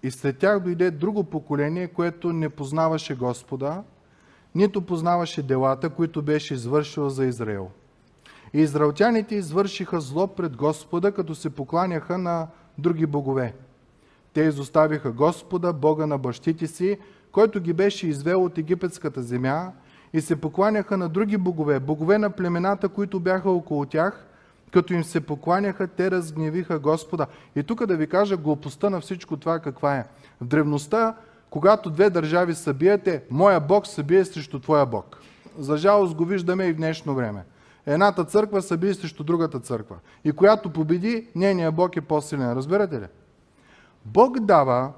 И 0.03 0.11
след 0.11 0.37
тях 0.37 0.59
дойде 0.59 0.91
друго 0.91 1.23
поколение, 1.23 1.87
което 1.87 2.33
не 2.33 2.49
познаваше 2.49 3.15
Господа, 3.15 3.83
нито 4.55 4.81
познаваше 4.81 5.43
делата, 5.43 5.89
които 5.89 6.21
беше 6.21 6.53
извършил 6.53 7.09
за 7.09 7.25
Израел. 7.25 7.69
И 8.53 8.61
израелтяните 8.61 9.35
извършиха 9.35 10.01
зло 10.01 10.27
пред 10.27 10.55
Господа, 10.57 11.11
като 11.11 11.35
се 11.35 11.49
покланяха 11.49 12.17
на 12.17 12.47
други 12.77 13.05
богове. 13.05 13.53
Те 14.33 14.41
изоставиха 14.41 15.11
Господа, 15.11 15.73
Бога 15.73 16.05
на 16.05 16.17
бащите 16.17 16.67
си, 16.67 16.97
който 17.31 17.61
ги 17.61 17.73
беше 17.73 18.07
извел 18.07 18.43
от 18.43 18.57
египетската 18.57 19.23
земя, 19.23 19.71
и 20.13 20.21
се 20.21 20.35
покланяха 20.35 20.97
на 20.97 21.09
други 21.09 21.37
богове, 21.37 21.79
богове 21.79 22.17
на 22.17 22.29
племената, 22.29 22.89
които 22.89 23.19
бяха 23.19 23.49
около 23.49 23.85
тях, 23.85 24.28
като 24.71 24.93
им 24.93 25.03
се 25.03 25.21
покланяха, 25.21 25.87
те 25.87 26.11
разгневиха 26.11 26.79
Господа. 26.79 27.27
И 27.55 27.63
тук 27.63 27.85
да 27.85 27.95
ви 27.95 28.07
кажа 28.07 28.37
глупостта 28.37 28.89
на 28.89 29.01
всичко 29.01 29.37
това 29.37 29.59
каква 29.59 29.95
е. 29.95 30.05
В 30.41 30.45
древността, 30.45 31.15
когато 31.49 31.89
две 31.89 32.09
държави 32.09 32.55
се 32.55 32.73
биете, 32.73 33.23
моя 33.29 33.59
Бог 33.59 33.87
се 33.87 34.03
бие 34.03 34.25
срещу 34.25 34.59
твоя 34.59 34.85
Бог. 34.85 35.17
За 35.59 35.77
жалост 35.77 36.15
го 36.15 36.25
виждаме 36.25 36.65
и 36.65 36.73
в 36.73 36.75
днешно 36.75 37.15
време. 37.15 37.43
Едната 37.85 38.25
църква 38.25 38.61
се 38.61 38.77
бие 38.77 38.93
срещу 38.93 39.23
другата 39.23 39.59
църква. 39.59 39.95
И 40.23 40.31
която 40.31 40.69
победи, 40.69 41.27
нейният 41.35 41.75
Бог 41.75 41.95
е 41.95 42.01
по-силен. 42.01 42.53
Разбирате 42.53 43.01
ли? 43.01 43.05
Бог 44.05 44.39
дава 44.39 44.91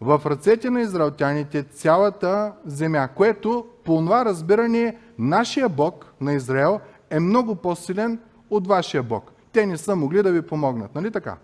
в 0.00 0.22
ръцете 0.26 0.70
на 0.70 0.80
израелтяните 0.80 1.62
цялата 1.62 2.52
земя, 2.66 3.08
което 3.08 3.66
по 3.84 3.96
това 3.96 4.24
разбиране 4.24 4.96
нашия 5.18 5.68
Бог 5.68 6.12
на 6.20 6.32
Израел 6.32 6.80
е 7.10 7.20
много 7.20 7.54
по-силен 7.54 8.18
от 8.56 8.66
вашия 8.66 9.02
Бог. 9.02 9.32
Те 9.52 9.66
не 9.66 9.76
са 9.76 9.96
могли 9.96 10.22
да 10.22 10.32
ви 10.32 10.42
помогнат. 10.42 10.94
Нали 10.94 11.10
така? 11.10 11.36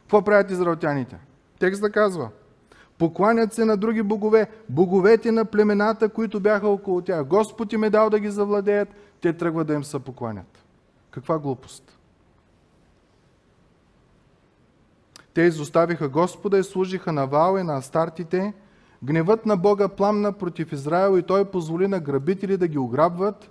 Какво 0.00 0.22
правят 0.22 0.50
израелтяните? 0.50 1.16
Текст 1.58 1.80
да 1.80 1.92
казва. 1.92 2.28
Покланят 2.98 3.52
се 3.52 3.64
на 3.64 3.76
други 3.76 4.02
богове, 4.02 4.46
боговете 4.68 5.32
на 5.32 5.44
племената, 5.44 6.08
които 6.08 6.40
бяха 6.40 6.68
около 6.68 7.02
тях. 7.02 7.24
Господ 7.24 7.72
им 7.72 7.84
е 7.84 7.90
дал 7.90 8.10
да 8.10 8.18
ги 8.20 8.30
завладеят, 8.30 8.88
те 9.20 9.32
тръгват 9.32 9.66
да 9.66 9.74
им 9.74 9.84
се 9.84 9.98
покланят. 9.98 10.64
Каква 11.10 11.38
глупост! 11.38 11.98
Те 15.34 15.42
изоставиха 15.42 16.08
Господа 16.08 16.58
и 16.58 16.64
служиха 16.64 17.12
на 17.12 17.26
Вал 17.26 17.58
и 17.58 17.62
на 17.62 17.76
Астартите. 17.76 18.54
Гневът 19.02 19.46
на 19.46 19.56
Бога 19.56 19.88
пламна 19.88 20.32
против 20.32 20.72
Израел 20.72 21.18
и 21.18 21.22
той 21.22 21.44
позволи 21.44 21.88
на 21.88 22.00
грабители 22.00 22.56
да 22.56 22.68
ги 22.68 22.78
ограбват 22.78 23.50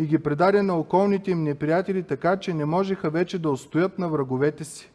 и 0.00 0.06
ги 0.06 0.18
предаде 0.18 0.62
на 0.62 0.78
околните 0.78 1.30
им 1.30 1.42
неприятели, 1.42 2.02
така 2.02 2.36
че 2.36 2.54
не 2.54 2.64
можеха 2.64 3.10
вече 3.10 3.38
да 3.38 3.50
устоят 3.50 3.98
на 3.98 4.08
враговете 4.08 4.64
си. 4.64 4.90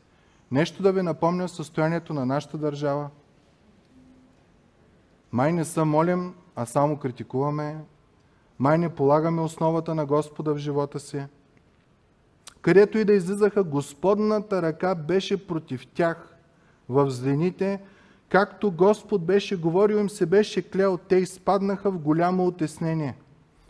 Нещо 0.52 0.84
да 0.84 0.92
ви 0.92 1.02
напомня 1.02 1.50
състоянието 1.50 2.14
на 2.14 2.26
нашата 2.26 2.58
държава. 2.58 3.10
Май 5.32 5.54
не 5.54 5.66
са 5.66 5.86
молим, 5.86 6.34
а 6.56 6.66
само 6.66 6.98
критикуваме. 6.98 7.78
Май 8.60 8.78
не 8.78 8.90
полагаме 8.90 9.42
основата 9.42 9.96
на 9.96 10.06
Господа 10.06 10.54
в 10.54 10.58
живота 10.58 11.00
си. 11.00 11.26
Където 12.62 12.98
и 12.98 13.06
да 13.06 13.14
излизаха, 13.14 13.64
Господната 13.64 14.62
ръка 14.62 14.96
беше 14.96 15.48
против 15.48 15.88
тях 15.88 16.36
в 16.90 17.10
злените, 17.10 17.82
както 18.30 18.72
Господ 18.72 19.26
беше 19.26 19.56
говорил 19.56 19.96
им 19.96 20.10
се 20.10 20.26
беше 20.26 20.70
клел, 20.70 20.98
те 20.98 21.16
изпаднаха 21.16 21.92
в 21.92 22.00
голямо 22.00 22.48
отеснение. 22.48 23.16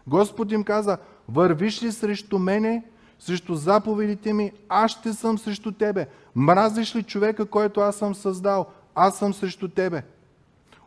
Господ 0.07 0.51
им 0.51 0.63
каза, 0.63 0.97
вървиш 1.29 1.83
ли 1.83 1.91
срещу 1.91 2.39
мене, 2.39 2.83
срещу 3.19 3.55
заповедите 3.55 4.33
ми, 4.33 4.51
аз 4.69 4.91
ще 4.91 5.13
съм 5.13 5.37
срещу 5.37 5.71
тебе. 5.71 6.07
Мразиш 6.35 6.95
ли 6.95 7.03
човека, 7.03 7.45
който 7.45 7.81
аз 7.81 7.95
съм 7.95 8.15
създал, 8.15 8.65
аз 8.95 9.17
съм 9.17 9.33
срещу 9.33 9.67
тебе. 9.67 10.03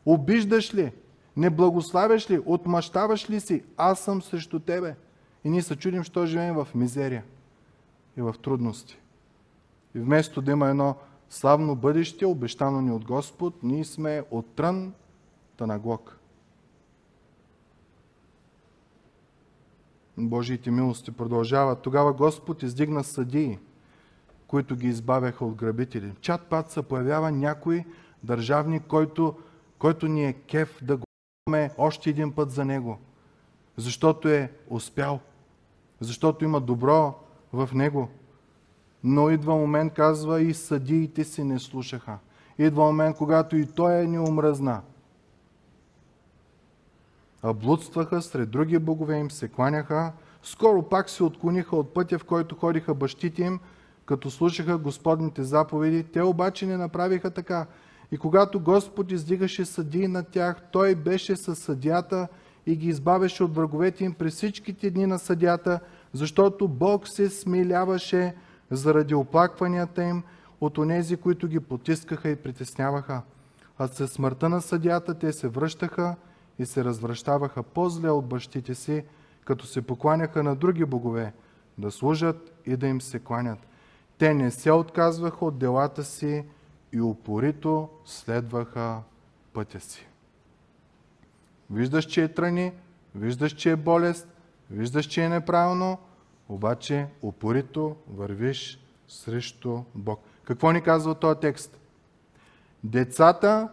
Обиждаш 0.06 0.74
ли, 0.74 0.92
не 1.36 1.50
благославяш 1.50 2.30
ли, 2.30 2.40
отмъщаваш 2.46 3.30
ли 3.30 3.40
си, 3.40 3.62
аз 3.76 4.00
съм 4.00 4.22
срещу 4.22 4.58
тебе. 4.58 4.94
И 5.44 5.50
ние 5.50 5.62
се 5.62 5.76
чудим, 5.76 6.04
що 6.04 6.26
живеем 6.26 6.54
в 6.54 6.68
мизерия 6.74 7.24
и 8.16 8.22
в 8.22 8.34
трудности. 8.42 8.98
И 9.94 9.98
вместо 10.00 10.42
да 10.42 10.50
има 10.50 10.68
едно 10.68 10.94
славно 11.30 11.76
бъдеще, 11.76 12.26
обещано 12.26 12.80
ни 12.80 12.90
от 12.90 13.04
Господ, 13.04 13.54
ние 13.62 13.84
сме 13.84 14.22
от 14.30 14.46
трън 14.54 14.92
та 15.56 15.66
на 15.66 15.78
Божиите 20.18 20.70
милости 20.70 21.10
продължават. 21.10 21.82
Тогава 21.82 22.12
Господ 22.12 22.62
издигна 22.62 23.04
съдии, 23.04 23.58
които 24.46 24.76
ги 24.76 24.86
избавяха 24.88 25.44
от 25.44 25.54
грабители. 25.54 26.12
Чат 26.20 26.42
пат 26.42 26.70
се 26.70 26.82
появява 26.82 27.32
някой 27.32 27.84
държавник, 28.22 28.82
който, 28.88 29.34
който 29.78 30.08
ни 30.08 30.26
е 30.26 30.32
кеф 30.32 30.78
да 30.82 30.96
го 30.96 31.04
още 31.78 32.10
един 32.10 32.32
път 32.32 32.50
за 32.50 32.64
него. 32.64 32.98
Защото 33.76 34.28
е 34.28 34.52
успял. 34.68 35.20
Защото 36.00 36.44
има 36.44 36.60
добро 36.60 37.14
в 37.52 37.70
него. 37.74 38.08
Но 39.04 39.30
идва 39.30 39.54
момент, 39.54 39.92
казва, 39.94 40.42
и 40.42 40.54
съдиите 40.54 41.24
си 41.24 41.44
не 41.44 41.58
слушаха. 41.58 42.18
Идва 42.58 42.84
момент, 42.84 43.16
когато 43.16 43.56
и 43.56 43.66
той 43.66 44.00
е 44.00 44.06
ни 44.06 44.18
омръзна 44.18 44.80
а 47.42 47.52
блудстваха, 47.52 48.22
сред 48.22 48.50
други 48.50 48.78
богове 48.78 49.18
им 49.18 49.30
се 49.30 49.48
кланяха, 49.48 50.12
скоро 50.42 50.82
пак 50.82 51.10
се 51.10 51.24
отклониха 51.24 51.76
от 51.76 51.94
пътя, 51.94 52.18
в 52.18 52.24
който 52.24 52.54
ходиха 52.54 52.94
бащите 52.94 53.42
им, 53.42 53.60
като 54.06 54.30
слушаха 54.30 54.78
Господните 54.78 55.42
заповеди. 55.42 56.04
Те 56.04 56.22
обаче 56.22 56.66
не 56.66 56.76
направиха 56.76 57.30
така. 57.30 57.66
И 58.12 58.18
когато 58.18 58.60
Господ 58.60 59.12
издигаше 59.12 59.64
съдии 59.64 60.08
на 60.08 60.22
тях, 60.22 60.56
Той 60.72 60.94
беше 60.94 61.36
със 61.36 61.58
съдята 61.58 62.28
и 62.66 62.76
ги 62.76 62.88
избавеше 62.88 63.44
от 63.44 63.54
враговете 63.54 64.04
им 64.04 64.14
през 64.14 64.34
всичките 64.34 64.90
дни 64.90 65.06
на 65.06 65.18
съдята, 65.18 65.80
защото 66.12 66.68
Бог 66.68 67.08
се 67.08 67.30
смиляваше 67.30 68.34
заради 68.70 69.14
оплакванията 69.14 70.04
им 70.04 70.22
от 70.60 70.78
онези, 70.78 71.16
които 71.16 71.48
ги 71.48 71.60
потискаха 71.60 72.28
и 72.28 72.36
притесняваха. 72.36 73.22
А 73.78 73.88
със 73.88 74.12
смъртта 74.12 74.48
на 74.48 74.60
съдята 74.60 75.14
те 75.14 75.32
се 75.32 75.48
връщаха 75.48 76.16
и 76.58 76.66
се 76.66 76.84
развръщаваха 76.84 77.62
по-зле 77.62 78.10
от 78.10 78.26
бащите 78.26 78.74
си, 78.74 79.04
като 79.44 79.66
се 79.66 79.82
покланяха 79.82 80.42
на 80.42 80.56
други 80.56 80.84
богове, 80.84 81.32
да 81.78 81.90
служат 81.90 82.52
и 82.66 82.76
да 82.76 82.86
им 82.86 83.00
се 83.00 83.18
кланят. 83.18 83.58
Те 84.18 84.34
не 84.34 84.50
се 84.50 84.72
отказваха 84.72 85.44
от 85.44 85.58
делата 85.58 86.04
си 86.04 86.44
и 86.92 87.00
упорито 87.00 87.88
следваха 88.04 89.00
пътя 89.52 89.80
си. 89.80 90.06
Виждаш, 91.70 92.04
че 92.04 92.24
е 92.24 92.28
тръни, 92.28 92.72
виждаш, 93.14 93.52
че 93.52 93.70
е 93.70 93.76
болест, 93.76 94.28
виждаш, 94.70 95.06
че 95.06 95.24
е 95.24 95.28
неправилно, 95.28 95.98
обаче 96.48 97.06
упорито 97.22 97.96
вървиш 98.10 98.78
срещу 99.08 99.82
Бог. 99.94 100.20
Какво 100.44 100.72
ни 100.72 100.82
казва 100.82 101.14
този 101.14 101.40
текст? 101.40 101.78
Децата 102.84 103.68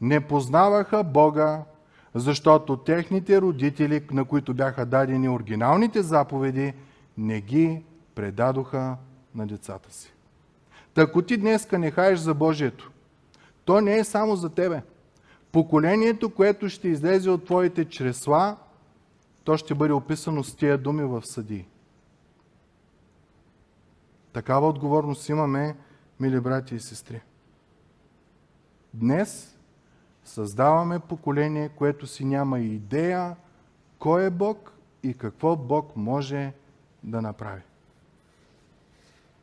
не 0.00 0.20
познаваха 0.20 1.04
Бога 1.04 1.64
защото 2.14 2.76
техните 2.76 3.40
родители, 3.40 4.06
на 4.10 4.24
които 4.24 4.54
бяха 4.54 4.86
дадени 4.86 5.28
оригиналните 5.28 6.02
заповеди, 6.02 6.74
не 7.18 7.40
ги 7.40 7.82
предадоха 8.14 8.96
на 9.34 9.46
децата 9.46 9.92
си. 9.92 10.12
Ако 10.96 11.22
ти 11.22 11.36
днеска 11.36 11.78
не 11.78 11.90
хаеш 11.90 12.18
за 12.18 12.34
Божието, 12.34 12.90
то 13.64 13.80
не 13.80 13.98
е 13.98 14.04
само 14.04 14.36
за 14.36 14.50
тебе. 14.50 14.82
Поколението, 15.52 16.34
което 16.34 16.68
ще 16.68 16.88
излезе 16.88 17.30
от 17.30 17.44
твоите 17.44 17.84
чресла, 17.84 18.56
то 19.44 19.56
ще 19.56 19.74
бъде 19.74 19.92
описано 19.92 20.44
с 20.44 20.54
тия 20.54 20.78
думи 20.78 21.04
в 21.04 21.22
съди. 21.26 21.66
Такава 24.32 24.68
отговорност 24.68 25.28
имаме, 25.28 25.76
мили 26.20 26.40
брати 26.40 26.74
и 26.74 26.80
сестри. 26.80 27.20
Днес 28.94 29.58
създаваме 30.24 30.98
поколение, 30.98 31.68
което 31.68 32.06
си 32.06 32.24
няма 32.24 32.58
идея 32.58 33.36
кой 33.98 34.26
е 34.26 34.30
Бог 34.30 34.72
и 35.02 35.14
какво 35.14 35.56
Бог 35.56 35.96
може 35.96 36.52
да 37.02 37.22
направи. 37.22 37.62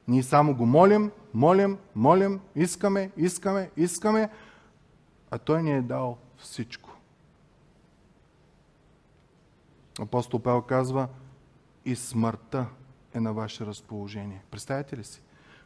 Ние 0.07 0.23
само 0.23 0.55
го 0.55 0.65
молим, 0.65 1.11
молим, 1.33 1.77
молим, 1.95 2.39
искаме, 2.55 3.11
искаме, 3.17 3.71
искаме, 3.77 4.29
а 5.31 5.37
Той 5.37 5.63
ни 5.63 5.71
е 5.71 5.81
дал 5.81 6.17
всичко. 6.37 6.89
Апостол 9.99 10.39
Павел 10.39 10.61
казва, 10.61 11.07
и 11.85 11.95
смъртта 11.95 12.65
е 13.13 13.19
на 13.19 13.33
ваше 13.33 13.65
разположение. 13.65 14.41
Представете 14.51 14.97
ли 14.97 15.03
си? 15.03 15.21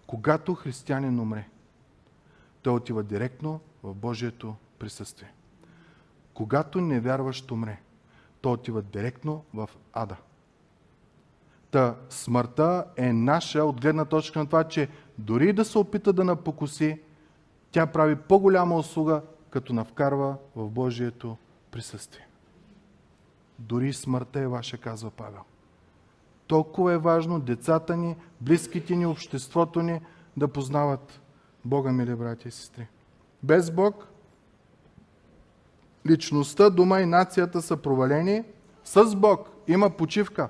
Когато 0.08 0.56
християнин 0.56 1.20
умре, 1.20 1.50
той 2.62 2.74
отива 2.74 3.04
директно 3.04 3.60
в 3.84 3.94
Божието 3.94 4.56
присъствие. 4.82 5.34
Когато 6.34 6.82
невярващ 6.82 7.52
умре, 7.52 7.82
той 8.42 8.54
отива 8.54 8.82
директно 8.82 9.44
в 9.54 9.70
ада. 9.94 10.16
Та 11.72 11.96
смъртта 12.10 12.86
е 12.98 13.14
наша 13.14 13.64
от 13.64 13.82
гледна 13.82 14.06
точка 14.06 14.40
на 14.40 14.46
това, 14.46 14.64
че 14.64 14.90
дори 15.18 15.54
да 15.54 15.66
се 15.66 15.78
опита 15.78 16.14
да 16.14 16.24
напокуси, 16.24 17.00
тя 17.72 17.86
прави 17.86 18.16
по-голяма 18.16 18.76
услуга, 18.76 19.22
като 19.50 19.74
навкарва 19.74 20.36
в 20.56 20.70
Божието 20.70 21.38
присъствие. 21.72 22.28
Дори 23.60 23.94
смъртта 23.94 24.40
е 24.40 24.48
ваша, 24.48 24.78
казва 24.78 25.12
Павел. 25.12 25.42
Толкова 26.48 26.94
е 26.94 26.98
важно 26.98 27.40
децата 27.40 27.98
ни, 27.98 28.16
близките 28.42 28.96
ни, 28.96 29.06
обществото 29.06 29.82
ни 29.82 30.02
да 30.38 30.48
познават 30.48 31.22
Бога, 31.66 31.92
мили 31.92 32.16
брати 32.16 32.48
и 32.48 32.52
сестри. 32.52 32.88
Без 33.44 33.72
Бог 33.72 34.11
личността, 36.10 36.70
дума 36.70 37.02
и 37.02 37.06
нацията 37.06 37.62
са 37.62 37.78
провалени. 37.78 38.44
С 38.84 39.16
Бог 39.16 39.50
има 39.68 39.90
почивка. 39.90 40.50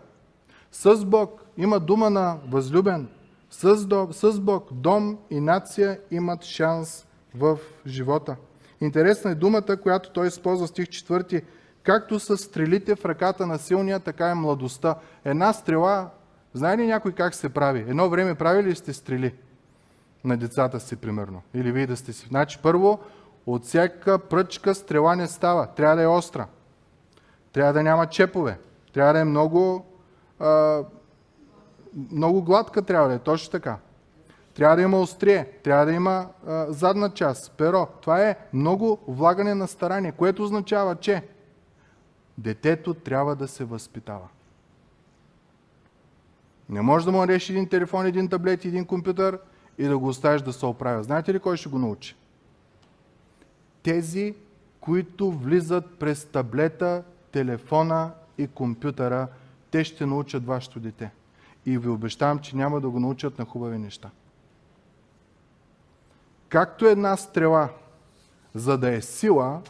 С 0.72 1.06
Бог 1.06 1.42
има 1.58 1.80
дума 1.80 2.10
на 2.10 2.38
възлюбен. 2.48 3.08
С, 3.50 3.86
дом, 3.86 4.14
с 4.14 4.40
Бог 4.40 4.74
дом 4.74 5.18
и 5.30 5.40
нация 5.40 6.00
имат 6.12 6.44
шанс 6.44 7.06
в 7.36 7.58
живота. 7.88 8.36
Интересна 8.82 9.32
е 9.32 9.36
думата, 9.36 9.78
която 9.84 10.12
той 10.12 10.28
използва 10.28 10.68
стих 10.68 10.86
4. 10.86 11.44
Както 11.84 12.20
са 12.20 12.38
стрелите 12.38 12.96
в 12.96 13.06
ръката 13.06 13.48
на 13.48 13.58
силния, 13.58 14.00
така 14.00 14.30
е 14.30 14.36
младостта. 14.36 14.96
Една 15.26 15.54
стрела, 15.54 16.10
знае 16.54 16.78
ли 16.78 16.88
някой 16.88 17.12
как 17.12 17.36
се 17.36 17.50
прави? 17.50 17.80
Едно 17.80 18.10
време 18.10 18.36
правили 18.36 18.68
ли 18.68 18.76
сте 18.76 18.94
стрели 18.94 19.34
на 20.24 20.38
децата 20.38 20.80
си, 20.80 20.96
примерно? 20.96 21.42
Или 21.54 21.72
вие 21.72 21.88
да 21.88 21.98
сте 21.98 22.14
си? 22.14 22.28
Значи, 22.28 22.60
първо, 22.64 23.00
от 23.46 23.64
всяка 23.64 24.20
пръчка 24.20 24.76
стрела 24.76 25.16
не 25.16 25.28
става. 25.28 25.68
Трябва 25.68 25.96
да 25.96 26.02
е 26.02 26.08
остра. 26.08 26.48
Трябва 27.54 27.74
да 27.74 27.84
няма 27.84 28.08
чепове. 28.08 28.60
Трябва 28.94 29.14
да 29.14 29.20
е 29.20 29.26
много, 29.26 29.86
а, 30.40 30.84
много 32.12 32.44
гладка 32.44 32.82
трябва 32.82 33.08
да 33.08 33.14
е. 33.14 33.20
Точно 33.20 33.52
така. 33.52 33.78
Трябва 34.54 34.76
да 34.76 34.82
има 34.82 35.00
острие, 35.00 35.46
трябва 35.64 35.86
да 35.86 35.92
има 35.92 36.28
а, 36.48 36.66
задна 36.72 37.10
част, 37.10 37.52
перо. 37.52 37.88
Това 38.02 38.22
е 38.22 38.36
много 38.54 39.00
влагане 39.08 39.56
на 39.56 39.68
старание, 39.68 40.12
което 40.12 40.44
означава, 40.44 40.96
че 40.96 41.24
детето 42.38 42.94
трябва 42.94 43.36
да 43.36 43.48
се 43.48 43.66
възпитава. 43.66 44.28
Не 46.70 46.82
може 46.82 47.06
да 47.06 47.12
му 47.12 47.28
реши 47.28 47.52
един 47.52 47.70
телефон, 47.70 48.06
един 48.06 48.30
таблет, 48.30 48.66
един 48.66 48.86
компютър 48.86 49.40
и 49.78 49.86
да 49.86 49.98
го 49.98 50.08
оставиш 50.08 50.42
да 50.42 50.54
се 50.54 50.66
оправя. 50.66 51.04
Знаете 51.04 51.34
ли 51.34 51.40
кой 51.40 51.58
ще 51.58 51.70
го 51.70 51.80
научи? 51.80 52.16
Тези, 53.84 54.36
които 54.80 55.32
влизат 55.32 56.00
през 56.00 56.26
таблета, 56.26 57.04
телефона 57.32 58.12
и 58.38 58.48
компютъра, 58.48 59.28
те 59.72 59.84
ще 59.84 60.06
научат 60.06 60.46
вашето 60.46 60.80
дете. 60.80 61.12
И 61.66 61.78
ви 61.78 61.90
обещавам, 61.90 62.40
че 62.40 62.56
няма 62.56 62.82
да 62.82 62.90
го 62.90 63.00
научат 63.00 63.40
на 63.40 63.46
хубави 63.46 63.78
неща. 63.78 64.10
Както 66.50 66.86
една 66.86 67.18
стрела, 67.18 67.70
за 68.56 68.78
да 68.78 68.96
е 68.96 69.02
сила, 69.02 69.62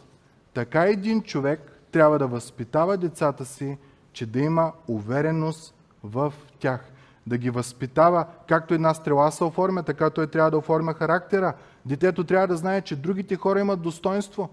така 0.54 0.84
един 0.84 1.22
човек 1.22 1.72
трябва 1.92 2.20
да 2.20 2.28
възпитава 2.28 2.98
децата 2.98 3.46
си, 3.46 3.78
че 4.14 4.26
да 4.26 4.40
има 4.40 4.72
увереност 4.88 5.76
в 6.04 6.34
тях. 6.60 6.92
Да 7.28 7.38
ги 7.38 7.50
възпитава, 7.50 8.26
както 8.48 8.74
една 8.74 8.94
стрела 8.94 9.32
се 9.32 9.44
оформя, 9.44 9.84
така 9.84 10.10
той 10.10 10.28
трябва 10.28 10.52
да 10.52 10.58
оформя 10.58 10.94
характера. 10.94 11.54
Детето 11.86 12.24
трябва 12.24 12.48
да 12.48 12.58
знае, 12.58 12.82
че 12.82 12.96
другите 12.96 13.36
хора 13.36 13.60
имат 13.60 13.82
достоинство. 13.82 14.50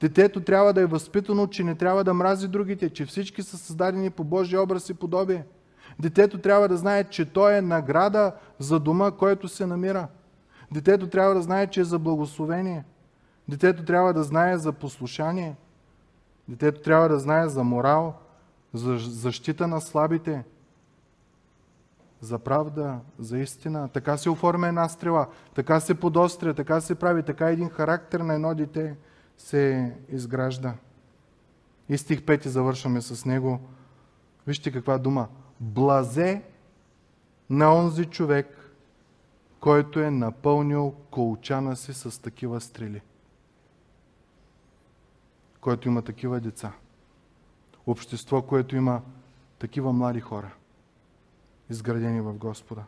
Детето 0.00 0.40
трябва 0.40 0.72
да 0.72 0.80
е 0.80 0.86
възпитано, 0.86 1.46
че 1.46 1.64
не 1.64 1.74
трябва 1.74 2.04
да 2.04 2.14
мрази 2.14 2.48
другите, 2.48 2.90
че 2.90 3.06
всички 3.06 3.42
са 3.42 3.58
създадени 3.58 4.10
по 4.10 4.24
Божия 4.24 4.62
образ 4.62 4.88
и 4.88 4.94
подобие. 4.94 5.44
Детето 5.98 6.38
трябва 6.38 6.68
да 6.68 6.76
знае, 6.76 7.04
че 7.04 7.24
той 7.24 7.54
е 7.54 7.62
награда 7.62 8.32
за 8.58 8.80
дома, 8.80 9.10
който 9.10 9.48
се 9.48 9.66
намира. 9.66 10.08
Детето 10.72 11.06
трябва 11.06 11.34
да 11.34 11.42
знае, 11.42 11.66
че 11.66 11.80
е 11.80 11.84
за 11.84 11.98
благословение. 11.98 12.84
Детето 13.48 13.84
трябва 13.84 14.14
да 14.14 14.22
знае 14.22 14.58
за 14.58 14.72
послушание. 14.72 15.56
Детето 16.48 16.82
трябва 16.82 17.08
да 17.08 17.18
знае 17.18 17.48
за 17.48 17.64
морал, 17.64 18.14
за 18.74 18.98
защита 18.98 19.66
на 19.66 19.80
слабите, 19.80 20.44
за 22.22 22.38
правда, 22.38 23.00
за 23.18 23.38
истина. 23.38 23.88
Така 23.88 24.16
се 24.16 24.30
оформя 24.30 24.68
една 24.68 24.88
стрела, 24.88 25.26
така 25.54 25.80
се 25.80 25.94
подостря, 25.94 26.54
така 26.54 26.80
се 26.80 26.94
прави, 26.94 27.22
така 27.22 27.50
един 27.50 27.68
характер 27.68 28.20
на 28.20 28.34
едно 28.34 28.54
дете 28.54 28.96
се 29.38 29.94
изгражда. 30.08 30.74
И 31.88 31.98
стих 31.98 32.20
5 32.20 32.46
завършваме 32.48 33.00
с 33.00 33.24
него. 33.24 33.60
Вижте 34.46 34.72
каква 34.72 34.98
дума. 34.98 35.28
Блазе 35.60 36.42
на 37.50 37.74
онзи 37.74 38.04
човек, 38.04 38.70
който 39.60 40.00
е 40.00 40.10
напълнил 40.10 40.94
колчана 41.10 41.76
си 41.76 41.94
с 41.94 42.22
такива 42.22 42.60
стрели. 42.60 43.00
Който 45.60 45.88
има 45.88 46.02
такива 46.02 46.40
деца. 46.40 46.72
Общество, 47.86 48.42
което 48.42 48.76
има 48.76 49.02
такива 49.58 49.92
млади 49.92 50.20
хора, 50.20 50.54
изградени 51.70 52.20
в 52.20 52.32
Господа. 52.32 52.82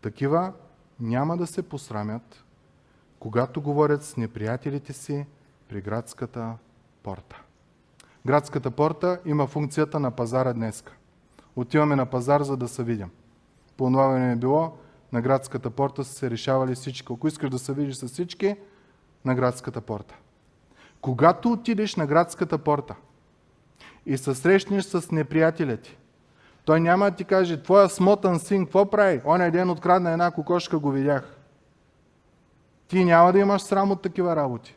Такива 0.00 0.52
няма 1.00 1.36
да 1.36 1.46
се 1.46 1.62
посрамят, 1.62 2.44
когато 3.18 3.62
говорят 3.62 4.04
с 4.04 4.16
неприятелите 4.16 4.92
си 4.92 5.26
при 5.68 5.80
градската 5.80 6.54
порта. 7.02 7.42
Градската 8.26 8.70
порта 8.70 9.20
има 9.26 9.46
функцията 9.46 10.00
на 10.00 10.10
пазара 10.10 10.52
днеска. 10.52 10.92
Отиваме 11.56 11.96
на 11.96 12.06
пазар, 12.06 12.42
за 12.42 12.56
да 12.56 12.68
се 12.68 12.84
видим. 12.84 13.10
По 13.76 13.84
това 13.90 14.08
време 14.08 14.32
е 14.32 14.36
било, 14.36 14.76
на 15.12 15.20
градската 15.20 15.70
порта 15.70 16.04
са 16.04 16.12
се 16.12 16.30
решавали 16.30 16.74
всички. 16.74 17.12
Ако 17.12 17.28
искаш 17.28 17.50
да 17.50 17.58
се 17.58 17.72
видиш 17.72 17.96
с 17.96 18.08
всички, 18.08 18.56
на 19.24 19.34
градската 19.34 19.80
порта. 19.80 20.14
Когато 21.00 21.52
отидеш 21.52 21.96
на 21.96 22.06
градската 22.06 22.58
порта 22.58 22.94
и 24.06 24.18
се 24.18 24.34
срещнеш 24.34 24.84
с 24.84 25.10
неприятеля 25.10 25.76
ти, 25.76 25.98
той 26.64 26.80
няма 26.80 27.10
да 27.10 27.16
ти 27.16 27.24
каже, 27.24 27.62
твоя 27.62 27.88
смотан 27.88 28.38
син, 28.38 28.64
какво 28.64 28.90
прави? 28.90 29.20
Оня 29.26 29.50
ден 29.50 29.70
открадна 29.70 30.10
една 30.10 30.30
кокошка, 30.30 30.78
го 30.78 30.90
видях. 30.90 31.36
Ти 32.88 33.04
няма 33.04 33.32
да 33.32 33.38
имаш 33.38 33.62
срам 33.62 33.90
от 33.90 34.02
такива 34.02 34.36
работи. 34.36 34.76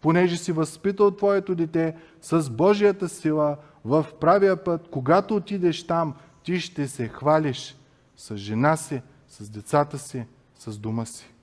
Понеже 0.00 0.36
си 0.36 0.52
възпитал 0.52 1.10
твоето 1.10 1.54
дете 1.54 1.96
с 2.22 2.50
Божията 2.50 3.08
сила 3.08 3.56
в 3.84 4.06
правия 4.20 4.64
път, 4.64 4.88
когато 4.90 5.36
отидеш 5.36 5.86
там, 5.86 6.14
ти 6.42 6.60
ще 6.60 6.88
се 6.88 7.08
хвалиш 7.08 7.76
с 8.16 8.36
жена 8.36 8.76
си, 8.76 9.02
с 9.28 9.50
децата 9.50 9.98
си, 9.98 10.26
с 10.58 10.78
дома 10.78 11.04
си. 11.04 11.34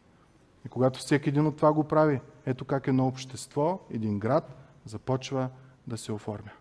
И 0.65 0.69
когато 0.69 0.99
всеки 0.99 1.29
един 1.29 1.47
от 1.47 1.55
това 1.55 1.73
го 1.73 1.83
прави, 1.83 2.21
ето 2.45 2.65
как 2.65 2.87
едно 2.87 3.07
общество, 3.07 3.79
един 3.91 4.19
град 4.19 4.55
започва 4.85 5.49
да 5.87 5.97
се 5.97 6.11
оформя. 6.11 6.51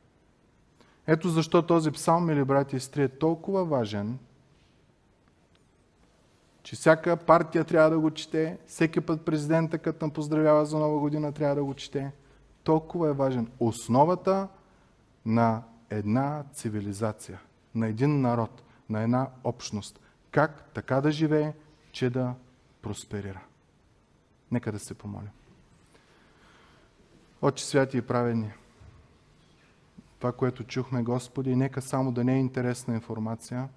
Ето 1.06 1.28
защо 1.28 1.62
този 1.62 1.90
псалм, 1.90 2.26
мили 2.26 2.44
брати 2.44 2.76
и 2.76 2.80
сестри, 2.80 3.02
е 3.02 3.08
толкова 3.08 3.64
важен, 3.64 4.18
че 6.62 6.76
всяка 6.76 7.16
партия 7.16 7.64
трябва 7.64 7.90
да 7.90 7.98
го 7.98 8.10
чете, 8.10 8.58
всеки 8.66 9.00
път 9.00 9.24
президента, 9.24 9.78
като 9.78 10.10
поздравява 10.10 10.66
за 10.66 10.78
нова 10.78 10.98
година, 10.98 11.32
трябва 11.32 11.54
да 11.54 11.64
го 11.64 11.74
чете. 11.74 12.12
толкова 12.62 13.08
е 13.08 13.12
важен. 13.12 13.50
Основата 13.60 14.48
на 15.26 15.62
една 15.90 16.44
цивилизация, 16.52 17.40
на 17.74 17.88
един 17.88 18.20
народ, 18.20 18.62
на 18.90 19.02
една 19.02 19.28
общност. 19.44 20.00
Как 20.30 20.70
така 20.74 21.00
да 21.00 21.10
живее, 21.10 21.52
че 21.92 22.10
да 22.10 22.34
просперира. 22.82 23.40
Нека 24.50 24.72
да 24.72 24.78
се 24.78 24.94
помолим. 24.94 25.30
Отче 27.42 27.66
святи 27.66 27.96
и 27.96 28.02
праведни, 28.02 28.52
това, 30.22 30.32
което 30.32 30.64
чухме, 30.64 31.02
Господи, 31.02 31.56
нека 31.56 31.82
само 31.82 32.12
да 32.12 32.24
не 32.24 32.34
е 32.34 32.40
интересна 32.40 32.94
информация, 32.94 33.68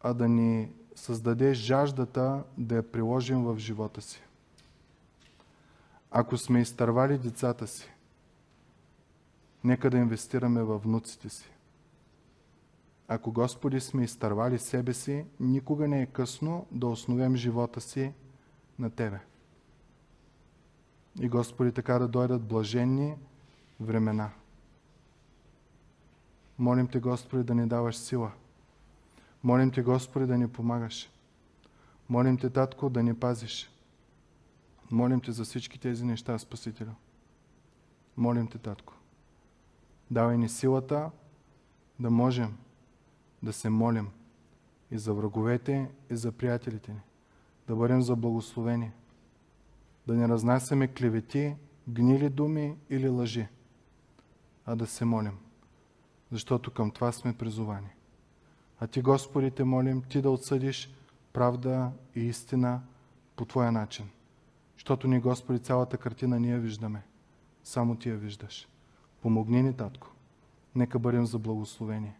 а 0.00 0.14
да 0.14 0.28
ни 0.28 0.72
създаде 0.94 1.54
жаждата 1.54 2.44
да 2.58 2.76
я 2.76 2.92
приложим 2.92 3.44
в 3.44 3.58
живота 3.58 4.02
си. 4.02 4.22
Ако 6.10 6.36
сме 6.36 6.60
изтървали 6.60 7.18
децата 7.18 7.66
си, 7.66 7.90
нека 9.64 9.90
да 9.90 9.98
инвестираме 9.98 10.62
във 10.62 10.82
внуците 10.82 11.28
си. 11.28 11.50
Ако 13.08 13.32
Господи 13.32 13.80
сме 13.80 14.04
изтървали 14.04 14.58
себе 14.58 14.94
си, 14.94 15.24
никога 15.40 15.88
не 15.88 16.02
е 16.02 16.06
късно 16.06 16.66
да 16.70 16.86
основем 16.86 17.36
живота 17.36 17.80
си 17.80 18.12
на 18.78 18.90
Тебе. 18.90 19.20
И 21.20 21.28
Господи, 21.28 21.72
така 21.72 21.98
да 21.98 22.08
дойдат 22.08 22.42
блаженни 22.42 23.16
времена. 23.82 24.30
Молим 26.58 26.88
Те, 26.88 27.00
Господи, 27.00 27.44
да 27.44 27.54
ни 27.54 27.66
даваш 27.66 27.96
сила. 27.96 28.32
Молим 29.42 29.70
Те, 29.70 29.82
Господи, 29.82 30.26
да 30.26 30.38
ни 30.38 30.48
помагаш. 30.48 31.10
Молим 32.08 32.38
Те, 32.38 32.50
Татко, 32.50 32.90
да 32.90 33.02
ни 33.02 33.14
пазиш. 33.14 33.70
Молим 34.90 35.20
Те 35.20 35.32
за 35.32 35.44
всички 35.44 35.80
тези 35.80 36.04
неща, 36.04 36.38
Спасителю. 36.38 36.90
Молим 38.16 38.46
Те, 38.46 38.58
Татко. 38.58 38.94
Давай 40.10 40.38
ни 40.38 40.48
силата 40.48 41.10
да 42.00 42.10
можем 42.10 42.58
да 43.42 43.52
се 43.52 43.70
молим 43.70 44.10
и 44.90 44.98
за 44.98 45.14
враговете, 45.14 45.90
и 46.10 46.16
за 46.16 46.32
приятелите 46.32 46.92
ни. 46.92 47.00
Да 47.68 47.76
бъдем 47.76 48.02
за 48.02 48.16
благословени. 48.16 48.92
Да 50.06 50.14
не 50.14 50.28
разнасяме 50.28 50.88
клевети, 50.88 51.56
гнили 51.88 52.28
думи 52.28 52.76
или 52.90 53.08
лъжи, 53.08 53.48
а 54.66 54.76
да 54.76 54.86
се 54.86 55.04
молим. 55.04 55.38
Защото 56.32 56.70
към 56.70 56.90
това 56.90 57.12
сме 57.12 57.36
призовани. 57.36 57.90
А 58.80 58.86
Ти, 58.86 59.02
Господи, 59.02 59.50
те 59.50 59.64
молим, 59.64 60.02
Ти 60.02 60.22
да 60.22 60.30
отсъдиш 60.30 60.94
правда 61.32 61.90
и 62.14 62.20
истина 62.20 62.80
по 63.36 63.44
Твоя 63.44 63.72
начин. 63.72 64.10
Защото 64.74 65.08
ни, 65.08 65.20
Господи, 65.20 65.58
цялата 65.58 65.98
картина 65.98 66.40
ние 66.40 66.58
виждаме. 66.58 67.02
Само 67.64 67.96
Ти 67.96 68.08
я 68.08 68.16
виждаш. 68.16 68.68
Помогни 69.22 69.62
ни, 69.62 69.76
Татко. 69.76 70.10
Нека 70.74 70.98
бъдем 70.98 71.26
за 71.26 71.38
благословение. 71.38 72.16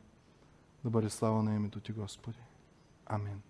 Да 0.84 0.90
бъде 0.90 1.11
слава 1.11 1.43
на 1.43 1.55
името 1.55 1.80
Ти, 1.80 1.93
Господи. 1.93 2.38
Амин. 3.07 3.43